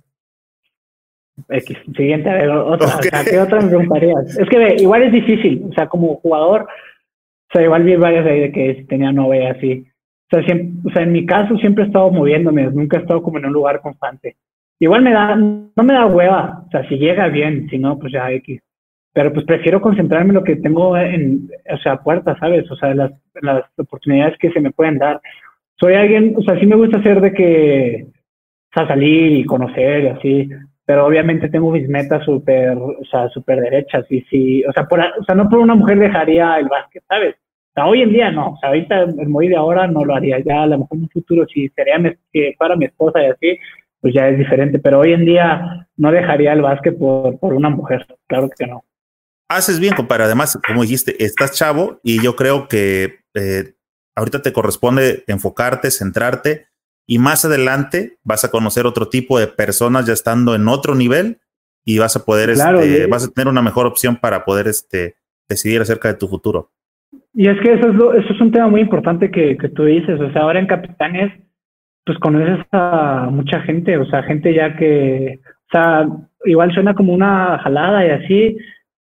[1.96, 2.88] siguiente, a ver, otra.
[3.30, 4.38] ¿Qué otra me preguntarías?
[4.38, 8.42] Es que igual es difícil, o sea, como jugador, o sea, igual vi varias ahí
[8.42, 9.86] de que tenía novia así.
[10.32, 13.22] O sea, siempre, o sea, en mi caso siempre he estado moviéndome, nunca he estado
[13.22, 14.36] como en un lugar constante.
[14.80, 18.12] Igual me da, no me da hueva, o sea, si llega bien, si no, pues
[18.12, 18.60] ya X.
[19.14, 22.70] Pero pues prefiero concentrarme en lo que tengo en, o sea, puertas, ¿sabes?
[22.72, 23.12] O sea, las,
[23.42, 25.22] las oportunidades que se me pueden dar.
[25.80, 30.04] Soy alguien, o sea, sí me gusta hacer de que, o sea, salir y conocer
[30.04, 30.50] y así,
[30.86, 35.00] pero obviamente tengo mis metas súper, o sea, súper derechas y si, o sea, por,
[35.00, 37.36] o sea, no por una mujer dejaría el básquet, ¿sabes?
[37.36, 40.16] O sea, hoy en día no, o sea, ahorita el muy de ahora no lo
[40.16, 41.96] haría, ya a lo mejor en un futuro si sería
[42.32, 43.60] que fuera mi esposa y así,
[44.02, 47.70] pues ya es diferente, pero hoy en día no dejaría el básquet por, por una
[47.70, 48.84] mujer, claro que no.
[49.50, 53.74] Haces bien, compadre, además, como dijiste, estás chavo y yo creo que eh,
[54.16, 56.68] ahorita te corresponde enfocarte, centrarte
[57.06, 61.40] y más adelante vas a conocer otro tipo de personas ya estando en otro nivel
[61.86, 65.16] y vas a poder, este, vas a tener una mejor opción para poder este,
[65.50, 66.72] decidir acerca de tu futuro.
[67.34, 70.20] Y es que eso es, eso es un tema muy importante que, que tú dices,
[70.20, 71.34] o sea, ahora en Capitanes,
[72.06, 76.08] pues conoces a mucha gente, o sea, gente ya que, o sea,
[76.46, 78.58] igual suena como una jalada y así,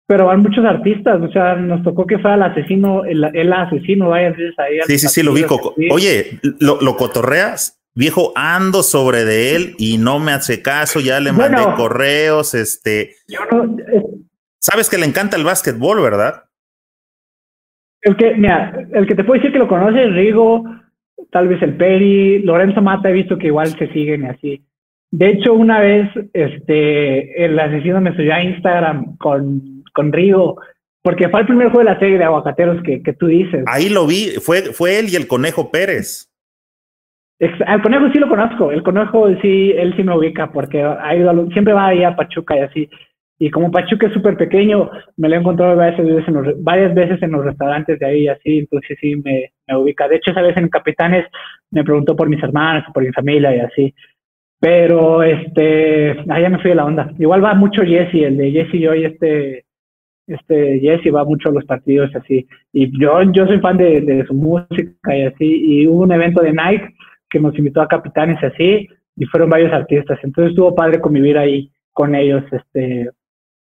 [0.06, 4.10] pero van muchos artistas, o sea, nos tocó que fuera el asesino, el, el asesino
[4.10, 4.78] varias veces ahí.
[4.86, 5.44] Sí, sí, sí, lo vi.
[5.90, 7.81] Oye, ¿lo, ¿lo, cotorreas?
[7.94, 13.16] Viejo, ando sobre de él y no me hace caso, ya le mandé correos, este...
[14.58, 16.44] Sabes que le encanta el básquetbol, ¿verdad?
[18.00, 20.64] El que, mira, el que te puedo decir que lo conoce es Rigo,
[21.30, 24.64] tal vez el Peri, Lorenzo Mata, he visto que igual se siguen y así.
[25.10, 30.58] De hecho, una vez, este, el asesino me subió a Instagram con, con Rigo,
[31.02, 33.64] porque fue el primer juego de la serie de aguacateros que, que tú dices.
[33.66, 36.31] Ahí lo vi, fue, fue él y el Conejo Pérez.
[37.42, 41.10] El conejo sí lo conozco, el conejo sí, él sí me ubica porque ha
[41.52, 42.90] siempre va ahí a Pachuca y así.
[43.40, 46.94] Y como Pachuca es súper pequeño, me lo he encontrado varias veces, en los, varias
[46.94, 50.06] veces en los restaurantes de ahí y así, entonces sí me, me, ubica.
[50.06, 51.26] De hecho, esa vez en Capitanes
[51.72, 53.94] me preguntó por mis hermanos, por mi familia y así.
[54.60, 57.10] Pero, este, allá me fui de la onda.
[57.18, 59.64] Igual va mucho Jesse, el de Jesse y hoy, este,
[60.28, 62.46] este Jesse va mucho a los partidos así.
[62.72, 65.80] Y yo, yo soy fan de, de su música y así.
[65.80, 66.94] Y hubo un evento de Nike
[67.32, 70.18] que nos invitó a Capitanes y así, y fueron varios artistas.
[70.22, 73.08] Entonces estuvo padre convivir ahí con ellos, este,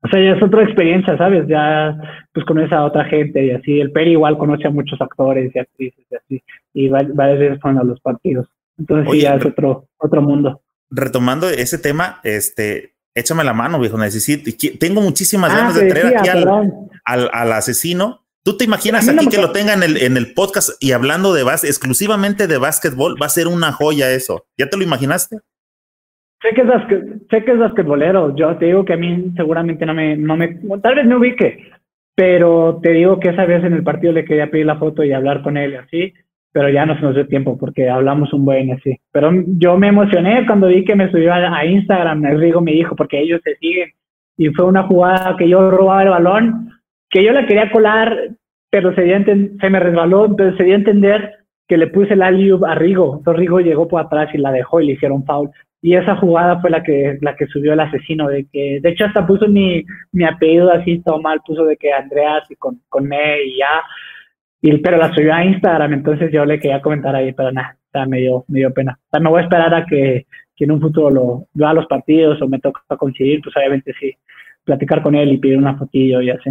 [0.03, 1.47] o sea, ya es otra experiencia, ¿sabes?
[1.47, 1.95] Ya
[2.33, 3.79] pues conoces a otra gente y así.
[3.79, 6.43] El Peri igual conoce a muchos actores y actrices y así.
[6.73, 8.47] Y varias veces fueron a los partidos.
[8.77, 10.61] Entonces sí, ya es otro, otro mundo.
[10.89, 13.97] Retomando ese tema, este, échame la mano, viejo.
[13.97, 19.29] Necesito, tengo muchísimas ah, ganas de traer aquí al, al, asesino ¿Tú te imaginas aquí
[19.29, 23.15] que lo tengan en el, en el podcast y hablando de básquet, exclusivamente de básquetbol?
[23.21, 24.45] Va a ser una joya eso.
[24.57, 25.37] ¿Ya te lo imaginaste?
[26.41, 26.67] Sé que es,
[27.29, 28.35] sé que es basquetbolero.
[28.35, 31.71] Yo te digo que a mí seguramente no me, no me, tal vez me ubique,
[32.15, 35.13] pero te digo que esa vez en el partido le quería pedir la foto y
[35.13, 36.13] hablar con él así,
[36.51, 38.99] pero ya no se nos dio tiempo porque hablamos un buen así.
[39.13, 42.73] Pero yo me emocioné cuando vi que me subió a, a Instagram, el Rigo me
[42.73, 43.91] dijo, porque ellos se siguen,
[44.35, 46.73] y fue una jugada que yo robaba el balón
[47.13, 48.31] que yo la quería colar,
[48.71, 51.35] pero se, se me resbaló, entonces se dio a entender
[51.67, 53.17] que le puse el alley a Rigo.
[53.17, 55.51] Entonces Rigo llegó por atrás y la dejó y le hicieron foul.
[55.79, 59.05] Y esa jugada fue la que, la que subió el asesino, de que, de hecho
[59.05, 63.13] hasta puso mi, mi apellido así todo mal, puso de que Andreas y con, con
[63.13, 63.83] E y ya,
[64.61, 67.91] y, pero la subió a Instagram, entonces yo le quería comentar ahí, pero nada, o
[67.91, 68.97] sea, me dio, me dio pena.
[68.97, 70.25] O sea, me voy a esperar a que,
[70.55, 74.15] que en un futuro lo vea los partidos o me toca coincidir, pues obviamente sí,
[74.63, 76.49] platicar con él y pedir una fotillo y así.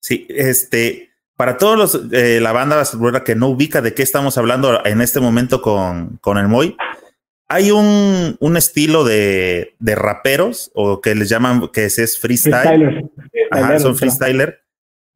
[0.00, 2.82] Sí, este, para todos los, eh, la banda
[3.24, 6.76] que no ubica de qué estamos hablando en este momento con, con el Moy,
[7.48, 13.08] hay un, un estilo de, de, raperos o que les llaman que es, es freestyle.
[13.50, 14.62] Ajá, son freestyler.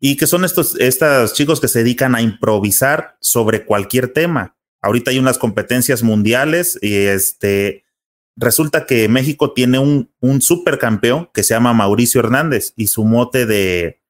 [0.00, 4.56] Y que son estos, estos chicos que se dedican a improvisar sobre cualquier tema.
[4.80, 7.84] Ahorita hay unas competencias mundiales y este
[8.36, 13.44] resulta que México tiene un, un supercampeón que se llama Mauricio Hernández y su mote
[13.44, 14.01] de,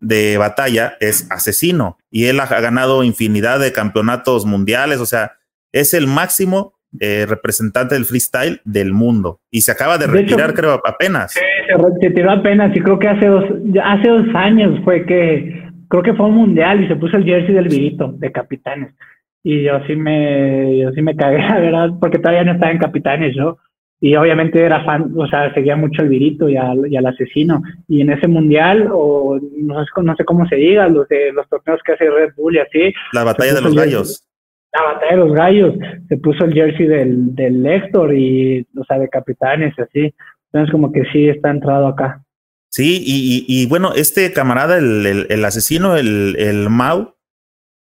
[0.00, 1.98] de batalla es asesino.
[2.10, 5.32] Y él ha ganado infinidad de campeonatos mundiales, o sea,
[5.72, 9.40] es el máximo eh, representante del freestyle del mundo.
[9.50, 11.32] Y se acaba de, retirar, creo, apenas.
[11.32, 13.44] Sí, se retiró apenas y creo que hace dos,
[13.82, 17.54] hace dos años fue que, creo que fue un mundial y se puso el jersey
[17.54, 18.94] del Virito de capitanes.
[19.42, 22.78] Y yo sí me, yo sí me cagué, la verdad, porque todavía no estaba en
[22.78, 23.58] capitanes yo
[24.04, 27.62] y obviamente era fan, o sea, seguía mucho al virito y al, y al asesino.
[27.88, 31.48] Y en ese mundial, o no sé, no sé cómo se diga, los de los
[31.48, 32.92] torneos que hace Red Bull y así.
[33.14, 34.28] La batalla de los gallos.
[34.74, 35.74] La batalla de los gallos.
[36.06, 40.14] Se puso el jersey del, del Héctor y, o sea, de capitanes y así.
[40.52, 42.22] Entonces, como que sí está entrado acá.
[42.68, 47.14] Sí, y, y, bueno, este camarada, el, el, el asesino, el, el Mau,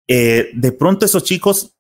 [0.09, 1.80] eh, de pronto esos chicos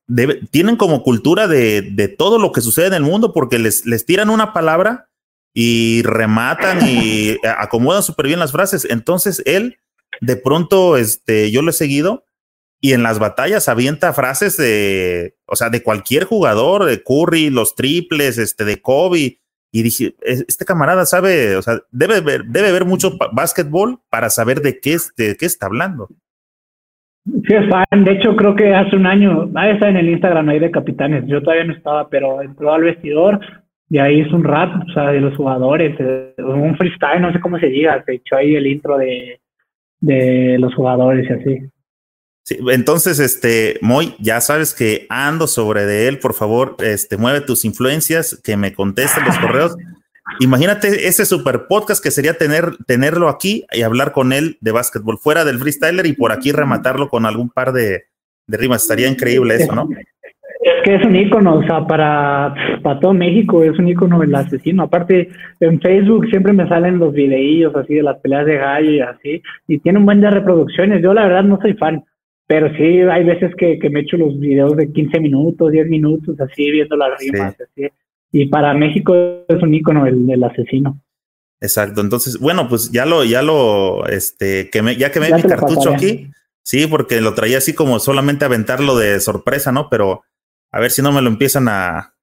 [0.50, 4.06] tienen como cultura de, de, todo lo que sucede en el mundo porque les, les
[4.06, 5.08] tiran una palabra
[5.54, 8.86] y rematan y acomodan súper bien las frases.
[8.88, 9.78] Entonces él,
[10.20, 12.24] de pronto, este, yo lo he seguido
[12.80, 17.74] y en las batallas avienta frases de, o sea, de cualquier jugador, de Curry, los
[17.74, 19.40] triples, este, de Kobe.
[19.72, 24.62] Y dije, este camarada sabe, o sea, debe ver, debe ver mucho básquetbol para saber
[24.62, 26.08] de qué, de qué está hablando.
[27.24, 28.04] Sí, es fan.
[28.04, 31.24] De hecho, creo que hace un año, ahí está en el Instagram ahí de capitanes.
[31.26, 33.40] Yo todavía no estaba, pero entró al vestidor
[33.88, 35.98] y ahí hizo un rap, o sea, de los jugadores,
[36.38, 38.02] un freestyle, no sé cómo se diga.
[38.04, 39.40] Se echó ahí el intro de,
[40.00, 41.70] de los jugadores y así.
[42.42, 47.42] Sí, entonces, este, Moy, ya sabes que ando sobre de él, por favor, este, mueve
[47.42, 49.76] tus influencias, que me contesten los correos
[50.38, 55.18] Imagínate ese super podcast que sería tener, tenerlo aquí y hablar con él de básquetbol
[55.18, 58.04] fuera del freestyler y por aquí rematarlo con algún par de,
[58.46, 58.82] de rimas.
[58.82, 59.88] Estaría increíble eso, ¿no?
[60.62, 64.34] Es que es un ícono, o sea, para, para todo México es un ícono el
[64.34, 64.82] asesino.
[64.82, 65.28] Aparte,
[65.58, 69.42] en Facebook siempre me salen los videillos así de las peleas de gallo y así,
[69.66, 71.02] y tiene un buen de reproducciones.
[71.02, 72.04] Yo la verdad no soy fan,
[72.46, 76.38] pero sí hay veces que, que me echo los videos de 15 minutos, 10 minutos,
[76.40, 77.88] así viendo las rimas, así.
[78.32, 79.14] Y para México
[79.48, 81.00] es un ícono el, el asesino.
[81.60, 85.42] Exacto, entonces, bueno, pues ya lo, ya lo, este, que me, ya que me mi
[85.42, 86.30] cartucho aquí,
[86.62, 89.90] sí, porque lo traía así como solamente aventarlo de sorpresa, ¿no?
[89.90, 90.22] Pero
[90.72, 92.14] a ver si no me lo empiezan a,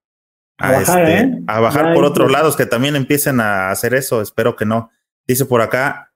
[0.57, 1.43] a, bajar, este, ¿eh?
[1.45, 4.21] a bajar por otros lados que también empiecen a hacer eso.
[4.21, 4.89] Espero que no.
[5.27, 6.11] Dice por acá,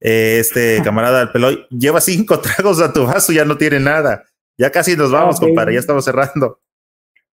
[0.00, 4.24] eh, este camarada del Peloy, lleva cinco tragos a tu vaso, ya no tiene nada.
[4.58, 6.60] Ya casi nos vamos, compadre, ya estamos cerrando.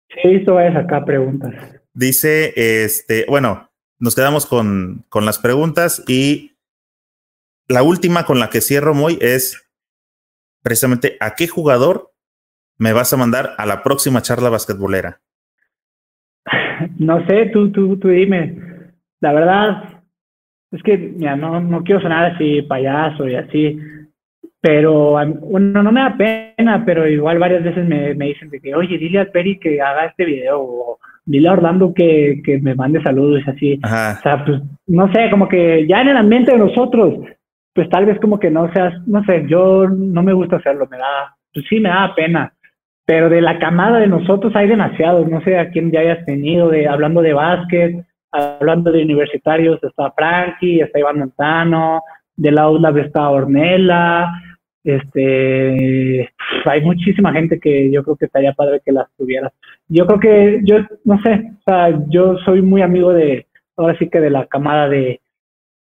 [0.08, 1.54] Sí, esto es acá preguntas.
[1.94, 6.54] Dice, este, bueno, nos quedamos con, con las preguntas y
[7.68, 9.70] la última con la que cierro muy es
[10.62, 12.12] precisamente a qué jugador
[12.78, 15.20] me vas a mandar a la próxima charla basquetbolera?
[16.98, 18.58] No sé, tú, tú, tú dime.
[19.20, 20.02] La verdad,
[20.72, 23.78] es que ya no, no quiero sonar así payaso y así,
[24.62, 28.74] pero bueno, no me da pena, pero igual varias veces me, me dicen de que,
[28.74, 32.76] oye, dile al Peri que haga este video, o dile a Orlando que, que me
[32.76, 33.80] mande saludos y así.
[33.84, 37.26] O sea, pues, no sé, como que ya en el ambiente de nosotros,
[37.74, 40.98] pues tal vez como que no seas, no sé, yo no me gusta hacerlo, me
[40.98, 42.54] da, pues sí me da pena
[43.10, 46.70] pero de la camada de nosotros hay demasiados, no sé a quién ya hayas tenido,
[46.70, 52.04] de, hablando de básquet, hablando de universitarios, está Frankie, está Iván Montano,
[52.36, 54.28] de la ULAB está Ornella,
[54.84, 56.30] este,
[56.66, 59.52] hay muchísima gente que yo creo que estaría padre que las tuvieras.
[59.88, 64.10] Yo creo que, yo, no sé, o sea, yo soy muy amigo de, ahora sí
[64.10, 65.22] que de la camada de,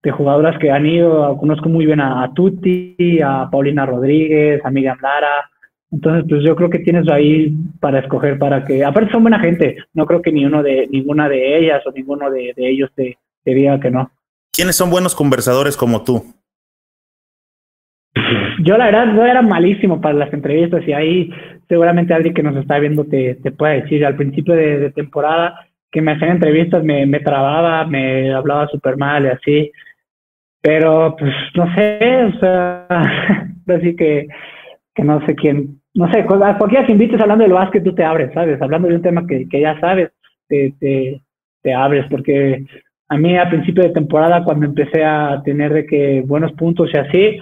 [0.09, 4.97] jugadoras que han ido, conozco muy bien a, a Tuti, a Paulina Rodríguez, a Miriam
[5.01, 5.49] Lara,
[5.91, 9.77] entonces, pues yo creo que tienes ahí para escoger para que, aparte son buena gente,
[9.93, 13.79] no creo que ni uno de, ninguna de ellas o ninguno de, ellos te, diga
[13.79, 14.11] que no.
[14.51, 16.25] ¿Quiénes son buenos conversadores como tú?
[18.63, 21.29] Yo la verdad no era malísimo para las entrevistas y ahí
[21.67, 26.01] seguramente alguien que nos está viendo te, te puede decir al principio de, temporada que
[26.01, 29.71] me hacían entrevistas, me, me trababa, me hablaba súper mal y así,
[30.61, 32.87] pero pues no sé, o sea,
[33.67, 34.27] así que
[34.97, 38.03] que no sé quién, no sé, a cualquiera que invites hablando del básquet, tú te
[38.03, 38.59] abres, ¿sabes?
[38.59, 40.09] Hablando de un tema que, que ya sabes,
[40.47, 41.21] te, te,
[41.61, 42.65] te, abres, porque
[43.07, 46.97] a mí a principio de temporada, cuando empecé a tener de que buenos puntos y
[46.97, 47.39] así,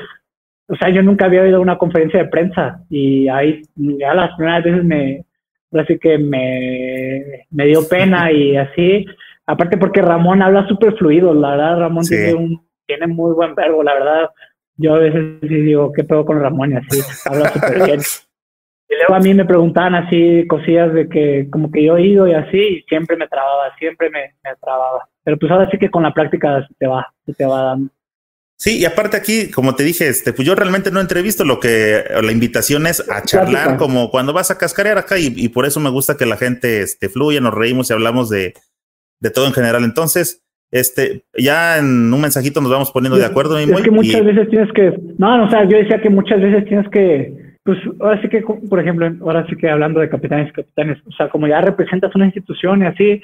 [0.68, 4.64] o sea, yo nunca había oído una conferencia de prensa y ahí ya las primeras
[4.64, 5.26] veces me,
[5.74, 9.06] así que me, me dio pena y así,
[9.46, 13.84] aparte porque Ramón habla súper fluido, la verdad Ramón tiene, un, tiene muy buen verbo,
[13.84, 14.30] la verdad,
[14.78, 16.72] yo a veces sí digo, ¿qué pedo con Ramón?
[16.72, 18.00] Y así, habla súper bien.
[18.88, 22.28] Y luego a mí me preguntaban así cosillas de que como que yo he ido
[22.28, 25.10] y así, y siempre me trababa, siempre me, me trababa.
[25.24, 27.90] Pero pues ahora sí que con la práctica se te va, se te va dando.
[28.58, 32.04] Sí, y aparte aquí, como te dije, este, pues yo realmente no entrevisto, lo que
[32.24, 35.82] la invitación es a charlar como cuando vas a cascarear acá y, y, por eso
[35.82, 38.54] me gusta que la gente este, fluya, nos reímos y hablamos de,
[39.20, 39.84] de todo en general.
[39.84, 43.58] Entonces, este, ya en un mensajito nos vamos poniendo de acuerdo.
[43.58, 46.66] Es que muchas veces tienes que, no, no, o sea, yo decía que muchas veces
[46.66, 50.54] tienes que, pues ahora sí que, por ejemplo, ahora sí que hablando de capitanes y
[50.54, 53.22] capitanes, o sea, como ya representas una institución y así,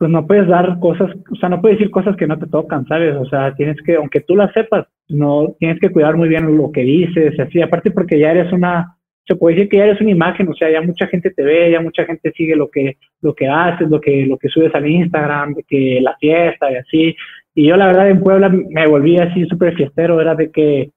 [0.00, 2.86] pues no puedes dar cosas, o sea, no puedes decir cosas que no te tocan,
[2.86, 3.14] ¿sabes?
[3.16, 6.72] O sea, tienes que, aunque tú las sepas, no, tienes que cuidar muy bien lo
[6.72, 8.96] que dices, así, aparte porque ya eres una,
[9.26, 11.70] se puede decir que ya eres una imagen, o sea, ya mucha gente te ve,
[11.70, 14.86] ya mucha gente sigue lo que, lo que haces, lo que, lo que subes al
[14.86, 17.16] Instagram, de que la fiesta y así.
[17.54, 20.92] Y yo la verdad en Puebla me volví así súper fiestero, era de que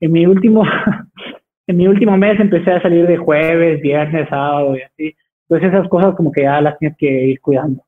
[0.00, 0.64] en mi último,
[1.68, 5.14] en mi último mes empecé a salir de jueves, viernes, sábado y así.
[5.48, 7.84] Entonces esas cosas como que ya las tienes que ir cuidando.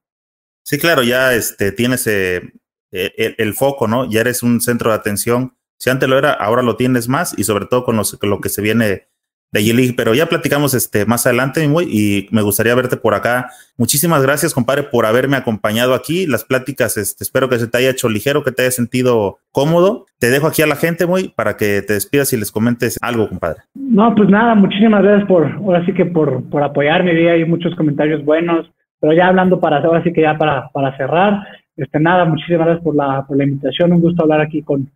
[0.65, 2.53] Sí, claro, ya este, tienes eh,
[2.91, 4.09] el, el, foco, ¿no?
[4.09, 5.55] Ya eres un centro de atención.
[5.79, 8.49] Si antes lo era, ahora lo tienes más y sobre todo con, los, lo que
[8.49, 9.09] se viene
[9.53, 13.51] de G pero ya platicamos este más adelante, y me gustaría verte por acá.
[13.77, 16.27] Muchísimas gracias, compadre, por haberme acompañado aquí.
[16.27, 20.07] Las pláticas, este, espero que se te haya hecho ligero, que te haya sentido cómodo.
[20.19, 23.29] Te dejo aquí a la gente, muy, para que te despidas y les comentes algo,
[23.29, 23.63] compadre.
[23.75, 27.75] No, pues nada, muchísimas gracias por, ahora sí que por, por apoyarme, vi hay muchos
[27.75, 28.71] comentarios buenos,
[29.01, 31.47] pero ya hablando para, ahora sí que ya para, para cerrar,
[31.77, 34.91] este, nada, muchísimas gracias por la, por la invitación, un gusto hablar aquí con,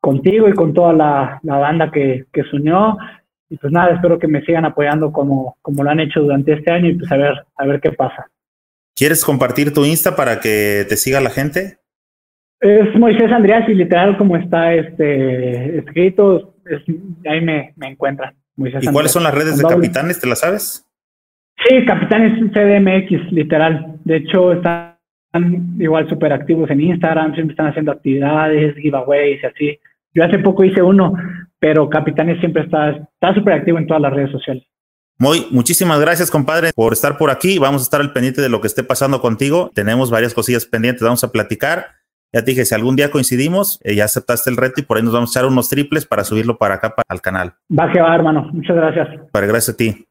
[0.00, 2.98] contigo y con toda la, la banda que, que se unió
[3.48, 6.72] y pues nada, espero que me sigan apoyando como, como lo han hecho durante este
[6.72, 8.26] año y pues a ver, a ver qué pasa.
[8.96, 11.78] ¿Quieres compartir tu Insta para que te siga la gente?
[12.60, 16.54] Es Moisés Andreas y literal como está este escrito,
[17.28, 18.34] ahí me, me encuentran.
[18.56, 20.20] ¿Y cuáles son las redes de capitanes?
[20.20, 20.86] ¿Te las sabes?
[21.66, 23.96] Sí, capitanes CDMX, literal.
[24.04, 24.96] De hecho, están
[25.78, 29.78] igual súper activos en Instagram, siempre están haciendo actividades, giveaways y así.
[30.14, 31.14] Yo hace poco hice uno,
[31.58, 34.64] pero Capitanes siempre está está súper activo en todas las redes sociales.
[35.18, 37.58] Muy, muchísimas gracias, compadre, por estar por aquí.
[37.58, 39.70] Vamos a estar al pendiente de lo que esté pasando contigo.
[39.74, 41.86] Tenemos varias cosillas pendientes, vamos a platicar.
[42.32, 45.04] Ya te dije, si algún día coincidimos, eh, ya aceptaste el reto y por ahí
[45.04, 47.54] nos vamos a echar unos triples para subirlo para acá, para, al canal.
[47.70, 48.50] Va que va, hermano.
[48.52, 49.08] Muchas gracias.
[49.30, 50.04] Para gracias a ti.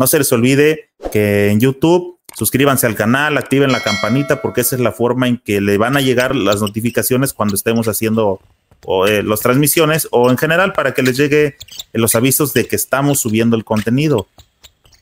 [0.00, 4.74] No se les olvide que en YouTube suscríbanse al canal, activen la campanita porque esa
[4.74, 8.40] es la forma en que le van a llegar las notificaciones cuando estemos haciendo
[9.06, 11.56] eh, las transmisiones o en general para que les llegue
[11.92, 14.26] los avisos de que estamos subiendo el contenido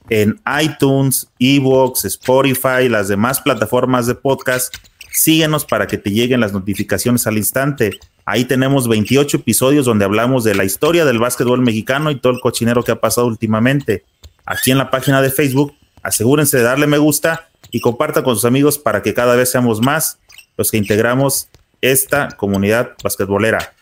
[0.09, 4.75] en iTunes, Evox, Spotify, las demás plataformas de podcast.
[5.13, 8.01] Síguenos para que te lleguen las notificaciones al instante.
[8.25, 12.41] Ahí tenemos 28 episodios donde hablamos de la historia del básquetbol mexicano y todo el
[12.41, 14.05] cochinero que ha pasado últimamente.
[14.51, 18.47] Aquí en la página de Facebook, asegúrense de darle me gusta y comparta con sus
[18.47, 20.19] amigos para que cada vez seamos más
[20.57, 21.51] los que integramos
[21.83, 23.75] esta comunidad basquetbolera.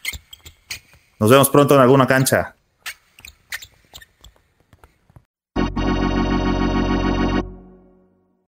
[1.21, 2.56] Nos vemos pronto en alguna cancha.